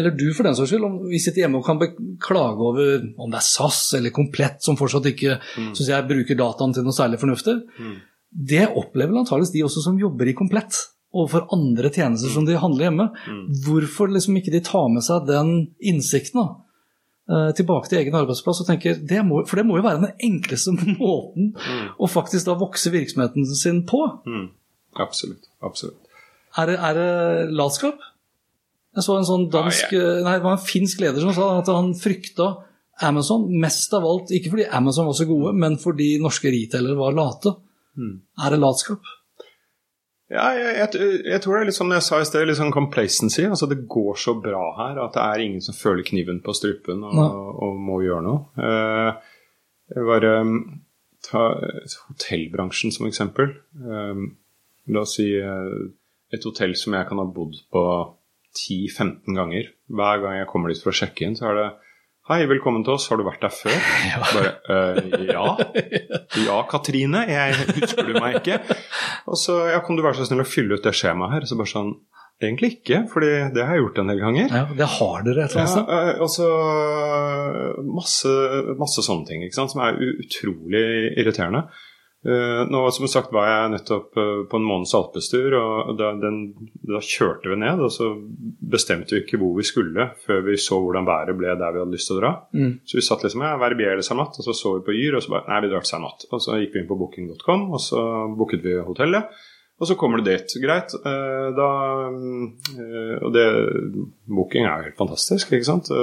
eller 0.00 0.14
du 0.16 0.30
for 0.36 0.48
den 0.48 0.56
saks 0.56 0.72
skyld, 0.72 0.86
om 0.88 0.94
vi 1.10 1.20
sitter 1.20 1.44
hjemme 1.44 1.60
og 1.60 1.66
kan 1.68 1.82
klage 2.24 2.70
over 2.70 3.04
om 3.20 3.28
det 3.28 3.42
er 3.42 3.44
SAS 3.44 3.82
eller 3.98 4.14
Komplett 4.16 4.64
som 4.64 4.78
fortsatt 4.80 5.10
ikke 5.12 5.36
mm. 5.40 5.74
syns 5.76 5.90
jeg 5.92 6.08
bruker 6.08 6.40
dataen 6.40 6.72
til 6.76 6.88
noe 6.88 6.96
særlig 6.96 7.20
fornuftig. 7.20 7.58
Mm. 7.76 7.98
Det 8.30 8.64
opplever 8.70 9.20
antakeligvis 9.20 9.52
de 9.58 9.66
også 9.68 9.84
som 9.84 10.00
jobber 10.00 10.30
i 10.30 10.36
Komplett 10.38 10.80
overfor 11.12 11.50
andre 11.52 11.90
tjenester 11.92 12.32
som 12.32 12.46
de 12.48 12.56
handler 12.60 12.88
hjemme. 12.88 13.10
Mm. 13.28 13.44
Hvorfor 13.66 14.08
liksom 14.08 14.40
ikke 14.40 14.54
de 14.54 14.64
tar 14.64 14.88
med 14.88 15.04
seg 15.04 15.28
den 15.28 15.54
innsikten? 15.84 16.40
da? 16.40 16.69
Eh, 17.30 17.50
tilbake 17.54 17.86
til 17.86 18.00
egen 18.00 18.14
arbeidsplass 18.18 18.58
og 18.64 18.66
tenker 18.66 18.96
det 19.06 19.20
må, 19.22 19.44
For 19.46 19.60
det 19.60 19.62
må 19.68 19.76
jo 19.78 19.84
være 19.86 20.00
den 20.02 20.22
enkleste 20.26 20.72
måten 20.98 21.52
mm. 21.54 21.92
å 22.02 22.08
faktisk 22.10 22.48
da 22.48 22.56
vokse 22.58 22.90
virksomheten 22.90 23.46
sin 23.54 23.84
på. 23.86 24.00
Mm. 24.26 24.48
Absolutt. 24.98 25.46
Absolutt. 25.62 26.00
Er 26.58 26.66
det, 26.66 26.80
er 26.88 26.98
det 26.98 27.52
latskap? 27.54 28.00
Jeg 28.98 29.06
så 29.06 29.14
en 29.14 29.28
sånn 29.28 29.46
dansk, 29.52 29.92
ah, 29.92 29.94
yeah. 29.94 30.24
nei, 30.26 30.34
det 30.40 30.46
var 30.48 30.56
en 30.56 30.66
finsk 30.66 31.04
leder 31.04 31.22
som 31.22 31.30
sa 31.36 31.52
at 31.60 31.70
han 31.70 31.92
frykta 31.94 32.48
Amazon 33.06 33.44
mest 33.62 33.94
av 33.94 34.08
alt, 34.08 34.32
ikke 34.34 34.50
fordi 34.56 34.66
Amazon 34.80 35.06
var 35.06 35.14
så 35.14 35.28
gode, 35.28 35.52
men 35.54 35.78
fordi 35.78 36.16
norske 36.20 36.50
retailere 36.50 36.98
var 36.98 37.14
late. 37.14 37.54
Mm. 37.94 38.16
Er 38.42 38.56
det 38.56 38.58
latskap? 38.58 39.06
Ja, 40.30 40.44
jeg, 40.54 40.74
jeg, 40.78 41.06
jeg, 41.26 41.42
tror 41.42 41.56
det 41.56 41.60
er 41.60 41.68
litt 41.72 41.76
som 41.76 41.90
jeg 41.90 42.04
sa 42.06 42.20
i 42.22 42.26
sted, 42.28 42.44
litt 42.46 42.58
sånn 42.60 42.74
complacency. 42.74 43.48
Altså 43.48 43.66
Det 43.70 43.80
går 43.90 44.18
så 44.22 44.36
bra 44.38 44.62
her 44.78 45.00
at 45.02 45.16
det 45.16 45.24
er 45.24 45.42
ingen 45.42 45.64
som 45.64 45.74
føler 45.74 46.06
kniven 46.06 46.38
på 46.44 46.54
strupen 46.54 47.02
og, 47.08 47.18
og, 47.66 47.80
må 47.82 47.98
gjøre 48.04 48.22
noe. 48.28 48.44
Uh, 48.54 49.10
jeg 49.90 50.06
bare 50.06 50.34
um, 50.46 50.54
ta 51.26 51.48
hotellbransjen 52.12 52.94
som 52.94 53.08
eksempel. 53.10 53.56
Um, 53.74 54.36
la 54.94 55.02
oss 55.02 55.16
si 55.18 55.32
uh, 55.34 55.90
et 56.30 56.46
hotell 56.46 56.76
som 56.78 56.94
jeg 56.94 57.10
kan 57.10 57.18
ha 57.18 57.26
bodd 57.26 57.58
på 57.74 57.84
10-15 58.54 59.34
ganger. 59.34 59.72
Hver 59.90 60.22
gang 60.22 60.38
jeg 60.38 60.50
kommer 60.52 60.70
dit 60.70 60.82
for 60.82 60.94
å 60.94 60.98
sjekke 61.00 61.26
inn, 61.26 61.34
så 61.38 61.50
er 61.50 61.58
det 61.58 61.68
Hei, 62.30 62.44
velkommen 62.46 62.84
til 62.86 62.94
oss. 62.94 63.08
Har 63.10 63.18
du 63.18 63.24
vært 63.26 63.42
der 63.42 63.50
før? 63.50 63.74
Ja. 64.10 64.20
Bare, 64.22 64.50
øh, 64.70 65.24
ja. 65.26 65.46
ja, 66.44 66.58
Katrine. 66.70 67.24
Jeg 67.26 67.56
husker 67.72 68.06
du 68.06 68.12
meg 68.22 68.36
ikke? 68.38 68.60
Og 69.26 69.34
så 69.40 69.56
ja, 69.72 69.80
kan 69.82 69.98
du 69.98 70.04
være 70.04 70.20
så 70.20 70.28
snill 70.28 70.44
å 70.44 70.46
fylle 70.46 70.78
ut 70.78 70.86
det 70.86 70.92
skjemaet 70.94 71.34
her. 71.34 71.48
Så 71.50 71.58
bare 71.58 71.72
sånn 71.72 71.90
Egentlig 72.40 72.70
ikke, 72.78 73.02
for 73.10 73.20
det 73.20 73.60
har 73.60 73.74
jeg 73.76 73.82
gjort 73.82 73.98
en 74.00 74.12
del 74.14 74.20
ganger. 74.22 74.46
Ja, 74.48 74.62
Det 74.78 74.86
har 74.94 75.24
dere 75.26 75.42
et 75.42 75.52
eller 75.52 75.60
annet 75.60 75.72
sted? 75.74 75.90
Ja, 75.92 76.14
og 76.24 76.30
så 76.32 76.46
masse, 77.98 78.32
masse 78.80 79.04
sånne 79.04 79.28
ting 79.28 79.42
ikke 79.44 79.58
sant, 79.58 79.74
som 79.74 79.82
er 79.84 79.98
utrolig 80.00 80.86
irriterende. 81.20 81.66
Uh, 82.20 82.68
nå 82.68 82.82
som 82.92 83.06
sagt 83.08 83.30
var 83.32 83.46
jeg 83.48 83.68
nettopp 83.72 84.18
uh, 84.20 84.42
på 84.50 84.58
en 84.58 84.66
måneds 84.68 84.92
alpestur, 84.98 85.54
og 85.56 85.94
da, 85.96 86.10
den, 86.20 86.40
da, 86.84 87.00
kjørte 87.00 87.48
vi 87.48 87.56
ned. 87.62 87.80
Og 87.80 87.92
så 87.94 88.10
bestemte 88.72 89.16
vi 89.16 89.22
ikke 89.24 89.40
hvor 89.40 89.54
vi 89.56 89.64
skulle 89.64 90.10
før 90.26 90.42
vi 90.50 90.58
så 90.60 90.76
hvordan 90.82 91.08
været 91.08 91.38
ble 91.38 91.54
der 91.56 91.72
vi 91.72 91.80
hadde 91.80 91.94
lyst 91.94 92.10
til 92.10 92.18
å 92.18 92.20
dra. 92.20 92.32
Mm. 92.52 92.74
Så 92.84 92.98
vi 92.98 93.06
satt 93.06 93.24
liksom 93.24 93.46
ja, 93.46 93.54
Verbier 93.60 93.94
eller 93.94 94.04
Sanat, 94.04 94.36
og 94.36 94.48
så 94.48 94.56
så 94.56 94.74
vi 94.76 94.84
på 94.90 94.96
Yr, 94.98 95.16
og 95.16 95.24
så 95.24 95.32
bare 95.36 95.48
Nei, 95.48 95.62
vi 95.64 95.70
drar 95.72 95.86
til 95.86 95.94
Sanat. 95.94 96.26
Og 96.28 96.44
så 96.44 96.58
gikk 96.60 96.76
vi 96.76 96.82
inn 96.82 96.90
på 96.90 96.98
booking.com, 97.00 97.64
og 97.72 97.80
så 97.86 98.02
booket 98.36 98.68
vi 98.68 98.76
hotellet. 98.84 99.40
Og 99.80 99.88
så 99.88 99.96
kommer 99.96 100.20
du 100.20 100.26
dit. 100.28 100.52
Greit. 100.60 100.92
Uh, 101.00 101.56
da 101.56 101.68
Og 103.24 103.30
det 103.32 103.46
Booking 104.28 104.68
er 104.68 104.76
jo 104.76 104.90
helt 104.90 105.00
fantastisk, 105.00 105.54
ikke 105.56 105.70
sant. 105.70 105.88
Det 105.88 105.96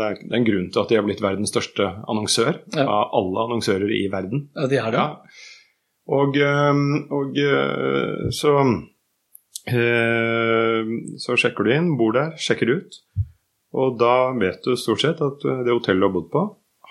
er, 0.00 0.16
det 0.16 0.32
er, 0.32 0.38
en 0.40 0.48
grunn 0.48 0.72
til 0.72 0.80
at 0.80 0.88
de 0.88 0.96
har 0.96 1.04
blitt 1.04 1.20
verdens 1.20 1.52
største 1.52 1.92
annonsør 2.08 2.56
ja. 2.72 2.88
av 2.88 3.12
alle 3.20 3.44
annonsører 3.50 3.92
i 4.00 4.06
verden. 4.08 4.48
Ja, 4.56 4.64
de 4.72 4.80
er 4.80 4.96
det. 4.96 5.04
Ja. 5.04 5.44
Og, 6.08 6.38
ehm, 6.40 7.10
og 7.12 7.36
eh, 7.42 8.28
så 8.32 8.54
eh, 9.68 10.92
så 11.20 11.36
sjekker 11.36 11.66
du 11.66 11.74
inn, 11.74 11.92
bor 12.00 12.16
der, 12.16 12.32
sjekker 12.40 12.72
ut. 12.78 13.02
Og 13.76 13.98
da 14.00 14.32
vet 14.38 14.64
du 14.64 14.78
stort 14.80 15.04
sett 15.04 15.20
at 15.24 15.44
det 15.44 15.74
hotellet 15.74 16.00
du 16.00 16.08
har 16.08 16.14
bodd 16.14 16.30
på, 16.32 16.44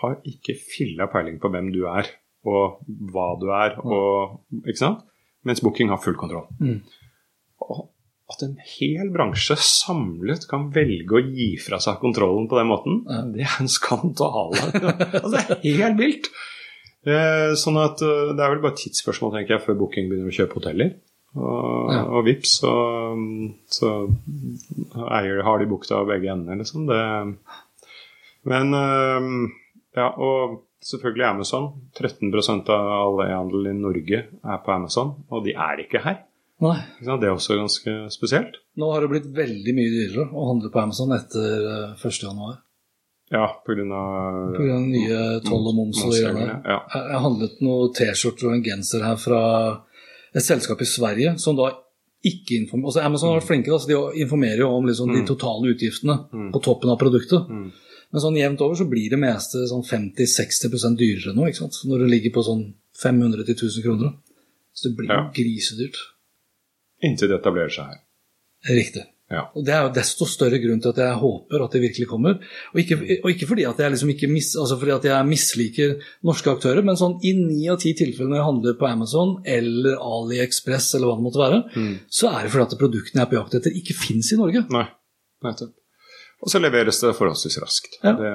har 0.03 0.19
ikke 0.30 0.53
filla 0.62 1.08
peiling 1.10 1.39
på 1.41 1.49
hvem 1.49 1.71
du 1.73 1.84
er, 1.89 2.10
og 2.45 2.84
hva 2.86 3.32
du 3.41 3.49
er, 3.49 3.80
og, 3.82 4.39
ikke 4.62 4.84
sant? 4.84 5.06
Mens 5.47 5.63
Booking 5.63 5.89
har 5.89 6.01
full 6.03 6.17
kontroll. 6.19 6.45
Mm. 6.62 6.84
Og 7.65 7.88
at 8.27 8.43
en 8.43 8.58
hel 8.75 9.10
bransje 9.13 9.56
samlet 9.63 10.45
kan 10.51 10.67
velge 10.75 11.15
å 11.15 11.23
gi 11.23 11.53
fra 11.63 11.80
seg 11.82 12.01
kontrollen 12.01 12.49
på 12.51 12.60
den 12.60 12.69
måten, 12.69 12.99
det 13.34 13.45
er 13.47 13.58
en 13.63 13.71
skandale. 13.71 14.67
altså, 15.23 15.39
det 15.39 15.58
er 15.71 15.82
helt 15.86 16.01
vilt. 16.01 16.30
Eh, 17.08 17.54
sånn 17.60 17.78
at 17.80 18.02
eh, 18.04 18.34
Det 18.36 18.43
er 18.43 18.52
vel 18.52 18.63
bare 18.63 18.76
et 18.76 18.82
tidsspørsmål 18.84 19.36
tenker 19.36 19.56
jeg, 19.56 19.63
før 19.63 19.80
Booking 19.84 20.10
begynner 20.10 20.34
å 20.34 20.38
kjøpe 20.38 20.60
hoteller. 20.60 20.96
Og, 21.38 21.91
ja. 21.93 22.02
og 22.17 22.26
vips, 22.26 22.56
så, 22.63 22.72
så 23.70 23.91
eier, 25.13 25.43
har 25.46 25.62
de 25.62 25.67
bukta 25.70 26.00
av 26.00 26.08
begge 26.10 26.32
ender, 26.34 26.58
liksom. 26.58 26.88
Det, 26.89 27.02
men 28.50 28.78
eh, 28.80 29.28
ja, 30.00 30.08
og 30.12 30.63
selvfølgelig 30.88 31.28
Amazon. 31.30 31.70
13% 32.00 32.72
av 32.74 32.93
all 32.96 33.22
e-handel 33.28 33.70
i 33.70 33.76
Norge 33.78 34.24
er 34.28 34.63
på 34.65 34.74
Amazon, 34.74 35.13
og 35.30 35.46
de 35.46 35.54
er 35.54 35.86
ikke 35.86 36.04
her. 36.06 36.24
Nei. 36.63 36.80
Det 37.04 37.13
er 37.13 37.36
også 37.36 37.60
ganske 37.60 37.98
spesielt. 38.10 38.58
Nå 38.82 38.89
har 38.89 39.04
det 39.04 39.12
blitt 39.12 39.28
veldig 39.36 39.74
mye 39.78 39.93
dyrere 39.93 40.30
å 40.34 40.48
handle 40.50 40.72
på 40.74 40.82
Amazon 40.82 41.13
etter 41.13 41.93
1.1. 41.93 42.63
Ja, 43.33 43.47
pga. 43.65 43.83
Pga. 44.55 44.77
nye 44.87 45.17
toll 45.43 45.65
og 45.67 45.75
moms 45.75 45.99
og 46.05 46.13
det 46.15 46.23
der. 46.23 46.53
Ja. 46.63 46.77
Jeg 46.95 47.23
handlet 47.25 47.59
noen 47.65 47.91
T-skjorter 47.97 48.47
og 48.47 48.55
en 48.55 48.63
genser 48.63 49.03
her 49.03 49.19
fra 49.19 49.41
et 50.37 50.45
selskap 50.45 50.81
i 50.83 50.87
Sverige 50.87 51.35
som 51.41 51.57
da 51.57 51.73
ikke 52.27 52.57
informerer 52.57 52.89
altså 52.89 53.03
Amazon 53.05 53.29
har 53.29 53.39
vært 53.39 53.49
flinke, 53.49 53.71
altså 53.71 53.89
de 53.91 54.23
informerer 54.23 54.63
jo 54.63 54.71
om 54.73 54.87
liksom 54.87 55.11
de 55.13 55.21
mm. 55.21 55.27
totale 55.29 55.73
utgiftene 55.73 56.15
mm. 56.31 56.47
på 56.55 56.61
toppen 56.65 56.91
av 56.91 56.97
produktet. 57.01 57.51
Mm. 57.51 57.67
Men 58.11 58.23
sånn 58.23 58.39
jevnt 58.39 58.63
over 58.63 58.79
så 58.79 58.87
blir 58.89 59.11
det 59.11 59.19
meste 59.21 59.65
sånn 59.69 59.83
50-60% 59.85 60.97
dyrere 60.99 61.35
nå, 61.35 61.49
ikke 61.49 61.65
sant? 61.65 61.81
når 61.89 62.05
det 62.05 62.11
ligger 62.15 62.35
på 62.37 62.45
sånn 62.47 62.63
500 63.01 63.43
1000 63.43 63.85
kroner. 63.85 64.15
Så 64.73 64.89
det 64.89 64.97
blir 64.99 65.11
ja. 65.11 65.23
grisedyrt. 65.35 65.99
Inntil 67.05 67.31
det 67.31 67.39
etablerer 67.41 67.73
seg 67.73 67.91
her. 67.91 68.01
Riktig. 68.77 69.03
Ja. 69.27 69.41
Og 69.59 69.65
Det 69.67 69.73
er 69.75 69.81
jo 69.83 69.91
desto 69.91 70.25
større 70.29 70.59
grunn 70.63 70.79
til 70.79 70.93
at 70.93 70.99
jeg 71.03 71.19
håper 71.19 71.63
at 71.63 71.73
det 71.75 71.81
virkelig 71.83 72.07
kommer. 72.07 72.37
Og 72.71 72.79
ikke, 72.79 72.97
og 73.17 73.27
ikke 73.33 73.49
fordi 73.49 73.65
at 73.67 73.81
jeg 73.83 73.91
liksom 73.93 74.11
ikke 74.13 74.29
mis, 74.31 74.53
altså 74.55 74.77
fordi 74.79 74.93
at 74.95 75.07
jeg 75.09 75.27
misliker 75.27 75.97
norske 76.27 76.53
aktører, 76.53 76.85
men 76.87 76.99
sånn 76.99 77.17
i 77.27 77.33
ni 77.35 77.65
av 77.71 77.81
ti 77.83 77.91
tilfeller 77.97 78.31
når 78.31 78.39
jeg 78.39 78.47
handler 78.47 78.77
på 78.79 78.87
Amazon 78.87 79.35
eller 79.57 79.99
AliExpress 79.99 80.93
eller 80.95 81.11
hva 81.11 81.17
det 81.19 81.27
måtte 81.27 81.43
være, 81.43 81.59
mm. 81.75 81.91
så 82.19 82.31
er 82.31 82.47
det 82.47 82.53
fordi 82.55 82.69
at 82.69 82.79
produktene 82.79 83.19
jeg 83.19 83.27
er 83.27 83.33
på 83.33 83.39
jakt 83.41 83.59
etter, 83.59 83.75
ikke 83.81 83.99
fins 83.99 84.31
i 84.31 84.39
Norge. 84.39 84.63
Nei, 84.71 84.87
nettopp. 85.47 85.75
Og 86.45 86.53
så 86.53 86.61
leveres 86.61 87.01
det 87.01 87.15
forholdsvis 87.17 87.59
raskt. 87.63 87.99
Ja. 88.05 88.13
Det, 88.15 88.33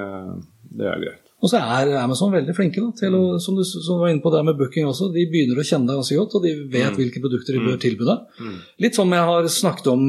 det 0.77 0.89
er 0.91 1.05
greit. 1.07 1.22
Og 1.43 1.51
så 1.51 1.59
er 1.59 1.91
Amazon 1.99 2.31
veldig 2.31 2.55
flinke 2.55 2.79
da, 2.79 2.89
til 2.95 3.15
å, 3.17 3.23
som 3.43 3.57
du, 3.57 3.63
som 3.67 3.99
var 3.99 4.13
inne 4.13 4.23
på 4.23 4.31
der 4.31 4.45
med 4.47 4.55
booking 4.59 4.87
også, 4.87 5.09
de 5.11 5.25
begynner 5.27 5.59
å 5.59 5.65
kjenne 5.67 5.89
deg 5.89 5.99
ganske 5.99 6.19
godt, 6.21 6.37
og 6.39 6.45
de 6.45 6.53
vet 6.71 6.93
mm. 6.93 6.99
hvilke 7.01 7.23
produkter 7.23 7.57
de 7.57 7.63
bør 7.65 7.75
mm. 7.75 7.81
tilby 7.83 8.07
deg. 8.07 8.37
Mm. 8.39 8.59
Litt 8.85 8.99
som 8.99 9.11
jeg 9.11 9.27
har 9.29 9.49
snakket 9.51 9.89
om 9.91 10.05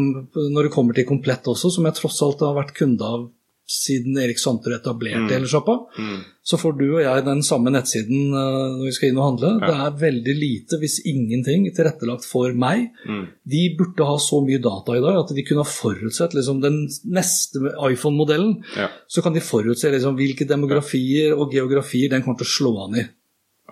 når 0.54 0.68
det 0.68 0.74
kommer 0.76 0.94
til 0.94 1.08
Komplett 1.08 1.50
også, 1.50 1.72
som 1.74 1.88
jeg 1.88 1.98
tross 1.98 2.22
alt 2.22 2.44
har 2.46 2.54
vært 2.56 2.76
kunde 2.78 3.08
av 3.08 3.26
siden 3.64 4.18
Erik 4.20 4.38
Santer 4.40 4.74
etablerte 4.76 5.24
mm. 5.24 5.32
Elesjappa, 5.38 5.74
mm. 5.96 6.18
så 6.44 6.58
får 6.60 6.74
du 6.76 6.84
og 6.90 7.00
jeg 7.00 7.24
den 7.24 7.40
samme 7.46 7.72
nettsiden 7.72 8.34
uh, 8.34 8.74
når 8.76 8.84
vi 8.90 8.92
skal 8.96 9.10
inn 9.10 9.20
og 9.20 9.28
handle. 9.30 9.52
Ja. 9.56 9.70
Det 9.70 9.86
er 9.86 9.96
veldig 10.02 10.34
lite, 10.36 10.78
hvis 10.82 10.98
ingenting, 11.08 11.64
tilrettelagt 11.76 12.28
for 12.28 12.52
meg. 12.52 12.90
Mm. 13.08 13.24
De 13.54 13.62
burde 13.78 14.08
ha 14.10 14.18
så 14.20 14.42
mye 14.44 14.60
data 14.64 14.98
i 14.98 15.02
dag 15.04 15.20
at 15.22 15.34
de 15.36 15.46
kunne 15.48 15.64
ha 15.64 15.70
forutsett 15.70 16.36
liksom, 16.36 16.60
den 16.64 16.82
neste 17.16 17.64
iPhone-modellen. 17.88 18.58
Ja. 18.76 18.90
Så 19.08 19.24
kan 19.24 19.36
de 19.36 19.44
forutse 19.44 19.92
liksom, 19.94 20.18
hvilke 20.20 20.48
demografier 20.48 21.32
og 21.32 21.54
geografier 21.56 22.12
den 22.12 22.26
kommer 22.26 22.42
til 22.42 22.50
å 22.50 22.56
slå 22.58 22.74
an 22.84 23.00
i. 23.00 23.06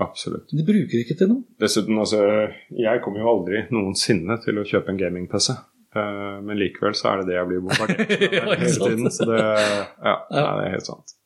Absolutt. 0.00 0.48
De 0.56 0.64
bruker 0.64 1.02
ikke 1.02 1.18
til 1.20 1.28
noe. 1.34 1.44
Dessuten, 1.60 1.98
altså, 2.00 2.22
jeg 2.72 3.02
kommer 3.04 3.20
jo 3.20 3.34
aldri 3.36 3.66
noensinne 3.74 4.38
til 4.40 4.56
å 4.56 4.64
kjøpe 4.66 4.88
en 4.94 5.00
gaming-PC. 5.00 5.52
Uh, 5.92 6.38
men 6.40 6.56
likevel 6.56 6.94
så 6.96 7.10
er 7.10 7.20
det 7.20 7.32
det 7.32 7.34
jeg 7.36 7.48
blir 7.50 7.64
bombardert 7.66 8.14
med 8.48 8.62
hele 8.64 8.70
tiden. 8.76 9.10
Så 9.12 9.28
det, 9.28 9.40
ja, 9.42 10.14
ja. 10.16 10.46
det 10.60 10.68
er 10.68 10.78
helt 10.78 10.88
sant. 10.88 11.18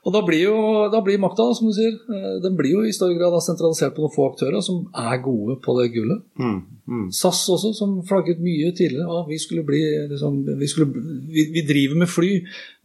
Og 0.00 0.14
da 0.14 0.22
blir 0.24 0.46
jo 0.46 0.56
da 0.92 1.02
blir 1.04 1.20
makta, 1.20 1.44
som 1.56 1.68
du 1.68 1.74
sier, 1.76 1.92
eh, 2.08 2.36
den 2.40 2.54
blir 2.56 2.78
jo 2.78 2.84
i 2.88 2.94
større 2.96 3.18
grad 3.18 3.36
sentralisert 3.44 3.92
på 3.96 4.00
noen 4.00 4.14
få 4.14 4.30
aktører 4.30 4.62
som 4.64 4.86
er 4.96 5.18
gode 5.20 5.58
på 5.60 5.74
det 5.76 5.90
gullet. 5.92 6.22
Mm, 6.40 6.60
mm. 6.88 7.02
SAS 7.12 7.42
også, 7.52 7.74
som 7.76 7.98
flagget 8.08 8.40
mye 8.40 8.72
tidligere. 8.72 9.04
Ja, 9.04 9.26
vi, 9.28 9.36
skulle 9.42 9.66
bli, 9.68 9.82
liksom, 10.14 10.40
vi, 10.48 10.70
skulle, 10.72 11.04
vi, 11.28 11.44
vi, 11.52 11.66
driver 11.68 12.00
med 12.00 12.08
fly, 12.08 12.30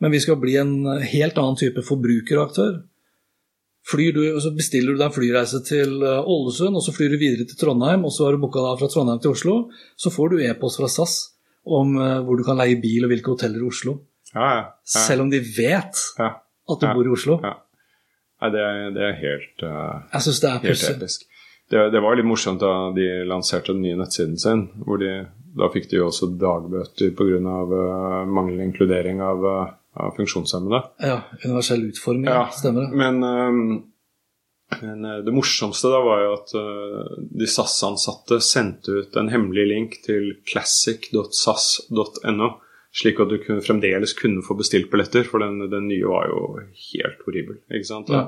men 0.03 0.11
vi 0.11 0.21
skal 0.25 0.41
bli 0.41 0.57
en 0.59 0.75
helt 0.99 1.39
annen 1.39 1.59
type 1.61 1.85
forbrukeraktør. 1.87 2.81
Du, 3.85 4.21
og 4.33 4.41
så 4.41 4.49
bestiller 4.55 4.95
du 4.95 4.97
deg 4.97 5.11
en 5.11 5.13
flyreise 5.13 5.59
til 5.67 5.99
eh, 6.01 6.25
Ålesund, 6.25 6.73
og 6.73 6.81
så 6.81 6.93
flyr 6.95 7.13
du 7.13 7.19
videre 7.21 7.45
til 7.45 7.59
Trondheim, 7.59 8.05
og 8.07 8.13
så 8.13 8.25
har 8.25 8.33
du 8.33 8.41
booka 8.41 8.63
deg 8.63 8.79
fra 8.81 8.89
Trondheim 8.89 9.21
til 9.21 9.35
Oslo. 9.35 9.57
Så 9.93 10.09
får 10.09 10.33
du 10.33 10.41
e-post 10.41 10.81
fra 10.81 10.89
SAS 10.89 11.13
om 11.65 11.93
uh, 11.97 12.23
hvor 12.25 12.37
du 12.37 12.43
kan 12.45 12.57
leie 12.57 12.79
bil 12.81 13.05
og 13.05 13.13
hvilke 13.13 13.33
hoteller 13.33 13.61
i 13.61 13.69
Oslo. 13.69 13.99
Ja, 14.33 14.41
ja, 14.41 14.57
ja. 14.57 15.03
Selv 15.05 15.25
om 15.25 15.29
de 15.29 15.39
vet 15.41 16.01
at 16.17 16.81
du 16.81 16.87
bor 16.89 17.05
i 17.05 17.13
Oslo. 17.13 17.37
Nei, 17.45 18.51
det, 18.53 18.65
det 18.97 19.05
er 19.05 19.15
helt 19.21 19.63
uh, 19.65 20.03
Jeg 20.11 20.25
syns 20.27 20.41
det 20.43 20.51
er 20.51 20.65
pussig. 20.65 20.97
Det, 21.65 21.87
det, 21.89 22.01
var 22.01 22.17
litt 22.17 22.27
morsomt 22.29 22.61
da 22.61 22.91
de 22.93 23.07
lanserte 23.25 23.73
den 23.73 23.81
nye 23.85 23.97
nettsiden 23.97 24.37
sin. 24.41 24.67
hvor 24.85 25.01
de, 25.01 25.13
Da 25.57 25.69
fikk 25.73 25.89
de 25.89 26.01
jo 26.01 26.09
også 26.11 26.33
dagbøter 26.41 27.13
pga. 27.17 27.39
Uh, 27.69 28.21
manglende 28.29 28.65
inkludering 28.69 29.21
av 29.25 29.45
uh, 29.45 29.73
av 29.95 30.15
funksjonshemmede. 30.15 30.83
Ja, 30.99 31.21
universell 31.43 31.83
utforming, 31.83 32.25
ja, 32.25 32.49
stemmer 32.51 32.81
det. 32.81 32.97
Men, 32.97 33.23
um, 33.23 33.83
men, 34.81 35.05
uh, 35.05 35.21
det 35.25 35.33
morsomste 35.35 35.91
da 35.93 36.01
var 36.03 36.23
jo 36.23 36.33
at 36.35 36.53
uh, 36.59 37.15
de 37.39 37.47
SAS-ansatte 37.47 38.41
sendte 38.43 38.99
ut 38.99 39.15
en 39.19 39.31
hemmelig 39.31 39.65
link 39.71 39.97
til 40.05 40.33
classic.sas.no, 40.51 42.51
slik 42.95 43.23
at 43.23 43.31
du 43.31 43.39
kunne, 43.43 43.63
fremdeles 43.63 44.15
kunne 44.19 44.43
få 44.45 44.57
bestilt 44.59 44.91
billetter, 44.91 45.27
for 45.27 45.43
den, 45.43 45.67
den 45.71 45.89
nye 45.91 46.11
var 46.11 46.29
jo 46.31 46.45
helt 46.91 47.27
horribel. 47.27 47.61
ikke 47.71 47.91
sant? 47.91 48.11
Ja. 48.11 48.27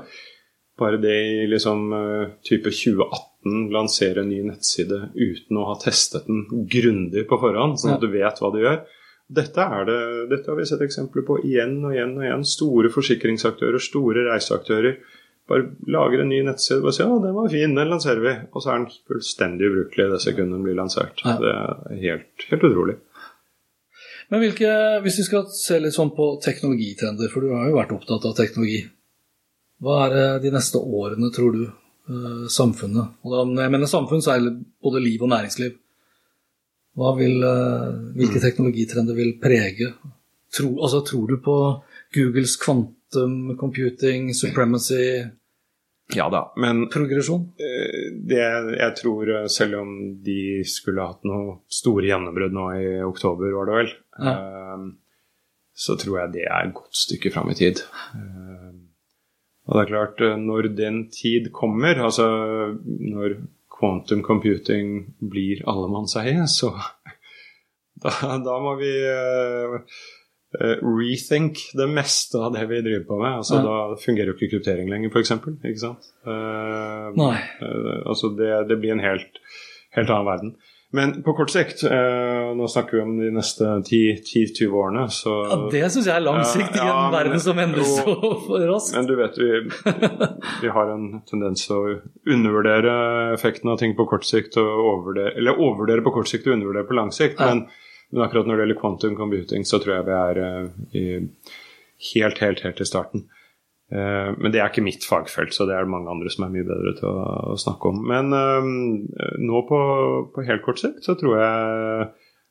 Bare 0.78 1.00
det 1.02 1.16
i 1.18 1.48
liksom 1.50 1.90
uh, 1.92 2.36
type 2.46 2.72
2018 2.72 3.68
lansere 3.74 4.22
en 4.22 4.32
ny 4.32 4.40
nettside 4.46 5.10
uten 5.14 5.58
å 5.58 5.68
ha 5.68 5.76
testet 5.82 6.28
den 6.30 6.64
grundig 6.70 7.26
på 7.28 7.38
forhånd, 7.40 7.76
sånn 7.80 7.98
at 7.98 8.02
du 8.02 8.08
vet 8.12 8.40
hva 8.40 8.54
du 8.54 8.62
gjør 8.62 8.80
dette, 9.28 9.64
det, 9.84 10.26
dette, 10.30 10.48
har 10.50 10.56
vi 10.56 10.66
sett 10.66 10.82
eksempler 10.84 11.24
på 11.28 11.38
igjen 11.44 11.76
og 11.84 11.92
igjen 11.92 12.14
og 12.16 12.24
igjen. 12.24 12.44
Store 12.48 12.90
forsikringsaktører, 12.92 13.80
store 13.82 14.24
reiseaktører. 14.30 15.00
Bare 15.48 15.66
lager 15.88 16.22
en 16.22 16.30
ny 16.32 16.40
nettside 16.44 16.84
og 16.84 16.94
sier 16.96 17.08
ja, 17.08 17.18
den 17.20 17.36
var 17.36 17.50
fin, 17.52 17.74
den 17.76 17.90
lanserer 17.92 18.24
vi. 18.24 18.32
Og 18.52 18.64
så 18.64 18.72
er 18.72 18.80
den 18.80 19.02
fullstendig 19.08 19.68
ubrukelig 19.68 20.08
det 20.12 20.20
sekundet 20.24 20.56
den 20.56 20.64
blir 20.64 20.78
lansert. 20.78 21.20
Ja. 21.24 21.36
Det 21.40 21.52
er 21.52 22.00
helt, 22.04 22.46
helt 22.50 22.64
utrolig. 22.70 22.96
Men 24.28 24.44
hvilke, 24.44 24.70
hvis 25.04 25.20
vi 25.22 25.26
skal 25.28 25.44
se 25.52 25.80
litt 25.80 25.96
sånn 25.96 26.12
på 26.16 26.30
teknologitrender, 26.44 27.32
for 27.32 27.44
du 27.44 27.52
har 27.52 27.68
jo 27.68 27.76
vært 27.76 27.92
opptatt 27.96 28.26
av 28.28 28.36
teknologi. 28.36 28.82
Hva 29.84 29.98
er 30.06 30.40
de 30.42 30.52
neste 30.52 30.80
årene, 30.80 31.30
tror 31.32 31.52
du, 31.54 31.62
eh, 31.68 32.48
samfunnet 32.50 33.20
Og 33.22 33.34
da, 33.34 33.44
når 33.46 33.62
jeg 33.62 33.74
mener 33.76 33.92
samfunn, 33.92 34.24
så 34.24 34.34
er 34.34 34.42
det 34.48 34.56
både 34.82 35.04
liv 35.04 35.22
og 35.22 35.30
næringsliv 35.32 35.76
vil, 37.18 37.42
eh, 37.46 37.88
hvilke 38.18 38.40
mm. 38.40 38.44
teknologitrender 38.44 39.18
vil 39.18 39.34
prege? 39.42 39.92
Tro, 40.54 40.70
altså, 40.82 41.02
tror 41.06 41.26
du 41.30 41.40
på 41.44 41.56
Googles 42.14 42.56
quantum 42.60 43.56
computing, 43.60 44.32
supremacy? 44.34 45.28
Ja 46.16 46.30
da, 46.32 46.46
men 46.56 46.86
Progresjon? 46.88 47.50
Eh, 47.60 48.14
det, 48.30 48.40
jeg 48.78 48.94
tror, 49.02 49.28
eh, 49.34 49.48
selv 49.52 49.82
om 49.82 49.92
de 50.24 50.64
skulle 50.68 51.04
hatt 51.04 51.28
noe 51.28 51.60
store 51.68 52.08
gjennombrudd 52.08 52.56
nå 52.56 52.70
i 52.80 52.88
oktober, 53.06 53.52
var 53.58 53.68
det 53.68 53.76
vel, 53.82 53.92
ja. 54.24 54.34
så 55.76 55.98
tror 56.00 56.22
jeg 56.22 56.34
det 56.38 56.46
er 56.48 56.70
et 56.70 56.76
godt 56.80 57.02
stykke 57.04 57.32
fram 57.34 57.52
i 57.52 57.58
tid. 57.58 57.84
Og 59.68 59.76
det 59.76 59.82
er 59.82 59.90
klart, 59.90 60.24
når 60.40 60.70
den 60.72 61.02
tid 61.12 61.50
kommer, 61.52 62.00
altså 62.08 62.24
når 62.82 63.36
quantum 63.78 64.22
computing 64.26 65.14
blir 65.20 65.62
allemannseie, 65.68 66.46
så 66.50 66.72
da, 68.02 68.38
da, 68.44 68.56
må 68.62 68.74
vi 68.80 68.90
uh, 69.06 69.78
rethink 70.82 71.62
det 71.78 71.88
meste 71.90 72.40
av 72.42 72.54
det 72.56 72.66
vi 72.70 72.82
driver 72.84 73.06
på 73.08 73.20
med. 73.22 73.38
Altså, 73.42 73.60
ja. 73.60 73.66
Da 73.66 74.00
fungerer 74.02 74.32
jo 74.32 74.38
ikke 74.38 74.52
kryptering 74.56 74.90
lenger, 74.90 75.12
f.eks. 75.12 75.34
Ikke 75.58 75.82
sant? 75.82 76.10
Uh, 76.26 77.10
Nei. 77.18 77.36
Uh, 77.62 78.02
altså 78.04 78.32
det, 78.38 78.52
det, 78.70 78.80
blir 78.82 78.96
en 78.96 79.04
helt, 79.04 79.42
helt 79.96 80.10
annen 80.10 80.30
verden. 80.30 80.56
Men 80.90 81.22
på 81.22 81.32
kort 81.36 81.50
sikt, 81.52 81.82
eh, 81.84 82.54
nå 82.56 82.68
snakker 82.68 82.96
vi 82.96 83.02
om 83.02 83.10
de 83.18 83.28
neste 83.36 83.64
10-20 83.64 84.72
årene, 84.72 85.02
så 85.12 85.34
Ja, 85.50 85.56
Det 85.70 85.82
syns 85.92 86.06
jeg 86.06 86.16
er 86.16 86.24
lang 86.24 86.40
sikt 86.48 86.76
i 86.76 86.80
en 86.80 86.88
ja, 86.88 87.10
verden 87.12 87.40
som 87.44 87.58
endrer 87.60 87.84
så 87.84 88.14
raskt. 88.70 88.96
Men 88.96 89.10
du 89.10 89.12
vet, 89.18 89.36
vi, 89.36 89.50
vi, 90.62 90.70
har 90.72 90.94
en 90.94 91.20
tendens 91.28 91.66
å 91.70 91.82
undervurdere 92.24 92.94
effekten 93.34 93.68
av 93.68 93.76
ting 93.82 93.92
på 93.98 94.08
kort 94.08 94.24
sikt, 94.24 94.56
overvurdere, 94.56 95.34
eller 95.36 95.60
overvurdere 95.60 96.06
på 96.06 96.14
kort 96.16 96.32
sikt 96.32 96.48
og 96.48 96.56
undervurdere 96.56 96.88
på 96.88 96.96
lang 96.96 97.12
sikt. 97.12 97.36
Ja. 97.36 97.52
Men, 97.52 97.66
men, 98.08 98.24
akkurat 98.24 98.48
når 98.48 98.56
det 98.56 98.64
gjelder 98.64 98.80
quantum 98.80 99.18
computing, 99.20 99.68
så 99.68 99.82
tror 99.84 99.98
jeg 99.98 100.08
vi 100.08 100.16
er 100.16 100.40
uh, 100.40 100.86
i, 100.96 101.06
helt, 102.14 102.40
helt, 102.40 102.64
helt 102.64 102.80
i 102.80 102.88
starten. 102.88 103.28
Eh, 103.88 104.30
men 104.36 104.52
det 104.52 104.60
er 104.60 104.68
ikke 104.68 104.84
mitt 104.84 105.06
fagfelt, 105.08 105.54
så 105.56 105.64
det 105.68 105.76
er 105.76 105.86
det 105.86 105.92
mange 105.92 106.12
andre 106.12 106.30
som 106.32 106.44
er 106.44 106.52
mye 106.52 106.66
bedre 106.68 106.92
til 106.98 107.08
å, 107.08 107.24
å 107.54 107.56
snakke 107.60 107.92
om. 107.92 108.02
Men 108.10 108.34
um, 108.36 109.08
nå 109.40 109.62
på, 109.68 109.80
på, 110.34 110.44
helt 110.48 110.64
kort 110.66 110.82
sikt 110.82 111.06
så 111.06 111.16
tror 111.18 111.38
jeg 111.40 112.08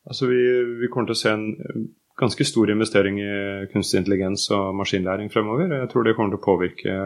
altså 0.08 0.30
vi, 0.32 0.42
vi, 0.82 0.90
kommer 0.90 1.12
til 1.12 1.18
å 1.18 1.22
se 1.22 1.36
en 1.36 1.88
ganske 2.18 2.48
stor 2.50 2.72
investering 2.74 3.20
i 3.22 3.34
kunstig 3.70 4.02
intelligens 4.02 4.48
og 4.56 4.74
maskinlæring 4.80 5.30
fremover. 5.30 5.70
Jeg 5.84 5.92
tror 5.92 6.08
det 6.08 6.16
kommer 6.18 6.34
til 6.34 6.42
å 6.42 6.48
påvirke 6.48 6.98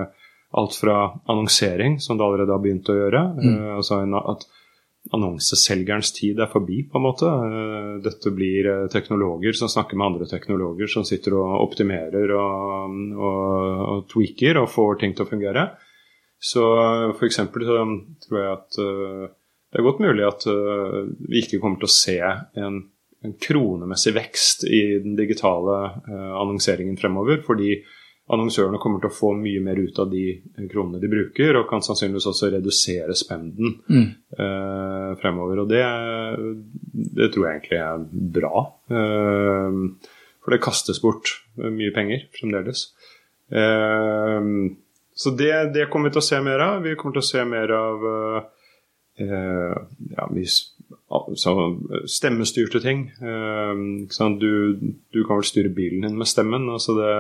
alt 0.62 0.76
fra 0.80 0.98
annonsering, 1.32 1.98
som 2.04 2.20
det 2.20 2.24
allerede 2.28 2.56
har 2.56 2.63
begynt 2.63 2.91
å 2.91 2.96
gjøre. 2.96 3.26
Mm. 3.36 3.52
Uh, 3.52 3.70
altså 3.82 4.00
at 4.22 4.48
annonseselgerens 5.09 6.11
tid 6.13 6.39
er 6.39 6.49
forbi, 6.51 6.83
på 6.89 6.99
en 6.99 7.05
måte. 7.07 7.25
Eh, 7.27 7.93
dette 8.05 8.33
blir 8.35 8.67
eh, 8.69 8.87
teknologer 8.93 9.57
som 9.57 9.71
snakker 9.71 9.97
med 9.97 10.11
andre 10.11 10.27
teknologer, 10.29 10.89
som 10.91 11.05
sitter 11.07 11.35
og 11.39 11.57
optimerer 11.65 12.33
og, 12.37 12.95
og, 13.17 13.83
og 13.95 14.05
tweaker 14.11 14.61
og 14.61 14.69
får 14.71 15.01
ting 15.01 15.15
til 15.17 15.25
å 15.25 15.31
fungere. 15.31 15.67
Så 16.41 16.63
f.eks. 17.17 17.41
så 17.41 17.81
tror 18.25 18.39
jeg 18.39 18.54
at 18.54 18.81
eh, 18.81 19.27
det 19.71 19.79
er 19.79 19.87
godt 19.87 20.02
mulig 20.04 20.25
at 20.27 20.43
vi 21.31 21.39
ikke 21.39 21.62
kommer 21.63 21.79
til 21.79 21.87
å 21.87 21.93
se 21.93 22.17
en, 22.60 22.79
en 23.23 23.35
kronemessig 23.39 24.12
vekst 24.17 24.65
i 24.67 24.81
den 24.99 25.13
digitale 25.15 25.77
annonseringen 26.12 26.97
fremover. 26.99 27.39
fordi 27.45 27.77
annonsørene 28.32 28.80
kommer 28.82 29.02
til 29.02 29.10
å 29.10 29.15
få 29.15 29.32
mye 29.36 29.62
mer 29.63 29.80
ut 29.82 29.98
av 30.00 30.12
de 30.12 30.26
kronene 30.72 31.02
de 31.02 31.10
bruker, 31.12 31.58
og 31.60 31.67
kan 31.69 31.84
sannsynligvis 31.84 32.30
også 32.32 32.52
redusere 32.54 33.15
spenden 33.17 33.76
mm. 33.90 34.06
eh, 34.38 35.10
fremover. 35.22 35.63
Og 35.63 35.72
det, 35.72 35.82
det, 36.94 37.32
tror 37.34 37.48
jeg 37.48 37.60
egentlig 37.60 37.82
er 37.82 38.06
bra. 38.38 38.63
Eh, 38.94 39.82
for 40.42 40.56
det 40.56 40.63
kastes 40.63 41.02
bort 41.04 41.36
mye 41.60 41.92
penger 41.96 42.26
fremdeles. 42.38 42.88
Eh, 43.52 44.48
så 45.22 45.36
det, 45.38 45.54
det, 45.76 45.90
kommer 45.92 46.10
vi 46.10 46.15
til 46.15 46.24
å 46.24 46.30
se 46.30 46.42
mer 46.46 46.65
av. 46.65 46.82
Vi 46.86 46.96
kommer 47.00 47.19
til 47.19 47.26
å 47.26 47.32
se 47.34 47.46
mer 47.46 47.76
av 47.76 48.08
eh, 49.19 49.78
ja, 50.15 50.30
stemmestyrte 52.10 52.81
ting. 52.83 53.06
Uh, 53.21 54.31
du, 54.39 54.54
du, 55.12 55.19
kan 55.27 55.39
vel 55.39 55.48
styre 55.48 55.71
bilen 55.75 56.06
din 56.06 56.17
med 56.19 56.29
stemmen. 56.29 56.69
Altså 56.71 56.96
det, 56.98 57.12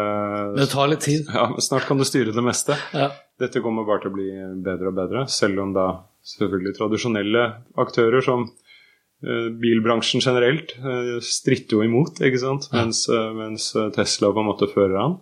det 0.59 0.69
tar 0.71 0.91
litt 0.91 1.05
tid. 1.05 1.29
Ja, 1.31 1.49
Snart 1.61 1.87
kan 1.89 2.01
du 2.01 2.05
styre 2.07 2.35
det 2.35 2.45
meste. 2.45 2.77
Ja. 2.95 3.11
Dette 3.41 3.63
kommer 3.63 3.87
bare 3.87 4.03
til 4.03 4.11
å 4.11 4.15
bli 4.15 4.29
bedre 4.63 4.91
og 4.91 4.97
bedre, 4.97 5.25
selv 5.31 5.63
om 5.63 5.75
da 5.75 5.87
selvfølgelig 6.35 6.75
tradisjonelle 6.77 7.45
aktører 7.81 8.25
som 8.25 8.45
uh, 8.47 9.47
bilbransjen 9.63 10.23
generelt 10.23 10.75
uh, 10.83 11.17
stritter 11.25 11.79
jo 11.79 11.87
imot, 11.87 12.21
ikke 12.21 12.43
sant? 12.43 12.69
Mens, 12.75 13.07
mens, 13.09 13.71
Tesla 13.95 14.33
på 14.33 14.43
en 14.43 14.51
måte 14.51 14.69
fører 14.71 14.99
an. 15.01 15.17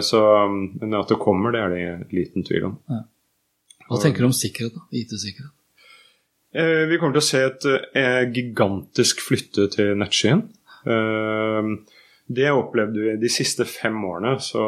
så 0.00 0.20
men 0.48 0.94
at 0.96 1.10
det 1.12 1.18
kommer, 1.20 1.52
det 1.52 1.60
er 1.60 1.74
det 1.74 2.14
liten 2.16 2.46
tvil 2.46 2.70
om. 2.70 2.78
Ja. 2.88 3.02
Hva 3.86 4.00
tenker 4.02 4.24
du 4.24 4.30
om 4.30 4.34
sikkerhet, 4.34 4.74
da? 4.74 4.86
IT-sikkerhet? 4.96 5.55
Eh, 6.54 6.84
vi 6.88 6.98
kommer 7.00 7.16
til 7.16 7.24
å 7.24 7.26
se 7.26 7.42
et 7.48 7.66
eh, 7.98 8.22
gigantisk 8.32 9.20
flytte 9.24 9.68
til 9.74 9.96
nettskyen. 9.98 10.44
Eh, 10.86 11.70
det 12.36 12.48
opplevde 12.52 13.02
vi 13.02 13.16
de 13.22 13.30
siste 13.30 13.66
fem 13.68 13.98
årene, 14.06 14.36
så, 14.42 14.64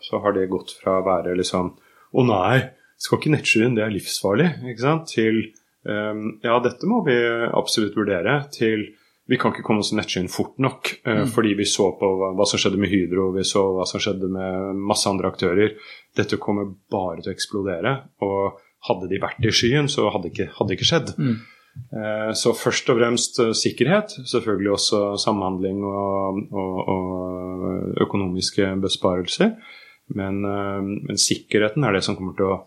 så 0.00 0.22
har 0.24 0.36
det 0.36 0.50
gått 0.52 0.74
fra 0.80 1.00
å 1.00 1.06
være 1.06 1.36
liksom 1.40 1.74
Å 2.12 2.22
nei, 2.28 2.58
skal 3.00 3.18
ikke 3.18 3.30
nettskyen, 3.32 3.76
det 3.76 3.86
er 3.86 3.92
livsfarlig. 3.92 4.50
ikke 4.68 4.84
sant? 4.84 5.08
Til 5.08 5.46
ja, 5.82 6.58
dette 6.62 6.86
må 6.86 7.00
vi 7.06 7.14
absolutt 7.56 7.96
vurdere. 7.96 8.34
Til 8.52 8.84
vi 9.32 9.38
kan 9.40 9.54
ikke 9.54 9.64
komme 9.64 9.80
oss 9.80 9.88
til 9.90 9.98
nettskyen 9.98 10.28
fort 10.30 10.58
nok. 10.60 10.90
Mm. 11.08 11.24
Fordi 11.32 11.54
vi 11.58 11.66
så 11.68 11.88
på 11.98 12.10
hva, 12.20 12.32
hva, 12.36 12.46
som 12.48 12.60
skjedde 12.60 12.78
med 12.78 12.92
Hydro, 12.92 13.30
vi 13.32 13.46
så 13.48 13.64
hva 13.72 13.86
som 13.88 14.02
skjedde 14.02 14.28
med 14.30 14.82
masse 14.92 15.08
andre 15.08 15.30
aktører. 15.32 15.72
Dette 16.14 16.38
kommer 16.42 16.68
bare 16.92 17.22
til 17.22 17.32
å 17.32 17.34
eksplodere. 17.34 17.94
Og 18.28 18.60
hadde 18.88 19.08
de 19.10 19.20
vært 19.22 19.44
i 19.46 19.52
skyen, 19.54 19.90
så 19.90 20.08
hadde 20.10 20.28
det 20.28 20.34
ikke, 20.34 20.52
hadde 20.58 20.76
ikke 20.76 20.88
skjedd. 20.88 21.12
Mm. 21.18 21.36
Eh, 21.72 22.32
så 22.36 22.52
først 22.56 22.90
og 22.92 22.98
fremst 23.00 23.40
eh, 23.40 23.52
sikkerhet. 23.56 24.16
Selvfølgelig 24.28 24.74
også 24.74 25.02
samhandling 25.20 25.84
og, 25.88 26.42
og, 26.52 26.82
og 26.94 28.02
økonomiske 28.04 28.74
besparelser. 28.82 29.54
Men, 30.12 30.42
eh, 30.44 30.80
men, 30.82 31.20
sikkerheten 31.20 31.84
er 31.84 31.96
det 31.96 32.04
som 32.06 32.18
kommer 32.18 32.36
til 32.38 32.50
å 32.50 32.60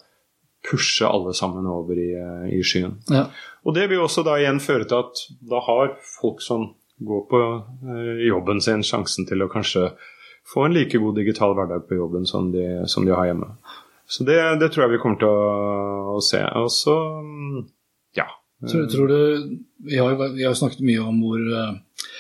pushe 0.66 1.06
alle 1.06 1.36
sammen 1.38 1.68
over 1.70 2.00
i, 2.02 2.10
i 2.58 2.64
skyen. 2.66 2.98
Ja. 3.14 3.28
Og 3.66 3.76
det 3.78 3.86
vil 3.92 4.02
også 4.02 4.24
da 4.26 4.40
igjen 4.42 4.58
føre 4.64 4.88
til 4.90 5.04
at 5.04 5.22
da 5.46 5.62
har 5.62 5.94
folk 6.16 6.42
som 6.42 6.72
går 7.06 7.22
på 7.30 7.42
jobben 8.26 8.64
sin, 8.64 8.82
sjansen 8.88 9.28
til 9.30 9.46
å 9.46 9.50
kanskje 9.52 9.92
få 10.50 10.64
en 10.66 10.74
like 10.74 10.98
god 10.98 11.20
digital 11.20 11.54
hverdag 11.58 11.86
på 11.86 12.00
jobben 12.00 12.26
som 12.26 12.50
de, 12.54 12.66
som 12.90 13.06
de 13.06 13.14
har 13.14 13.30
hjemme. 13.30 13.52
Så 14.08 14.24
det, 14.24 14.38
det, 14.62 14.70
tror 14.72 14.86
jeg 14.86 14.96
vi 14.96 15.02
kommer 15.02 15.20
til 15.22 15.32
å, 15.32 16.14
å 16.16 16.22
se. 16.24 16.42
Og 16.62 16.70
så 16.74 16.96
ja. 18.18 18.28
Tror, 18.70 18.86
tror 18.92 19.12
du, 19.12 19.20
vi 19.90 19.98
har, 19.98 20.16
vi 20.36 20.46
har 20.46 20.54
snakket 20.58 20.86
mye 20.86 21.02
om 21.04 21.18
hvor, 21.26 21.42
eh, 21.42 22.14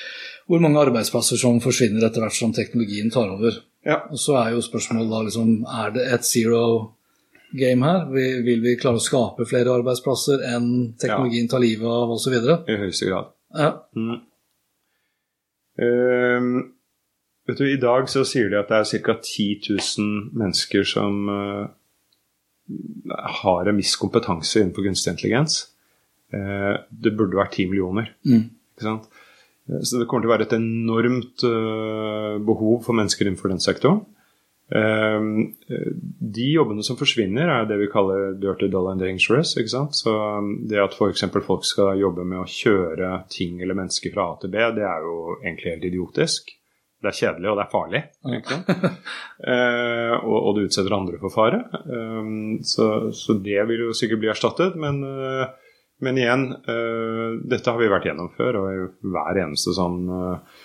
hvor, 0.49 0.61
mange 0.63 0.81
arbeidsplasser 0.81 1.39
som 1.39 1.61
forsvinner 1.63 2.07
etter 2.07 2.25
hvert 2.25 2.38
som 2.38 2.53
teknologien 2.53 3.13
tar 3.13 3.31
over. 3.38 3.61
Ja. 3.86 4.01
Og 4.09 4.19
så 4.19 4.38
er 4.41 4.55
jo 4.55 4.65
spørsmålet 4.65 5.11
da 5.11 5.19
liksom 5.27 5.49
Er 5.69 5.91
det 5.93 6.05
et 6.15 6.25
zero 6.25 6.61
game 7.53 7.86
her? 7.86 8.07
Vil, 8.11 8.41
vil 8.47 8.63
vi 8.65 8.77
klare 8.81 8.97
å 8.97 9.03
skape 9.03 9.45
flere 9.45 9.77
arbeidsplasser 9.77 10.41
enn 10.55 10.69
teknologien 11.01 11.49
tar 11.51 11.61
livet 11.63 11.86
av 11.89 12.15
osv.? 12.17 12.33
I 12.33 12.79
høyeste 12.81 13.11
grad. 13.11 13.29
Ja. 13.55 13.71
Mm. 13.95 14.23
Um, 15.75 16.49
Vet 17.46 17.60
du, 17.62 17.66
I 17.70 17.82
dag 17.82 18.08
så 18.10 18.24
sier 18.26 18.50
de 18.50 18.58
at 18.58 18.72
det 18.72 18.80
er 18.80 19.02
ca. 19.06 19.16
10 19.22 19.70
000 19.70 20.38
mennesker 20.39 20.88
som 20.89 21.30
uh, 21.30 21.68
har 23.43 23.70
en 23.70 23.78
viss 23.78 23.93
kompetanse 24.02 24.62
innenfor 24.62 24.88
kunstig 24.88 25.14
intelligens. 25.14 25.60
Uh, 26.34 26.82
det 26.89 27.14
burde 27.14 27.38
vært 27.38 27.60
10 27.60 27.70
millioner. 27.70 28.10
Mm. 28.26 28.50
Ikke 28.74 28.88
sant? 28.88 29.06
Uh, 29.70 29.78
så 29.78 30.02
det 30.02 30.10
kommer 30.10 30.26
til 30.26 30.32
å 30.32 30.34
være 30.34 30.50
et 30.50 30.58
enormt 30.58 31.46
behov 32.50 32.82
for 32.88 32.98
mennesker 32.98 33.30
innenfor 33.30 33.54
den 33.54 33.64
sektoren. 33.64 34.04
de 34.66 36.46
jobbene 36.50 36.84
som 36.84 36.98
forsvinner, 36.98 37.50
er 37.54 37.68
det 37.70 37.78
vi 37.78 37.89
kaller 37.93 38.34
dirty 38.41 38.66
dollar 38.74 38.96
and 38.96 39.02
dangerous. 39.02 39.54
Ikke 39.58 39.70
sant? 39.70 39.93
Så 39.93 40.10
um, 40.10 40.66
det 40.66 40.82
at 40.82 40.98
f.eks. 40.98 41.28
folk 41.46 41.66
skal 41.66 42.00
jobbe 42.02 42.26
med 42.26 42.41
å 42.41 42.50
kjøre 42.50 43.28
ting 43.30 43.62
eller 43.62 43.78
mennesker 43.78 44.14
fra 44.14 44.32
A 44.32 44.38
til 44.41 44.50
B, 44.50 44.66
det 44.74 44.88
er 44.89 45.06
jo 45.06 45.38
egentlig 45.43 45.76
helt 45.76 45.89
idiotisk. 45.91 46.56
Det 47.04 47.12
er 47.12 47.18
kjedelig, 47.20 47.50
og 47.52 47.58
det 47.60 47.64
er 47.66 47.74
farlig. 47.74 48.02
eh, 49.52 50.14
og, 50.16 50.38
og, 50.38 50.52
det 50.56 50.68
utsetter 50.70 50.96
andre 50.96 51.20
for 51.22 51.34
fare. 51.34 51.60
Eh, 51.82 52.30
så, 52.66 52.88
så, 53.14 53.36
det 53.46 53.60
vil 53.70 53.88
jo 53.88 53.98
sikkert 53.98 54.24
bli 54.24 54.32
erstattet. 54.32 54.78
Men, 54.80 55.02
eh, 55.04 55.46
men 56.04 56.18
igjen, 56.20 56.50
uh, 56.68 57.38
dette 57.48 57.72
har 57.72 57.80
vi 57.80 57.88
vært 57.88 58.10
gjennom 58.10 58.28
før, 58.36 58.58
og 58.60 58.66
i 58.68 59.12
hver 59.14 59.38
eneste 59.46 59.72
sånn 59.78 60.10
uh, 60.12 60.58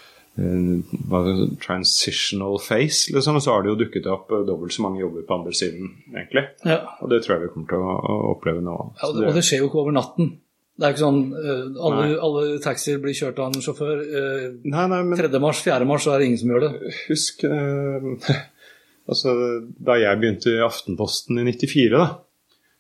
transitional 1.63 2.59
face, 2.59 3.13
liksom, 3.15 3.39
så 3.39 3.55
har 3.55 3.63
det 3.63 3.71
jo 3.71 3.77
dukket 3.85 4.09
opp 4.11 4.35
dobbelt 4.49 4.75
så 4.75 4.83
mange 4.89 5.05
jobber 5.05 5.23
på 5.29 5.37
andre 5.39 5.55
siden, 5.55 5.93
egentlig. 6.11 6.49
Ja. 6.67 6.81
Og 6.99 7.13
det 7.15 7.23
tror 7.23 7.37
jeg 7.37 7.45
vi 7.45 7.53
kommer 7.55 7.71
til 7.71 7.87
å, 7.87 8.19
oppleve 8.33 8.65
nå. 8.65 8.77
Ja, 8.99 9.07
og, 9.07 9.21
det, 9.21 9.29
og 9.31 9.39
det 9.39 9.47
skjer 9.47 9.63
jo 9.63 9.71
ikke 9.71 9.85
over 9.85 9.95
natten. 10.01 10.35
Det 10.81 10.87
er 10.87 10.95
ikke 10.95 11.03
sånn 11.03 11.25
uh, 11.35 11.65
alle, 11.85 12.05
alle, 12.25 12.43
taxier 12.65 13.01
blir 13.03 13.17
kjørt 13.17 13.41
av 13.43 13.53
en 13.53 13.65
sjåfør. 13.65 13.99
Uh, 14.01 14.47
nei, 14.65 14.87
nei, 14.89 15.03
men 15.05 15.19
3. 15.19 15.29
mars, 15.43 15.61
4. 15.67 15.85
mars, 15.89 16.07
så 16.07 16.15
er 16.15 16.23
det 16.23 16.31
ingen 16.31 16.41
som 16.41 16.53
gjør 16.55 16.65
det. 16.65 16.93
Husk 17.11 17.45
uh, 17.45 18.31
altså, 19.11 19.35
Da 19.77 19.99
jeg 20.01 20.21
begynte 20.23 20.55
i 20.55 20.63
Aftenposten 20.65 21.43
i 21.43 21.45
94, 21.51 21.91
da, 21.93 22.07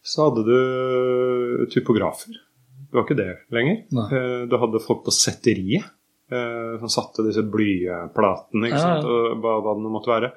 så 0.00 0.30
hadde 0.30 0.46
du 0.48 1.66
typografer. 1.74 2.40
Det 2.80 2.96
var 2.96 3.04
ikke 3.04 3.20
det 3.20 3.30
lenger. 3.52 3.82
Uh, 3.92 4.48
du 4.48 4.56
hadde 4.64 4.84
folk 4.86 5.04
på 5.06 5.14
setteriet. 5.14 5.96
som 6.30 6.86
satte 6.86 7.24
disse 7.26 7.42
blyplatene, 7.42 8.68
ikke 8.68 8.78
ja, 8.78 8.90
ja. 9.00 9.00
og 9.02 9.40
hva, 9.42 9.56
hva 9.64 9.72
det 9.74 9.82
nå 9.82 9.90
måtte 9.90 10.12
være. 10.12 10.28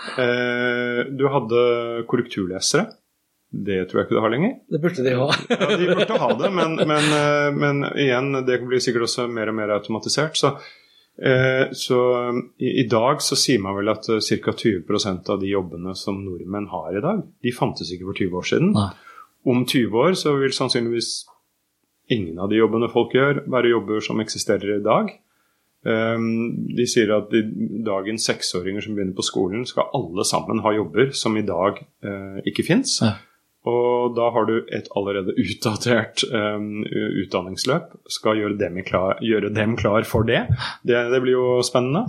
du 1.20 1.24
hadde 1.28 1.64
korrekturlesere. 2.08 2.86
Det 3.50 3.80
tror 3.90 4.00
jeg 4.00 4.06
ikke 4.06 4.14
du 4.14 4.22
har 4.22 4.30
lenger. 4.30 4.52
Det 4.70 4.78
burde 4.82 5.04
de 5.04 5.16
ha. 5.18 5.26
ja, 5.50 5.70
de 5.74 5.88
burde 5.88 6.18
ha 6.22 6.28
det, 6.38 6.50
men, 6.54 6.76
men, 6.86 7.08
eh, 7.16 7.48
men, 7.50 7.82
igjen, 7.98 8.30
det 8.46 8.60
blir 8.62 8.82
sikkert 8.82 9.08
også 9.08 9.26
mer 9.30 9.50
og 9.50 9.56
mer 9.58 9.72
automatisert. 9.74 10.38
Så, 10.38 10.52
eh, 11.18 11.64
så 11.74 11.98
i, 12.62 12.76
i, 12.84 12.86
dag 12.90 13.22
så 13.26 13.38
sier 13.38 13.62
man 13.62 13.74
vel 13.80 13.90
at 13.90 14.06
uh, 14.06 14.20
ca. 14.22 14.54
20% 14.54 15.32
av 15.34 15.40
de 15.42 15.50
jobbene 15.50 15.96
som 15.98 16.20
nordmenn 16.22 16.68
har 16.70 16.94
i 16.94 17.02
dag, 17.02 17.24
de 17.42 17.54
fantes 17.56 17.90
ikke 17.90 18.06
for 18.12 18.20
20 18.22 18.38
år 18.38 18.46
siden. 18.52 18.70
Nei. 18.76 18.90
Om 19.50 19.64
20 19.66 19.98
år 19.98 20.14
så 20.20 20.36
vil 20.38 20.54
sannsynligvis 20.54 21.10
ingen 22.14 22.38
av 22.42 22.52
de 22.52 22.60
jobbene 22.60 22.90
folk 22.92 23.16
gjør, 23.16 23.42
være 23.50 23.72
jobber 23.72 24.04
som 24.04 24.22
eksisterer 24.22 24.76
i 24.76 24.84
dag. 24.84 25.10
Um, 25.80 26.68
de 26.76 26.84
sier 26.90 27.10
at 27.14 27.30
de, 27.32 27.40
dagens 27.86 28.26
seksåringer 28.28 28.84
som 28.84 28.94
begynner 28.94 29.16
på 29.16 29.24
skolen, 29.24 29.64
skal 29.66 29.88
alle 29.96 30.26
sammen 30.28 30.60
ha 30.62 30.74
jobber 30.76 31.10
som 31.16 31.38
i 31.40 31.44
dag 31.46 31.80
uh, 32.04 32.38
ikke 32.46 32.66
fins. 32.68 32.98
Ja. 33.02 33.16
Og 33.68 34.14
da 34.16 34.30
har 34.32 34.46
du 34.48 34.54
et 34.72 34.88
allerede 34.96 35.34
utdatert 35.36 36.24
um, 36.32 36.80
utdanningsløp. 36.86 37.92
Skal 38.08 38.40
gjøre 38.40 38.56
dem, 38.60 38.78
klar, 38.86 39.18
gjøre 39.20 39.52
dem 39.52 39.76
klar 39.76 40.06
for 40.08 40.24
det. 40.24 40.46
det. 40.88 41.02
det. 41.12 41.20
blir 41.20 41.36
jo 41.36 41.60
spennende. 41.66 42.06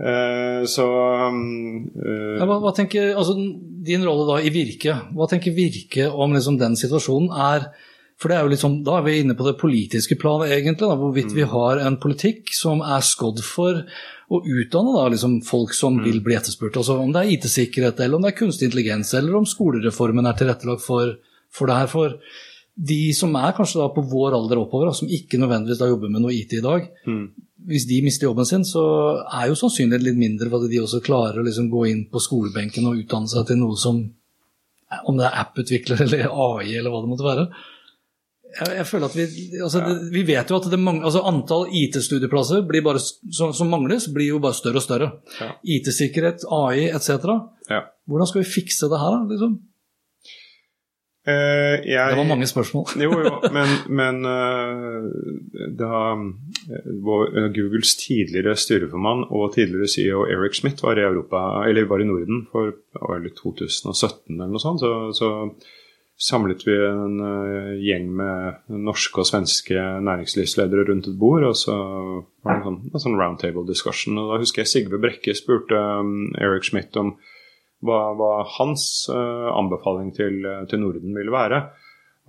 Uh, 0.00 0.64
så 0.64 0.86
um, 1.28 1.84
uh, 1.92 2.38
ja, 2.38 2.46
hva, 2.48 2.56
hva, 2.62 2.72
tenker, 2.72 3.10
altså 3.12 3.34
Din 3.84 4.06
rolle 4.06 4.24
da 4.30 4.38
i 4.40 4.48
Virke, 4.54 4.94
hva 5.12 5.26
tenker 5.28 5.52
Virke 5.52 6.06
om 6.08 6.32
liksom, 6.32 6.56
den 6.62 6.78
situasjonen? 6.80 7.28
er 7.28 7.68
for 8.20 8.28
det 8.28 8.36
er 8.36 8.44
jo 8.44 8.52
liksom, 8.52 8.80
Da 8.84 8.98
er 8.98 9.04
vi 9.06 9.18
inne 9.22 9.36
på 9.36 9.46
det 9.46 9.56
politiske 9.60 10.16
planet, 10.20 10.52
egentlig. 10.52 10.84
Da, 10.84 10.96
hvorvidt 11.00 11.32
mm. 11.32 11.36
vi 11.38 11.46
har 11.48 11.80
en 11.84 11.96
politikk 12.00 12.52
som 12.52 12.82
er 12.84 13.04
skodd 13.04 13.40
for 13.44 13.84
å 14.30 14.38
utdanne 14.46 14.92
da, 14.94 15.08
liksom, 15.10 15.40
folk 15.46 15.74
som 15.74 15.96
mm. 15.98 16.04
vil 16.06 16.20
bli 16.22 16.36
etterspurt. 16.38 16.78
Altså, 16.78 16.96
om 17.02 17.10
det 17.14 17.24
er 17.24 17.32
IT-sikkerhet, 17.34 17.98
eller 18.04 18.18
om 18.18 18.24
det 18.26 18.30
er 18.30 18.38
kunstig 18.38 18.68
intelligens, 18.68 19.10
eller 19.18 19.40
om 19.40 19.48
skolereformen 19.48 20.28
er 20.30 20.38
tilrettelagt 20.38 20.84
for, 20.84 21.16
for 21.50 21.70
det 21.70 21.78
her. 21.80 21.90
For 21.90 22.14
de 22.90 23.00
som 23.16 23.34
er 23.40 23.56
kanskje 23.56 23.80
da 23.82 23.88
på 23.92 24.04
vår 24.06 24.36
alder 24.38 24.62
oppover, 24.62 24.90
da, 24.90 24.96
som 24.96 25.10
ikke 25.10 25.40
nødvendigvis 25.40 25.80
da 25.80 25.90
jobber 25.90 26.12
med 26.12 26.22
noe 26.22 26.36
IT 26.36 26.54
i 26.60 26.62
dag, 26.64 26.86
mm. 27.10 27.24
hvis 27.72 27.88
de 27.90 27.98
mister 28.06 28.28
jobben 28.28 28.46
sin, 28.46 28.64
så 28.68 28.84
er 29.24 29.50
jo 29.50 29.58
sannsynligheten 29.58 30.06
litt 30.06 30.22
mindre 30.22 30.48
for 30.52 30.62
at 30.62 30.70
de 30.70 30.84
også 30.84 31.02
klarer 31.04 31.42
å 31.42 31.46
liksom 31.48 31.66
gå 31.72 31.84
inn 31.90 32.06
på 32.12 32.22
skolebenken 32.22 32.86
og 32.86 33.02
utdanne 33.02 33.30
seg 33.32 33.50
til 33.50 33.62
noe 33.64 33.78
som 33.80 34.02
Om 35.06 35.20
det 35.20 35.26
er 35.28 35.36
app-utvikler 35.38 36.00
eller 36.04 36.24
AI 36.26 36.72
eller 36.74 36.90
hva 36.90 37.02
det 37.02 37.10
måtte 37.12 37.26
være. 37.26 37.44
Jeg, 38.50 38.76
jeg, 38.80 38.86
føler 38.88 39.06
at 39.06 39.16
Vi 39.16 39.24
altså, 39.62 39.80
det, 39.84 39.96
vi 40.14 40.22
vet 40.26 40.50
jo 40.50 40.58
at 40.58 40.68
mangler, 40.74 41.06
altså, 41.06 41.22
antall 41.30 41.68
IT-studieplasser 41.80 42.66
som, 43.30 43.52
som, 43.54 43.70
mangles, 43.70 44.08
blir 44.14 44.32
jo 44.34 44.42
bare 44.42 44.58
større 44.58 44.82
og 44.82 44.86
større. 44.86 45.10
Ja. 45.38 45.52
IT-sikkerhet, 45.76 46.46
AI 46.50 46.88
etc. 46.90 47.30
Ja. 47.70 47.84
Hvordan 48.10 48.30
skal 48.30 48.42
vi 48.42 48.52
fikse 48.58 48.90
det 48.90 49.02
her, 49.02 49.18
da? 49.18 49.26
Liksom? 49.30 49.58
Uh, 51.28 51.76
jeg, 51.84 52.00
det 52.00 52.16
var 52.16 52.26
mange 52.26 52.46
spørsmål. 52.48 52.86
jo, 53.04 53.10
jo, 53.26 53.32
men, 53.52 53.74
men 53.92 54.22
uh, 54.24 55.04
da 55.78 55.98
uh, 56.16 57.50
Googles 57.52 57.92
tidligere 58.00 58.56
styreformann 58.56 59.26
og 59.28 59.52
tidligere 59.54 59.90
CEO 59.92 60.24
Eric 60.24 60.56
Schmidt 60.56 60.80
var 60.82 60.98
i 60.98 61.04
Europa, 61.04 61.42
eller 61.68 61.90
var 61.90 62.00
i 62.00 62.08
Norden 62.08 62.46
for 62.50 62.72
2017 62.96 64.40
eller 64.40 64.48
noe 64.48 64.64
sånt, 64.64 64.80
så, 64.80 64.94
så 65.12 65.30
samlet 66.20 66.66
vi 66.66 66.76
en 66.76 67.20
uh, 67.24 67.72
gjeng 67.80 68.10
med 68.18 68.72
norske 68.84 69.22
og 69.22 69.28
svenske 69.28 69.80
næringslivsledere 70.04 70.84
rundt 70.90 71.08
et 71.08 71.18
bord. 71.20 71.46
Og 71.48 71.56
så 71.56 71.74
var 72.44 72.52
det 72.52 72.60
en 72.60 72.66
sånn, 72.66 72.80
en 72.92 73.04
sånn 73.06 73.18
roundtable 73.20 73.64
discussion. 73.68 74.20
Og 74.20 74.34
da 74.34 74.40
husker 74.42 74.62
jeg 74.62 74.72
Sigve 74.72 75.00
Brekke 75.00 75.34
spurte 75.36 75.76
um, 75.76 76.30
Eric 76.40 76.68
Schmidt 76.68 76.96
om 77.00 77.14
hva, 77.80 78.10
hva 78.18 78.32
hans 78.58 78.84
uh, 79.08 79.48
anbefaling 79.56 80.12
til, 80.16 80.42
til, 80.68 80.82
Norden 80.84 81.16
ville 81.16 81.32
være. 81.32 81.62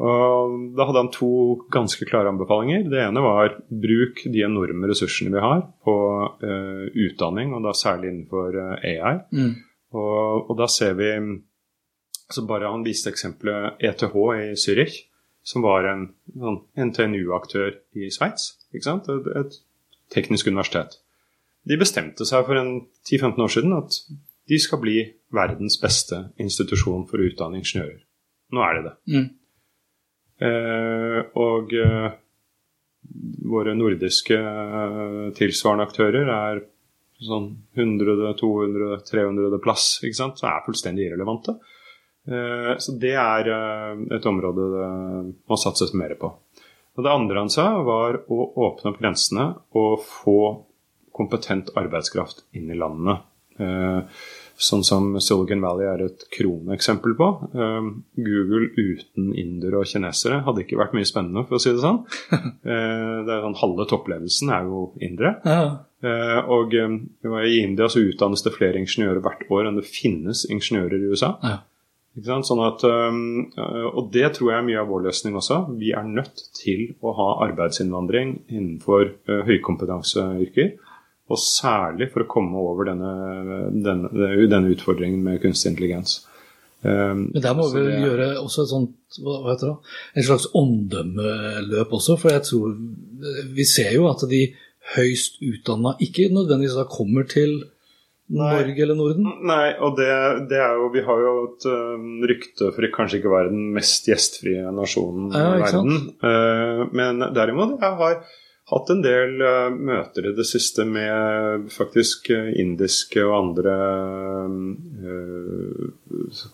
Og 0.02 0.54
Da 0.78 0.88
hadde 0.88 1.02
han 1.04 1.12
to 1.14 1.34
ganske 1.70 2.08
klare 2.10 2.32
anbefalinger. 2.32 2.88
Det 2.90 3.04
ene 3.04 3.22
var 3.22 3.60
bruk 3.70 4.24
de 4.24 4.48
enorme 4.48 4.88
ressursene 4.90 5.36
vi 5.36 5.44
har 5.44 5.68
på 5.84 5.98
uh, 6.32 6.88
utdanning, 6.88 7.52
og 7.54 7.68
da 7.68 7.76
særlig 7.76 8.14
innenfor 8.14 8.56
AI. 8.80 9.18
Mm. 9.36 9.54
Og, 10.00 10.48
og 10.48 10.56
da 10.56 10.72
ser 10.72 10.96
vi 10.96 11.12
så 12.34 12.46
bare 12.48 12.72
Han 12.72 12.86
viste 12.86 13.12
eksempelet 13.12 13.82
ETH 13.84 14.04
i 14.04 14.56
Zürich, 14.56 15.06
som 15.44 15.64
var 15.66 15.88
en 15.90 16.08
sånn 16.38 16.62
NTNU-aktør 16.90 17.80
i 17.98 18.12
Sveits. 18.14 18.58
Et, 18.74 18.88
et 18.88 19.58
teknisk 20.14 20.48
universitet. 20.48 21.00
De 21.68 21.78
bestemte 21.78 22.26
seg 22.26 22.46
for 22.48 22.58
10-15 22.58 23.44
år 23.46 23.52
siden 23.54 23.76
at 23.78 23.98
de 24.50 24.60
skal 24.60 24.82
bli 24.82 24.98
verdens 25.32 25.78
beste 25.82 26.24
institusjon 26.42 27.06
for 27.10 27.22
å 27.22 27.28
utdanne 27.30 27.62
ingeniører. 27.62 28.02
Nå 28.52 28.64
er 28.66 28.78
det 28.78 28.84
det. 28.88 28.96
Mm. 29.14 29.28
Eh, 30.42 31.20
og 31.40 31.74
eh, 31.78 32.10
våre 33.52 33.76
nordiske 33.78 34.38
eh, 34.38 35.28
tilsvarende 35.38 35.88
aktører 35.88 36.32
er 36.34 36.64
sånn 37.22 37.52
100, 37.78 38.34
200, 38.40 38.98
300 39.12 39.62
plass, 39.62 40.00
ikke 40.02 40.18
sant? 40.18 40.42
så 40.42 40.50
er 40.50 40.66
fullstendig 40.66 41.06
irrelevante. 41.08 41.56
Eh, 41.60 41.78
så 42.78 42.98
det 43.02 43.16
er 43.18 43.50
eh, 43.50 44.04
et 44.18 44.28
område 44.30 44.68
det 44.76 44.92
må 45.50 45.58
satses 45.60 45.96
mer 45.98 46.14
på. 46.20 46.34
Og 46.98 47.06
Det 47.06 47.12
andre 47.12 47.46
han 47.46 47.50
sa, 47.50 47.72
var 47.88 48.22
å 48.30 48.44
åpne 48.68 48.92
opp 48.92 49.02
grensene 49.02 49.48
og 49.80 50.04
få 50.06 50.40
kompetent 51.16 51.72
arbeidskraft 51.80 52.46
inn 52.58 52.70
i 52.72 52.78
landene. 52.78 53.22
Eh, 53.62 54.20
sånn 54.62 54.84
som 54.86 55.16
Silicon 55.24 55.64
Valley 55.64 55.88
er 55.90 56.04
et 56.06 56.26
kroneksempel 56.36 57.16
på. 57.18 57.30
Google 58.14 58.68
uten 58.78 59.32
indere 59.34 59.82
og 59.82 59.90
kinesere 59.90 60.44
hadde 60.46 60.62
ikke 60.62 60.78
vært 60.78 60.94
mye 60.94 61.08
spennende, 61.10 61.46
for 61.48 61.58
å 61.58 61.64
si 61.64 61.74
det 61.74 61.82
sånn. 61.82 62.04
det 62.68 63.34
er 63.34 63.42
sånn 63.48 63.58
Halve 63.64 63.88
toppledelsen 63.90 64.54
er 64.54 64.70
jo 64.70 64.84
indere. 65.02 65.34
Ja. 65.48 66.44
Og 66.54 66.78
i 66.78 67.58
India 67.64 67.90
så 67.90 68.04
utdannes 68.06 68.46
det 68.46 68.54
flere 68.54 68.82
ingeniører 68.84 69.24
hvert 69.26 69.48
år 69.50 69.72
enn 69.72 69.82
det 69.82 69.90
finnes 69.90 70.46
ingeniører 70.52 71.00
i 71.00 71.12
USA. 71.16 71.34
Ja. 71.42 71.58
Sånn 72.20 72.60
at, 72.60 72.84
og 72.84 74.10
det 74.12 74.34
tror 74.36 74.50
jeg 74.52 74.58
er 74.60 74.66
mye 74.68 74.80
av 74.82 74.90
vår 74.92 75.06
løsning 75.06 75.38
også. 75.40 75.62
Vi 75.80 75.94
er 75.96 76.04
nødt 76.04 76.42
til 76.58 76.90
å 77.00 77.14
ha 77.16 77.28
arbeidsinnvandring 77.46 78.34
innenfor 78.52 79.14
høykompetanseyrker. 79.48 80.74
Og 81.32 81.40
særlig 81.40 82.10
for 82.12 82.26
å 82.26 82.28
komme 82.28 82.60
over 82.60 82.90
denne, 82.90 83.14
denne, 83.72 84.12
denne 84.52 84.74
utfordringen 84.74 85.24
med 85.24 85.40
kunstig 85.40 85.72
intelligens. 85.72 86.18
Men 86.84 87.30
der 87.38 87.54
må 87.56 87.68
vi 87.70 87.84
det, 87.86 88.00
gjøre 88.02 88.28
også 88.42 88.66
et 88.66 88.72
sånt, 88.72 89.20
hva 89.22 89.38
heter 89.52 89.70
det, 89.70 89.92
en 90.18 90.26
slags 90.26 90.48
omdømmeløp 90.58 91.94
også. 91.94 92.18
For 92.18 92.34
jeg 92.34 92.44
tror 92.48 92.74
Vi 93.56 93.66
ser 93.70 93.94
jo 93.96 94.08
at 94.10 94.26
de 94.32 94.48
høyst 94.96 95.38
utdanna 95.46 95.94
ikke 96.02 96.32
nødvendigvis 96.34 96.90
kommer 96.92 97.28
til 97.30 97.62
Norge 98.32 98.84
eller 98.84 98.96
Norden? 98.96 99.28
Nei, 99.48 99.74
og 99.84 99.98
det, 100.00 100.12
det, 100.52 100.60
er 100.62 100.78
jo 100.80 100.92
Vi 100.94 101.04
har 101.08 101.24
jo 101.26 101.34
et 101.50 101.66
uh, 101.68 102.06
rykte 102.32 102.70
for 102.72 102.88
å 102.88 102.92
kanskje 102.96 103.20
ikke 103.20 103.34
være 103.34 103.52
den 103.52 103.72
mest 103.76 104.08
gjestfrie 104.08 104.72
nasjonen 104.76 105.34
ja, 105.36 105.50
i 105.58 105.66
verden. 105.66 105.98
Uh, 106.24 106.86
men 106.96 107.20
derimot, 107.36 107.76
jeg 107.82 108.00
har 108.00 108.24
hatt 108.72 108.94
en 108.94 109.04
del 109.04 109.36
uh, 109.44 109.68
møter 109.76 110.30
i 110.30 110.34
det 110.38 110.48
siste 110.48 110.86
med 110.88 111.68
faktisk 111.76 112.32
indiske 112.32 113.26
og 113.28 113.38
andre 113.42 113.76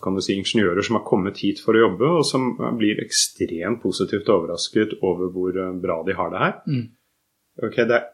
kan 0.02 0.16
du 0.16 0.22
si, 0.24 0.34
ingeniører 0.34 0.82
som 0.82 0.98
har 0.98 1.06
kommet 1.06 1.38
hit 1.44 1.62
for 1.62 1.78
å 1.78 1.84
jobbe, 1.86 2.12
og 2.18 2.26
som 2.26 2.50
blir 2.80 2.98
ekstremt 3.04 3.82
positivt 3.84 4.30
overrasket 4.34 4.98
over 5.06 5.30
hvor 5.30 5.58
bra 5.78 6.02
de 6.06 6.16
har 6.18 6.32
det 6.34 6.42
her. 6.42 6.56
Mm. 6.66 6.86
Ok, 7.68 7.76
Det 7.86 7.94
er 7.94 8.08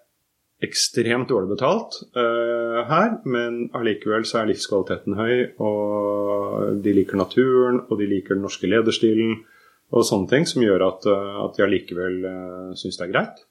ekstremt 0.64 1.28
dårlig 1.30 1.52
betalt 1.54 2.00
uh, 2.16 2.80
her, 2.88 3.18
men 3.28 3.68
allikevel 3.76 4.24
så 4.28 4.40
er 4.40 4.50
livskvaliteten 4.50 5.16
høy, 5.18 5.34
og 5.62 6.80
de 6.84 6.94
liker 6.96 7.20
naturen, 7.20 7.82
og 7.88 8.00
de 8.00 8.08
liker 8.10 8.36
den 8.36 8.44
norske 8.46 8.70
lederstilen 8.70 9.42
og 9.94 10.06
sånne 10.06 10.30
ting 10.30 10.46
som 10.48 10.64
gjør 10.64 10.86
at, 10.88 11.06
uh, 11.10 11.44
at 11.44 11.58
de 11.58 11.64
allikevel 11.66 12.18
uh, 12.24 12.72
syns 12.78 12.98
det 12.98 13.06
er 13.06 13.12
greit. 13.12 13.44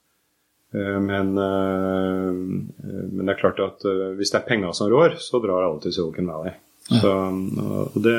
Uh, 0.73 0.99
men, 1.03 1.33
men, 1.37 3.23
det 3.23 3.35
er 3.35 3.39
klart 3.39 3.61
at 3.63 3.85
hvis 4.17 4.33
det 4.33 4.41
er 4.41 4.47
penga 4.47 4.73
som 4.75 4.89
rår, 4.91 5.19
så 5.21 5.41
drar 5.43 5.67
alle 5.67 5.81
til 5.83 5.93
Silicon 5.95 6.31
Valley. 6.31 6.55
Ja. 6.89 6.99
Så, 6.99 7.11
og, 7.93 7.99
det, 8.03 8.15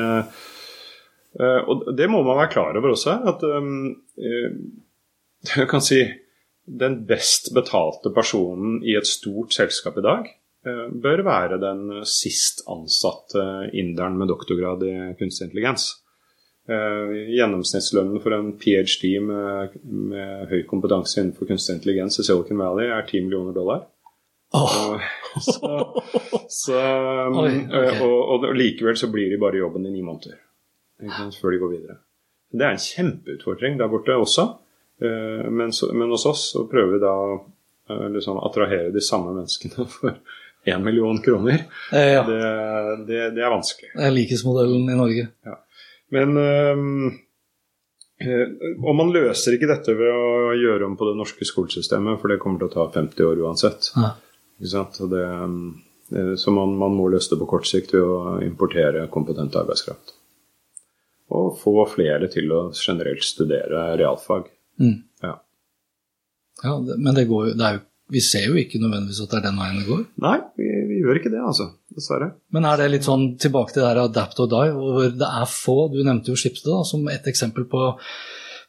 og 1.69 1.83
det 1.93 2.07
må 2.09 2.23
man 2.25 2.39
være 2.39 2.53
klar 2.55 2.79
over 2.79 2.95
også. 2.95 3.19
At 3.29 3.43
um, 3.45 3.91
jeg 5.51 5.67
kan 5.69 5.83
si 5.83 5.99
den 6.65 7.05
best 7.05 7.51
betalte 7.53 8.09
personen 8.13 8.79
i 8.83 8.95
et 8.97 9.07
stort 9.07 9.53
selskap 9.53 9.99
i 10.01 10.05
dag 10.05 10.29
eh, 10.65 10.87
bør 10.91 11.21
være 11.27 11.59
den 11.61 12.01
sist 12.09 12.63
ansatte 12.71 13.43
inderen 13.73 14.17
med 14.17 14.31
doktorgrad 14.33 14.85
i 14.87 14.95
kunstig 15.19 15.49
intelligens. 15.49 15.91
Eh, 16.65 17.11
gjennomsnittslønnen 17.35 18.21
for 18.23 18.33
en 18.33 18.55
ph.d. 18.57 19.11
Med, 19.21 19.75
med, 19.85 20.47
høy 20.49 20.63
kompetanse 20.69 21.21
innenfor 21.21 21.51
kunstig 21.51 21.77
intelligens 21.77 22.17
i 22.17 22.25
Silicon 22.25 22.57
Valley 22.57 22.89
er 22.89 23.05
10 23.05 23.27
millioner 23.27 23.53
dollar. 23.53 23.85
Oh. 24.55 24.97
Så, 25.35 25.67
så, 26.47 26.79
Oi, 27.35 27.49
okay. 27.67 27.97
og, 28.05 28.19
og, 28.31 28.45
likevel 28.55 28.95
så 28.95 29.09
blir 29.11 29.33
de 29.33 29.39
bare 29.41 29.59
jobben 29.59 29.83
i 29.83 29.91
ni 29.91 30.03
måneder 30.05 30.37
før 31.35 31.51
de 31.51 31.59
går 31.59 31.71
videre. 31.73 31.95
Det 32.55 32.63
er 32.63 32.77
en 32.77 32.79
kjempeutfordring 32.79 33.75
der 33.81 33.91
borte 33.91 34.15
også. 34.15 34.45
Eh, 35.01 35.51
men, 35.51 35.73
så, 35.73 35.93
men, 35.93 36.09
hos 36.09 36.25
oss 36.25 36.51
så 36.51 36.67
prøver 36.71 36.95
vi 36.95 37.03
da 37.03 37.11
å 37.11 37.35
eh, 37.89 38.07
liksom 38.15 38.39
attrahere 38.47 38.93
de 38.95 39.03
samme 39.03 39.33
menneskene 39.35 39.87
for 39.97 40.17
én 40.65 40.83
million 40.83 41.19
kroner. 41.21 41.67
Eh, 41.91 42.13
ja. 42.13 42.23
det, 42.27 42.39
det, 43.07 43.21
det, 43.35 43.43
er 43.43 43.53
vanskelig. 43.53 43.91
Det 43.93 44.07
er 44.07 44.15
likhetsmodellen 44.15 44.89
i 44.89 44.97
Norge. 44.97 45.29
Ja. 45.45 45.59
Men 46.15 46.37
um, 46.37 47.13
og 48.85 48.93
man 48.95 49.09
løser 49.11 49.57
ikke 49.57 49.67
dette 49.67 49.91
ved 49.97 50.07
å 50.07 50.53
gjøre 50.55 50.87
om 50.87 50.93
på 50.95 51.09
det 51.09 51.17
norske 51.19 51.43
skolesystemet, 51.43 52.21
for 52.21 52.31
det 52.31 52.37
kommer 52.39 52.61
til 52.61 52.69
å 52.69 52.75
ta 52.75 52.85
50 52.93 53.27
år 53.27 53.41
uansett. 53.43 53.89
Ja. 53.97 54.13
Det, 54.55 55.25
så 56.39 56.53
man, 56.55 56.77
man, 56.79 56.95
må 56.95 57.09
løse 57.11 57.33
det 57.33 57.41
på 57.41 57.49
kort 57.49 57.67
sikt 57.67 57.91
ved 57.91 58.05
å 58.07 58.37
importere 58.45 59.09
kompetent 59.11 59.57
arbeidskraft. 59.59 60.15
Og 61.35 61.57
få 61.59 61.73
flere 61.91 62.29
til 62.31 62.53
å 62.55 62.61
generelt 62.71 63.25
studere 63.27 63.89
realfag. 63.99 64.47
Mm. 64.81 64.95
Ja. 65.23 65.33
ja. 66.63 66.77
Men 66.95 67.17
det 67.17 67.27
går, 67.29 67.51
det 67.59 67.73
jo, 67.77 67.83
vi 68.13 68.21
ser 68.21 68.47
jo 68.51 68.59
ikke 68.61 68.79
nødvendigvis 68.83 69.23
at 69.23 69.33
det 69.33 69.39
er 69.39 69.47
den 69.47 69.59
veien 69.61 69.81
det 69.81 69.87
går. 69.89 70.05
Nei, 70.25 70.37
vi, 70.59 70.69
vi 70.91 71.01
gjør 71.01 71.19
ikke 71.21 71.33
det, 71.33 71.41
altså. 71.41 71.71
Dessverre. 71.95 72.31
Men 72.53 72.67
er 72.69 72.81
det 72.81 72.91
litt 72.93 73.07
sånn 73.07 73.31
tilbake 73.41 73.73
til 73.73 73.81
det 73.81 73.91
der 73.91 74.03
adapt 74.05 74.41
or 74.43 74.51
die, 74.51 74.73
hvor 74.75 75.13
det 75.15 75.29
er 75.41 75.47
få 75.49 75.77
Du 75.93 76.01
nevnte 76.03 76.33
jo 76.33 76.39
Schibsted 76.39 76.89
som 76.89 77.07
et 77.13 77.29
eksempel 77.31 77.69
på 77.71 77.91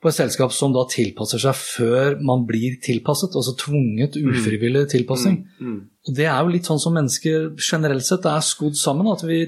på 0.03 0.11
et 0.11 0.17
selskap 0.17 0.53
som 0.55 0.75
da 0.75 0.85
tilpasser 0.93 1.41
seg 1.43 1.57
før 1.57 2.19
man 2.25 2.45
blir 2.49 2.77
tilpasset, 2.85 3.35
altså 3.35 3.57
tvunget 3.59 4.19
mm. 4.21 4.33
ufrivillig 4.33 4.85
tilpassing. 4.93 5.41
Mm, 5.59 5.71
mm. 5.71 5.79
Og 6.07 6.17
Det 6.19 6.27
er 6.29 6.37
jo 6.37 6.53
litt 6.53 6.69
sånn 6.69 6.83
som 6.83 6.95
mennesker 6.97 7.49
generelt 7.57 8.07
sett 8.07 8.29
er 8.29 8.45
skodd 8.45 8.77
sammen, 8.79 9.09
at 9.11 9.25
vi 9.27 9.41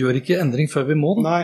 gjør 0.00 0.20
ikke 0.20 0.40
endring 0.40 0.70
før 0.72 0.88
vi 0.88 0.96
må. 0.98 1.14
Da. 1.20 1.26
Nei, 1.26 1.42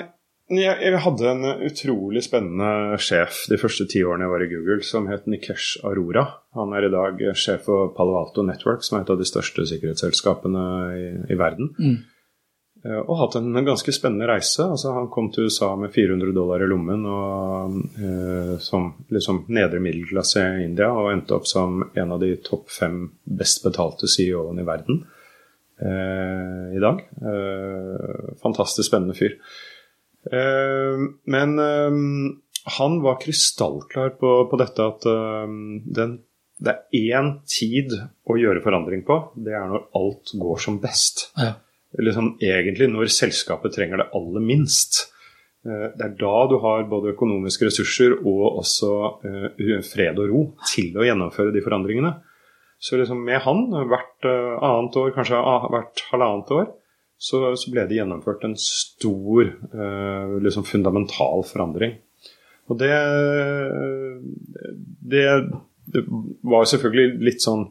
jeg, 0.55 0.75
jeg, 0.79 0.99
hadde 1.03 1.31
en 1.31 1.47
utrolig 1.67 2.23
spennende 2.23 2.99
sjef 3.03 3.45
de 3.51 3.59
første 3.59 3.89
ti 3.91 4.03
årene 4.07 4.27
jeg 4.27 4.35
var 4.35 4.45
i 4.45 4.51
Google, 4.51 4.81
som 4.87 5.09
het 5.11 5.27
Nikesh 5.31 5.81
Arora. 5.87 6.27
Han 6.59 6.75
er 6.77 6.87
i 6.87 6.93
dag 6.93 7.23
sjef 7.39 7.67
for 7.67 7.91
Palo 7.97 8.19
Alto 8.21 8.45
Network, 8.47 8.85
som 8.87 8.99
er 8.99 9.07
et 9.07 9.15
av 9.15 9.19
de 9.19 9.27
største 9.27 9.67
sikkerhetsselskapene 9.73 10.67
i, 10.95 11.09
i 11.35 11.39
verden. 11.41 11.73
Mm. 11.81 11.97
Eh, 12.87 13.01
og 13.01 13.19
hatt 13.21 13.37
en 13.41 13.51
ganske 13.67 13.95
spennende 13.95 14.29
reise. 14.31 14.65
Altså, 14.65 14.93
han 14.95 15.11
kom 15.13 15.31
til 15.35 15.49
USA 15.49 15.73
med 15.81 15.95
400 15.95 16.35
dollar 16.37 16.63
i 16.63 16.71
lommen 16.71 17.07
og, 17.11 17.79
eh, 17.99 18.57
som 18.63 18.93
liksom 19.13 19.45
nedre 19.51 19.81
middelklasse 19.83 20.43
i 20.61 20.67
India, 20.69 20.93
og 20.93 21.11
endte 21.13 21.37
opp 21.39 21.49
som 21.51 21.83
en 21.89 22.13
av 22.13 22.23
de 22.23 22.35
topp 22.47 22.71
fem 22.71 23.07
best 23.25 23.65
betalte 23.67 24.11
CEO-ene 24.11 24.63
i 24.63 24.69
verden 24.69 25.03
eh, 25.81 26.77
i 26.77 26.83
dag. 26.83 27.03
Eh, 27.33 28.37
fantastisk 28.43 28.91
spennende 28.91 29.17
fyr. 29.19 29.41
Eh, 30.33 31.03
men 31.25 31.59
eh, 31.59 31.91
han 32.79 33.03
var 33.03 33.21
krystallklar 33.21 34.17
på, 34.21 34.33
på 34.51 34.59
dette 34.61 34.87
at 34.91 35.07
eh, 35.11 35.53
den, 35.99 36.17
det 36.59 36.73
er 36.73 37.13
én 37.13 37.33
tid 37.47 37.95
å 38.27 38.39
gjøre 38.41 38.65
forandring 38.65 39.05
på. 39.07 39.21
Det 39.37 39.55
er 39.55 39.69
når 39.71 39.89
alt 39.99 40.35
går 40.41 40.63
som 40.63 40.81
best. 40.83 41.29
Ja. 41.39 41.55
Liksom, 41.97 42.35
egentlig 42.45 42.91
når 42.93 43.13
selskapet 43.15 43.77
trenger 43.77 44.03
det 44.03 44.11
aller 44.17 44.43
minst. 44.45 45.07
Det 45.67 46.03
er 46.05 46.13
da 46.15 46.35
du 46.47 46.59
har 46.63 46.85
både 46.87 47.15
økonomiske 47.15 47.67
ressurser 47.67 48.13
og 48.21 48.59
også 48.61 48.91
fred 49.89 50.21
og 50.23 50.29
ro 50.31 50.43
til 50.69 50.93
å 50.95 51.07
gjennomføre 51.07 51.55
de 51.55 51.63
forandringene. 51.65 52.13
Så 52.79 53.01
liksom 53.01 53.25
med 53.27 53.41
han, 53.43 53.65
hvert 53.89 54.29
annet 54.29 54.99
år, 55.01 55.15
kanskje 55.17 55.41
hvert 55.73 56.05
halvannet 56.13 56.53
år, 56.55 56.69
så, 57.17 57.41
så, 57.57 57.71
ble 57.73 57.87
det 57.89 57.99
gjennomført 57.99 58.45
en 58.45 58.57
stor, 58.61 59.49
uh, 59.73 60.37
liksom 60.45 60.67
fundamental 60.69 61.45
forandring. 61.49 61.97
Og 62.67 62.81
det, 62.81 62.93
det, 65.07 65.25
det 65.95 66.03
var 66.43 66.67
selvfølgelig 66.67 67.21
litt 67.23 67.45
sånn 67.45 67.69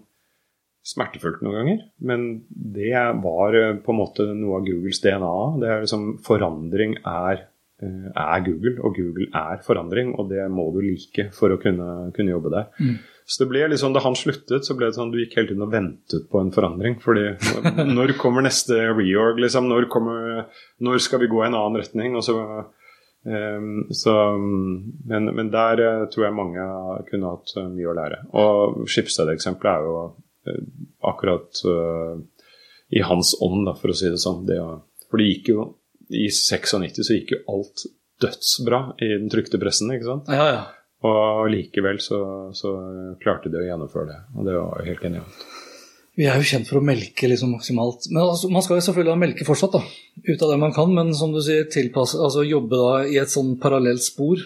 smertefullt 0.86 1.42
noen 1.44 1.58
ganger, 1.58 1.82
men 2.08 2.24
det 2.50 2.94
var 3.20 3.58
på 3.84 3.92
en 3.92 4.00
måte 4.00 4.30
noe 4.32 4.62
av 4.62 4.70
Googles 4.70 5.02
DNA. 5.04 5.34
Det 5.60 5.68
er 5.68 5.84
liksom 5.84 6.06
Forandring 6.24 6.96
er 7.02 7.44
Eh, 7.84 8.08
er 8.16 8.44
Google, 8.46 8.78
og 8.80 8.96
Google 8.96 9.28
er 9.36 9.60
forandring, 9.66 10.14
og 10.16 10.30
det 10.32 10.46
må 10.52 10.70
du 10.72 10.80
like 10.80 11.28
for 11.36 11.52
å 11.52 11.60
kunne, 11.60 12.12
kunne 12.16 12.32
jobbe 12.32 12.52
der. 12.54 12.70
Mm. 12.80 12.96
Så 13.26 13.44
det 13.44 13.50
ble 13.50 13.64
liksom, 13.72 13.94
Da 13.96 14.04
han 14.06 14.16
sluttet, 14.18 14.68
så 14.68 14.76
ble 14.78 14.92
det 14.92 14.98
sånn 15.00 15.12
du 15.14 15.18
gikk 15.18 15.36
hele 15.40 15.50
tiden 15.50 15.66
og 15.66 15.74
ventet 15.74 16.28
på 16.30 16.42
en 16.42 16.54
forandring. 16.54 17.00
fordi 17.02 17.32
Når 17.98 18.16
kommer 18.22 18.46
neste 18.46 18.78
reorg? 18.92 19.42
liksom, 19.42 19.70
når, 19.72 19.90
kommer, 19.90 20.44
når 20.78 21.02
skal 21.02 21.24
vi 21.24 21.32
gå 21.32 21.42
i 21.42 21.48
en 21.48 21.58
annen 21.58 21.82
retning? 21.82 22.20
så, 22.22 22.36
um, 23.26 23.72
så 23.90 24.14
men, 24.38 25.32
men, 25.34 25.50
der 25.54 25.82
uh, 25.82 26.06
tror 26.14 26.28
jeg 26.28 26.38
mange 26.38 26.68
kunne 27.10 27.34
hatt 27.34 27.56
uh, 27.58 27.66
mye 27.66 27.90
å 27.90 27.98
lære. 27.98 28.22
Og 28.38 28.86
Skipsted-eksempelet 28.94 29.74
er 29.74 29.90
jo 29.90 29.98
uh, 30.06 30.62
akkurat 31.10 31.66
i 32.94 33.02
hans 33.02 33.34
ånd, 33.42 33.66
da, 33.66 33.74
for 33.74 33.90
å 33.90 33.98
si 33.98 34.12
det 34.14 34.22
sånn. 34.22 34.46
Det, 34.46 34.62
for 35.10 35.18
det 35.18 35.32
gikk 35.32 35.54
jo 35.56 35.70
i 36.14 36.28
96 36.30 37.02
så 37.02 37.18
gikk 37.18 37.34
jo 37.34 37.44
alt 37.50 37.88
dødsbra 38.22 38.82
i 39.02 39.16
den 39.18 39.32
trykte 39.34 39.58
pressen, 39.62 39.90
ikke 39.96 40.12
sant? 40.12 40.30
Ja, 40.30 40.46
ja. 40.54 40.66
Og 41.06 41.46
likevel 41.52 42.00
så, 42.02 42.20
så, 42.56 42.72
klarte 43.22 43.52
de 43.54 43.60
å 43.62 43.68
gjennomføre 43.68 44.10
det, 44.10 44.20
og 44.34 44.48
det 44.48 44.58
var 44.58 44.88
helt 44.88 45.04
genialt. 45.04 45.46
Vi 46.16 46.28
er 46.32 46.40
jo 46.40 46.48
kjent 46.48 46.70
for 46.70 46.80
å 46.80 46.86
melke 46.86 47.28
liksom 47.28 47.52
maksimalt. 47.58 48.08
Men 48.08 48.22
altså, 48.24 48.48
Man 48.48 48.64
skal 48.64 48.80
jo 48.80 48.86
selvfølgelig 48.86 49.20
melke 49.20 49.48
fortsatt, 49.48 49.76
da, 49.76 49.82
ut 50.30 50.46
av 50.46 50.54
det 50.54 50.60
man 50.62 50.76
kan. 50.76 50.94
Men 50.96 51.12
som 51.18 51.34
du 51.36 51.42
sier, 51.44 51.68
tilpasse, 51.72 52.16
altså 52.24 52.46
jobbe 52.48 52.80
da 52.80 52.94
i 53.12 53.18
et 53.20 53.34
sånn 53.34 53.58
parallelt 53.60 54.06
spor. 54.06 54.40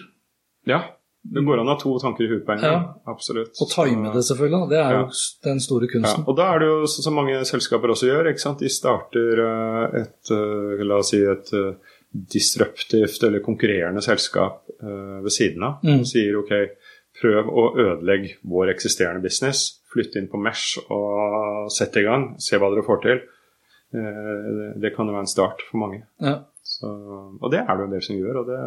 Ja, 0.68 0.82
det 1.20 1.42
går 1.44 1.60
an 1.60 1.68
å 1.68 1.74
ha 1.74 1.78
to 1.80 1.92
tanker 2.00 2.24
i 2.24 2.30
huet 2.30 2.46
på 2.46 2.54
en 2.54 2.62
gang. 2.62 2.74
Ja. 2.74 3.12
Absolutt. 3.12 3.52
Og 3.60 3.68
time 3.68 4.08
det, 4.14 4.22
selvfølgelig. 4.24 4.70
Det 4.70 4.78
er 4.80 4.94
jo 4.96 5.02
den 5.44 5.60
store 5.60 5.88
kunsten. 5.92 6.22
Ja. 6.24 6.26
Og 6.32 6.38
da 6.38 6.46
er 6.54 6.62
det 6.62 6.70
jo 6.70 6.88
som 6.88 7.16
mange 7.18 7.42
selskaper 7.48 7.92
også 7.92 8.08
gjør. 8.08 8.30
ikke 8.30 8.42
sant? 8.42 8.64
De 8.64 8.72
starter 8.72 9.42
eh, 9.44 9.98
et 10.00 10.32
eh, 10.32 10.84
la 10.88 11.00
oss 11.02 11.12
si 11.12 11.20
et 11.20 11.52
eh, 11.56 11.96
disruptivt 12.10 13.22
eller 13.22 13.42
konkurrerende 13.44 14.02
selskap 14.02 14.64
ved 14.80 15.30
siden 15.30 15.62
av. 15.62 15.84
Mm. 15.86 16.04
Sier 16.08 16.38
ok, 16.40 16.52
prøv 17.20 17.50
å 17.50 17.66
ødelegge 17.78 18.36
vår 18.50 18.72
eksisterende 18.74 19.22
business. 19.22 19.82
Flytte 19.92 20.18
inn 20.18 20.30
på 20.30 20.40
Mesh 20.40 20.80
og 20.90 21.70
sette 21.74 22.02
i 22.02 22.06
gang. 22.06 22.32
Se 22.42 22.58
hva 22.58 22.70
dere 22.72 22.86
får 22.86 23.02
til. 23.04 23.22
Det 23.90 24.92
kan 24.94 25.06
jo 25.06 25.14
være 25.14 25.26
en 25.26 25.30
start 25.30 25.62
for 25.66 25.82
mange. 25.82 26.04
Ja. 26.22 26.36
Så, 26.70 26.86
og 27.40 27.50
det 27.52 27.62
er 27.64 27.70
det 27.70 27.82
jo 27.82 27.86
en 27.88 27.94
del 27.94 28.02
som 28.04 28.18
gjør. 28.18 28.38
Det, 28.46 28.58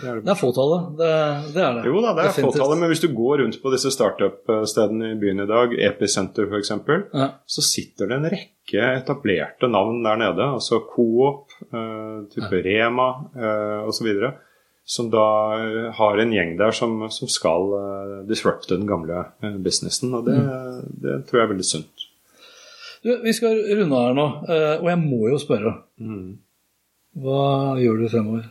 det 0.00 0.08
er, 0.10 0.18
det 0.22 0.32
er 0.32 0.38
fåtallet. 0.38 0.90
Det, 1.00 1.10
det, 1.54 1.62
er 1.64 1.78
det. 1.78 1.84
Jo 1.88 2.02
da, 2.04 2.12
det 2.16 2.26
er 2.28 2.36
fåtallet. 2.36 2.80
Men 2.80 2.92
hvis 2.92 3.02
du 3.02 3.08
går 3.16 3.40
rundt 3.42 3.58
på 3.62 3.72
disse 3.74 3.90
startup-stedene 3.94 5.14
i 5.14 5.18
byen 5.20 5.42
i 5.42 5.48
dag, 5.50 5.74
Episenter 5.88 6.46
f.eks., 6.46 6.72
ja. 7.10 7.28
så 7.56 7.64
sitter 7.64 8.10
det 8.10 8.18
en 8.20 8.30
rekke 8.36 8.90
etablerte 9.00 9.70
navn 9.72 10.02
der 10.06 10.20
nede. 10.20 10.46
Altså 10.60 10.82
Coop, 10.86 11.56
eh, 11.70 12.18
type 12.32 12.60
ja. 12.60 12.64
Rema 12.68 13.08
eh, 13.34 13.88
osv. 13.88 14.12
Som 14.84 15.08
da 15.08 15.26
uh, 15.56 15.90
har 15.96 16.20
en 16.20 16.32
gjeng 16.36 16.58
der 16.60 16.74
som, 16.76 17.06
som 17.08 17.28
skal 17.32 17.70
eh, 17.78 18.16
disrupte 18.28 18.76
den 18.76 18.84
gamle 18.88 19.22
eh, 19.40 19.54
businessen. 19.64 20.12
Og 20.12 20.26
det, 20.28 20.36
mm. 20.36 20.90
det, 21.00 21.14
tror 21.24 21.40
jeg 21.40 21.46
er 21.46 21.52
veldig 21.54 21.68
sunt. 21.68 22.08
Du, 23.04 23.14
vi 23.24 23.32
skal 23.36 23.56
runde 23.80 24.00
her 24.00 24.16
nå, 24.16 24.26
og 24.48 24.86
jeg 24.88 25.00
må 25.00 25.26
jo 25.28 25.38
spørre. 25.40 25.72
Mm. 26.00 26.36
Hva 27.14 27.78
gjør 27.78 28.02
du 28.02 28.10
fremover? 28.10 28.50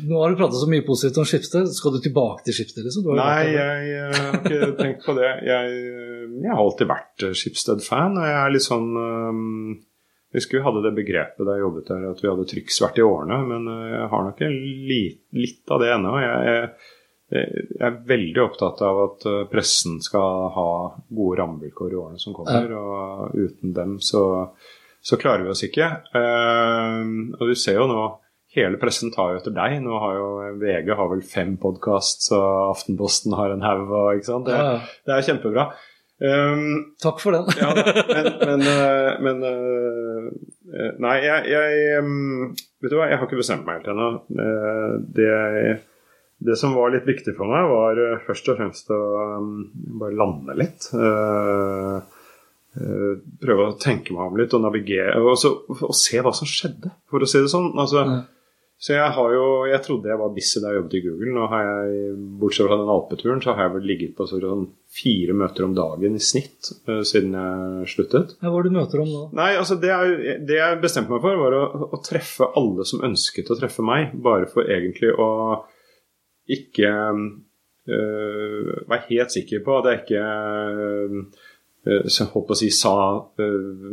Nå 0.00 0.22
har 0.22 0.32
du 0.32 0.38
prata 0.40 0.56
så 0.56 0.68
mye 0.70 0.84
positivt 0.86 1.20
om 1.20 1.26
Skipsted. 1.28 1.68
Skal 1.76 1.92
du 1.92 2.00
tilbake 2.00 2.46
til 2.46 2.56
Skipsted? 2.56 2.86
Liksom? 2.86 3.10
Nei, 3.18 3.52
jeg, 3.52 3.82
jeg, 3.90 4.14
har 4.16 4.38
ikke 4.38 4.70
tenkt 4.80 5.04
på 5.04 5.14
det. 5.18 5.32
Jeg, 5.44 5.74
jeg 6.38 6.48
har 6.52 6.62
alltid 6.62 6.88
vært 6.88 7.26
Skipsted-fan. 7.36 8.16
og 8.16 8.28
jeg 8.30 8.38
er 8.38 8.54
litt 8.54 8.64
sånn 8.64 8.88
um, 8.96 9.42
Jeg 10.32 10.40
husker 10.40 10.58
vi 10.58 10.64
hadde 10.64 10.84
det 10.86 10.94
begrepet 10.96 11.44
da 11.44 11.58
jeg 11.58 11.66
jobbet 11.66 11.92
der, 11.92 12.08
at 12.14 12.24
vi 12.24 12.32
hadde 12.32 12.48
trykksvert 12.54 13.02
i 13.02 13.04
årene. 13.04 13.40
Men 13.52 13.70
jeg 13.92 14.08
har 14.14 14.26
nok 14.30 14.42
litt, 14.48 15.22
litt 15.36 15.76
av 15.76 15.84
det 15.84 15.92
ennå. 15.92 16.16
Jeg, 16.24 16.58
jeg, 17.36 17.62
er 17.84 18.02
veldig 18.08 18.46
opptatt 18.46 18.80
av 18.84 19.06
at 19.06 19.28
pressen 19.52 20.00
skal 20.04 20.48
ha 20.56 20.70
gode 21.12 21.36
rammevilkår 21.40 21.92
i 21.92 22.00
årene 22.00 22.20
som 22.20 22.36
kommer. 22.36 22.72
Og 22.80 23.36
uten 23.36 23.76
dem 23.76 23.98
så 24.04 24.24
så 25.02 25.18
klarer 25.18 25.46
vi 25.46 25.52
oss 25.52 25.64
ikke. 25.66 25.88
Uh, 26.14 27.34
og 27.38 27.48
du 27.50 27.56
ser 27.58 27.80
jo 27.80 27.88
nå 27.90 28.02
Hele 28.52 28.76
pressen 28.76 29.08
tar 29.08 29.30
jo 29.32 29.38
etter 29.38 29.54
deg. 29.56 29.78
Nå 29.80 29.96
har 29.96 30.18
jo 30.18 30.24
VG 30.60 30.90
har 30.92 31.06
vel 31.08 31.22
fem 31.24 31.54
podkast, 31.56 32.26
og 32.36 32.74
Aftenposten 32.74 33.32
har 33.32 33.54
en 33.54 33.64
haug. 33.64 34.18
Det, 34.20 34.52
ja. 34.52 34.74
det 35.08 35.14
er 35.14 35.24
kjempebra. 35.24 35.64
Um, 36.20 36.92
Takk 37.00 37.22
for 37.24 37.32
den. 37.32 37.48
ja, 37.56 37.70
men, 37.72 38.28
men, 38.44 38.66
uh, 38.68 39.24
men 39.24 39.40
Nei, 41.00 41.16
jeg, 41.24 41.48
jeg 41.48 42.04
um, 42.04 42.52
Vet 42.84 42.92
du 42.92 42.98
hva, 42.98 43.08
jeg 43.08 43.22
har 43.22 43.24
ikke 43.24 43.40
bestemt 43.40 43.64
meg 43.64 43.80
helt 43.80 43.88
ennå. 43.94 44.10
Det, 45.16 45.32
det, 46.44 46.60
som 46.60 46.76
var 46.76 46.92
litt 46.92 47.08
viktig 47.08 47.32
for 47.40 47.48
meg, 47.48 47.72
var 47.72 48.04
først 48.28 48.52
og 48.52 48.60
fremst 48.60 48.92
å 48.92 49.02
um, 49.40 49.54
bare 49.96 50.20
lande 50.20 50.60
litt. 50.60 50.92
Uh, 50.92 52.04
Eh, 52.04 52.11
prøve 52.72 53.66
å 53.68 53.76
tenke 53.76 54.14
meg 54.16 54.30
om 54.30 54.38
litt 54.40 54.54
og 54.56 54.62
navigere 54.64 55.18
og, 55.20 55.34
så, 55.36 55.50
og, 55.68 55.90
se 55.92 56.22
hva 56.24 56.32
som 56.32 56.48
skjedde, 56.48 56.88
for 57.10 57.20
å 57.20 57.28
si 57.28 57.42
det 57.42 57.50
sånn. 57.52 57.68
Altså, 57.76 58.06
mm. 58.08 58.22
Så 58.82 58.96
jeg 58.96 59.14
har 59.14 59.34
jo 59.36 59.42
Jeg 59.70 59.82
trodde 59.84 60.10
jeg 60.10 60.18
var 60.18 60.32
busy 60.34 60.60
da 60.62 60.72
jeg 60.72 60.80
jobbet 60.80 60.96
i 60.98 61.02
Google. 61.04 61.34
Nå 61.36 61.48
har 61.52 61.66
jeg, 61.66 62.14
Bortsett 62.40 62.66
fra 62.66 62.78
den 62.80 62.90
alpeturen, 62.90 63.42
så 63.44 63.54
har 63.54 63.68
jeg 63.68 63.74
vel 63.76 63.86
ligget 63.92 64.16
på 64.18 64.26
sånn 64.26 64.64
fire 64.92 65.36
møter 65.38 65.66
om 65.68 65.76
dagen 65.76 66.18
i 66.18 66.22
snitt 66.22 66.72
uh, 66.88 67.00
siden 67.06 67.36
jeg 67.38 67.92
sluttet. 67.94 68.34
Hva 68.42 68.50
var 68.52 68.66
det 68.66 68.72
du 68.72 68.78
møter 68.80 69.04
om 69.04 69.12
da? 69.12 69.22
Nei, 69.38 69.52
altså 69.60 69.78
det, 69.80 69.92
er, 69.94 70.42
det 70.48 70.58
jeg 70.58 70.80
bestemte 70.82 71.14
meg 71.14 71.22
for, 71.22 71.38
var 71.44 71.56
å, 71.56 71.62
å, 71.94 72.02
treffe 72.04 72.50
alle 72.58 72.84
som 72.88 73.06
ønsket 73.06 73.54
å 73.54 73.58
treffe 73.60 73.86
meg. 73.86 74.16
Bare 74.26 74.50
for 74.50 74.66
egentlig 74.66 75.14
å 75.14 75.30
ikke 76.50 76.90
uh, 76.90 78.74
være 78.90 79.02
helt 79.12 79.38
sikker 79.38 79.62
på 79.62 79.78
at 79.78 79.92
jeg 79.92 80.02
ikke 80.02 80.26
uh, 80.26 81.22
Eh, 81.22 81.51
så 81.82 82.22
jeg 82.22 82.30
håper 82.30 82.54
å 82.54 82.58
si, 82.58 82.68
sa 82.70 82.94
uh, 83.18 83.86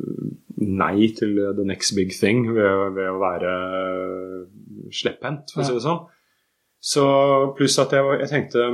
nei 0.61 1.09
til 1.17 1.39
the 1.57 1.65
next 1.65 1.95
big 1.97 2.13
thing 2.13 2.43
ved, 2.53 2.83
ved 2.93 3.09
å 3.09 3.17
være 3.21 3.53
uh, 3.55 4.43
slepphendt, 4.93 5.55
for 5.55 5.63
å 5.63 5.67
si 5.67 5.77
det 5.77 5.85
sånn. 5.87 6.03
Så 6.79 7.05
pluss 7.57 7.79
at 7.81 7.95
jeg, 7.97 8.05
jeg, 8.21 8.29
tenkte 8.31 8.67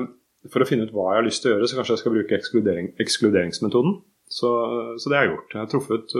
for 0.51 0.61
å 0.61 0.68
finne 0.68 0.86
ut 0.86 0.91
hva 0.93 1.13
jeg 1.13 1.22
har 1.22 1.28
lyst 1.30 1.41
til 1.45 1.53
å 1.53 1.55
gjøre, 1.55 1.70
så 1.72 1.80
kanskje 1.80 1.95
jeg 1.95 2.03
skal 2.03 2.16
bruke 2.18 2.38
ekskludering, 2.38 2.91
ekskluderingsmetoden. 3.01 3.95
Så, 4.26 4.49
så, 4.97 5.09
det 5.09 5.18
har 5.18 5.26
jeg 5.26 5.32
gjort. 5.32 5.53
Jeg 5.53 5.61
har 5.61 5.72
truffet 5.72 6.13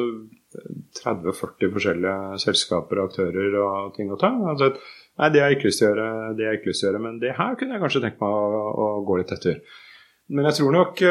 30-40 1.02 1.72
forskjellige 1.74 2.40
selskaper 2.42 3.02
og 3.02 3.10
aktører 3.10 3.58
og 3.60 3.96
ting 3.98 4.12
og 4.14 4.22
tang. 4.22 4.40
Altså, 4.54 4.72
nei, 5.20 5.30
det 5.34 5.42
har 5.42 5.52
jeg 5.52 5.60
ikke 5.60 5.72
lyst 5.72 5.82
til 5.82 5.90
å 5.90 5.92
gjøre, 5.92 6.10
det 6.38 6.46
har 6.46 6.56
jeg 6.56 6.62
ikke 6.62 6.72
lyst 6.72 6.84
til 6.84 6.88
å 6.88 6.92
gjøre, 6.92 7.04
men 7.06 7.22
det 7.22 7.36
her 7.38 7.58
kunne 7.60 7.76
jeg 7.76 7.84
kanskje 7.84 8.04
tenkt 8.06 8.22
meg 8.24 8.40
å, 8.40 8.66
å 8.86 8.90
gå 9.06 9.20
litt 9.20 9.34
etter. 9.36 9.62
Men 10.32 10.50
jeg 10.50 10.60
tror 10.60 10.74
nok 10.74 11.06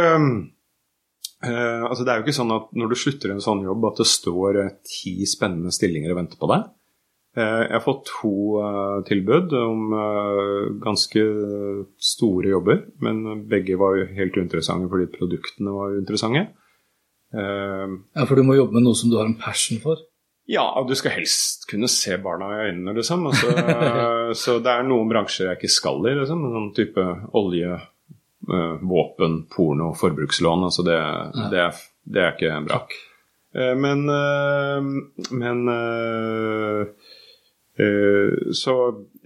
Uh, 1.44 1.84
altså 1.90 2.04
Det 2.04 2.12
er 2.12 2.20
jo 2.20 2.24
ikke 2.24 2.38
sånn 2.38 2.54
at 2.54 2.70
når 2.78 2.92
du 2.92 2.96
slutter 2.96 3.34
en 3.34 3.44
sånn 3.44 3.60
jobb, 3.66 3.84
at 3.90 4.00
det 4.00 4.08
står 4.08 4.60
uh, 4.62 4.72
ti 4.88 5.14
spennende 5.28 5.74
stillinger 5.74 6.14
og 6.14 6.20
venter 6.22 6.40
på 6.40 6.48
deg. 6.52 6.66
Uh, 7.34 7.62
jeg 7.66 7.74
har 7.74 7.84
fått 7.84 8.04
to 8.08 8.32
tilbud 9.08 9.54
om 9.58 9.94
ganske 10.82 11.22
store 11.98 12.52
jobber, 12.52 12.84
men 13.02 13.44
begge 13.50 13.78
var 13.80 13.98
jo 13.98 14.10
helt 14.14 14.38
uinteressante 14.38 14.88
fordi 14.92 15.10
produktene 15.16 15.74
var 15.74 15.96
uinteressante. 15.98 16.44
ja, 17.34 18.26
For 18.28 18.38
du 18.38 18.46
må 18.46 18.54
jobbe 18.54 18.78
med 18.78 18.86
noe 18.86 18.94
som 18.94 19.10
du 19.10 19.18
har 19.18 19.26
en 19.26 19.40
passion 19.40 19.82
for? 19.82 19.98
Ja, 20.46 20.66
du 20.86 20.92
skal 20.94 21.16
helst 21.16 21.64
kunne 21.70 21.88
se 21.88 22.16
barna 22.20 22.50
i 22.52 22.68
øynene, 22.68 22.94
liksom. 22.98 23.26
Altså, 23.30 23.50
så 24.38 24.58
det 24.62 24.70
er 24.70 24.86
noen 24.86 25.10
bransjer 25.10 25.50
jeg 25.50 25.58
ikke 25.58 25.72
skal 25.72 26.04
i, 26.06 26.14
liksom. 26.20 26.44
Sånn 26.54 26.70
type 26.76 27.04
olje, 27.34 27.78
våpen, 28.80 29.44
porno, 29.56 29.94
forbrukslån. 29.98 30.64
Altså 30.68 30.84
det, 30.86 30.98
ja. 30.98 31.48
det, 31.50 31.60
er, 31.60 31.82
det, 32.04 32.22
er, 32.22 32.34
ikke 32.34 32.60
bra. 32.68 32.80
Uh, 33.54 33.74
men 33.80 34.08
uh, 34.10 35.30
men 35.34 35.68
så 38.54 38.72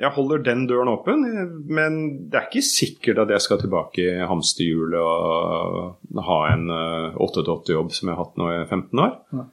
jeg 0.00 0.08
holder 0.14 0.40
den 0.40 0.62
døren 0.70 0.88
åpen, 0.88 1.20
men 1.68 1.98
det 2.32 2.38
er 2.38 2.46
ikke 2.46 2.62
sikkert 2.64 3.18
at 3.26 3.32
jeg 3.34 3.44
skal 3.44 3.58
tilbake 3.60 4.00
i 4.00 4.24
hamsterhjulet 4.24 4.96
og 5.02 6.22
ha 6.24 6.38
en 6.54 6.64
8-8-jobb 6.72 7.92
som 7.92 8.08
jeg 8.08 8.16
har 8.16 8.22
hatt 8.22 8.40
nå 8.40 8.48
i 8.54 8.62
15 8.62 9.02
år. 9.04 9.12
Ja. 9.36 9.44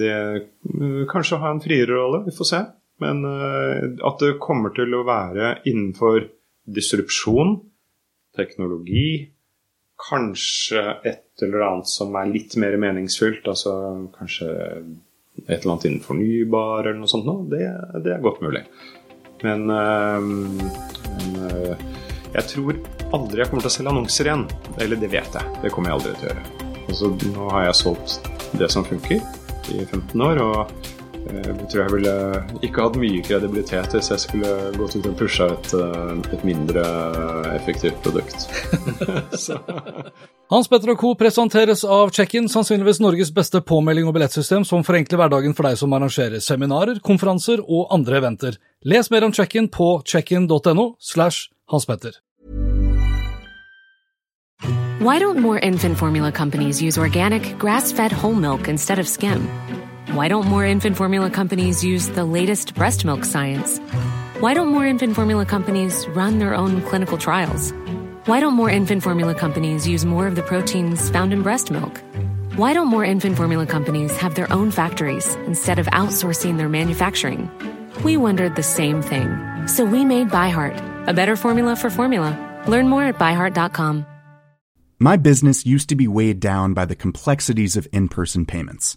Det, 0.00 0.16
kanskje 1.12 1.42
ha 1.44 1.52
en 1.52 1.60
friere 1.66 1.92
rolle, 1.92 2.22
vi 2.24 2.32
får 2.38 2.50
se. 2.54 2.62
Men 3.04 3.20
at 3.28 4.24
det 4.24 4.38
kommer 4.40 4.72
til 4.72 4.96
å 4.96 5.04
være 5.04 5.58
innenfor 5.68 6.24
disrupsjon, 6.74 7.56
teknologi, 8.36 9.30
kanskje 9.98 10.82
et 11.08 11.42
eller 11.42 11.64
annet 11.66 11.90
som 11.90 12.14
er 12.20 12.30
litt 12.30 12.54
mer 12.60 12.76
meningsfylt, 12.78 13.48
altså 13.50 13.72
kanskje 14.14 14.48
et 15.46 15.56
eller 15.58 15.72
annet 15.72 15.88
innen 15.88 16.04
fornybar 16.04 16.86
eller 16.86 17.00
noe 17.00 17.10
sånt 17.10 17.26
noe, 17.26 17.46
det, 17.50 17.64
det, 18.04 18.14
er 18.14 18.22
godt 18.22 18.42
mulig. 18.44 18.62
Men, 19.42 19.66
men 19.70 21.36
jeg 22.34 22.44
tror 22.50 22.78
aldri 23.16 23.40
jeg 23.40 23.50
kommer 23.50 23.64
til 23.64 23.70
å 23.70 23.74
selge 23.74 23.92
annonser 23.92 24.28
igjen. 24.28 24.44
Eller 24.82 25.00
det 25.00 25.10
vet 25.12 25.38
jeg. 25.38 25.58
Det 25.62 25.72
kommer 25.72 25.92
jeg 25.92 25.98
aldri 25.98 26.14
til 26.18 26.26
å 26.26 26.32
gjøre. 26.32 26.66
Altså, 26.88 27.10
nå 27.32 27.48
har 27.54 27.66
jeg 27.68 27.78
solgt 27.78 28.58
det 28.58 28.68
som 28.72 28.86
funker 28.86 29.22
i 29.72 29.84
15 29.84 30.24
år, 30.24 30.40
og 30.42 30.88
jeg 31.28 31.44
eh, 31.44 31.62
tror 31.68 31.82
jeg 31.82 31.92
ville 31.92 32.14
ikke 32.66 32.84
hatt 32.84 32.98
mye 33.00 33.22
kredibilitet 33.24 33.94
hvis 33.96 34.10
jeg 34.12 34.22
skulle 34.24 34.52
gått 34.76 34.96
ut 34.96 35.08
og 35.10 35.16
pusha 35.18 35.48
et, 35.54 35.72
eh, 35.76 36.12
et 36.36 36.44
mindre 36.46 36.84
effektivt 37.54 37.98
produkt. 38.04 38.46
Hans 40.52 40.70
Petter 40.70 40.94
og 40.94 41.00
Co. 41.00 41.12
presenteres 41.20 41.84
av 41.84 42.12
Check-in, 42.16 42.48
sannsynligvis 42.48 43.02
Norges 43.04 43.32
beste 43.36 43.60
påmelding 43.60 44.08
og 44.08 44.16
billettsystem 44.16 44.64
som 44.64 44.84
forenkler 44.86 45.20
hverdagen 45.20 45.56
for 45.56 45.68
deg 45.68 45.76
som 45.80 45.92
arrangerer 45.92 46.40
seminarer, 46.40 47.02
konferanser 47.04 47.60
og 47.66 47.92
andre 47.94 48.22
eventer. 48.22 48.56
Les 48.88 49.10
mer 49.12 49.28
om 49.28 49.34
Check-in 49.34 49.68
på 49.68 49.98
checkin.no 50.08 50.94
slash 50.98 51.50
Hans 51.68 51.84
Petter. 51.84 52.16
Why 54.98 55.20
don't 55.20 55.38
more 55.38 55.60
infant 55.60 55.96
formula 55.96 56.32
companies 56.32 56.82
use 56.82 56.98
organic, 56.98 57.56
grass-fed 57.58 58.10
whole 58.10 58.34
milk 58.34 58.66
instead 58.66 58.98
of 58.98 59.06
skim? 59.06 59.46
Why 60.12 60.28
don't 60.28 60.46
more 60.46 60.64
infant 60.64 60.96
formula 60.96 61.28
companies 61.28 61.84
use 61.84 62.08
the 62.08 62.24
latest 62.24 62.74
breast 62.74 63.04
milk 63.04 63.26
science? 63.26 63.78
Why 64.40 64.54
don't 64.54 64.68
more 64.68 64.86
infant 64.86 65.14
formula 65.14 65.44
companies 65.44 66.08
run 66.08 66.38
their 66.38 66.54
own 66.54 66.80
clinical 66.80 67.18
trials? 67.18 67.72
Why 68.24 68.40
don't 68.40 68.54
more 68.54 68.70
infant 68.70 69.02
formula 69.02 69.34
companies 69.34 69.86
use 69.86 70.06
more 70.06 70.26
of 70.26 70.34
the 70.34 70.42
proteins 70.42 71.10
found 71.10 71.34
in 71.34 71.42
breast 71.42 71.70
milk? 71.70 72.00
Why 72.56 72.72
don't 72.72 72.86
more 72.86 73.04
infant 73.04 73.36
formula 73.36 73.66
companies 73.66 74.16
have 74.16 74.34
their 74.34 74.50
own 74.50 74.70
factories 74.70 75.34
instead 75.46 75.78
of 75.78 75.84
outsourcing 75.88 76.56
their 76.56 76.70
manufacturing? 76.70 77.50
We 78.02 78.16
wondered 78.16 78.56
the 78.56 78.62
same 78.62 79.02
thing. 79.02 79.28
So 79.66 79.84
we 79.84 80.06
made 80.06 80.30
ByHeart, 80.30 81.06
a 81.06 81.12
better 81.12 81.36
formula 81.36 81.76
for 81.76 81.90
formula. 81.90 82.32
Learn 82.66 82.88
more 82.88 83.04
at 83.04 83.18
byheart.com. 83.18 84.06
My 84.98 85.18
business 85.18 85.66
used 85.66 85.90
to 85.90 85.96
be 85.96 86.08
weighed 86.08 86.40
down 86.40 86.72
by 86.72 86.86
the 86.86 86.96
complexities 86.96 87.76
of 87.76 87.86
in 87.92 88.08
person 88.08 88.46
payments. 88.46 88.96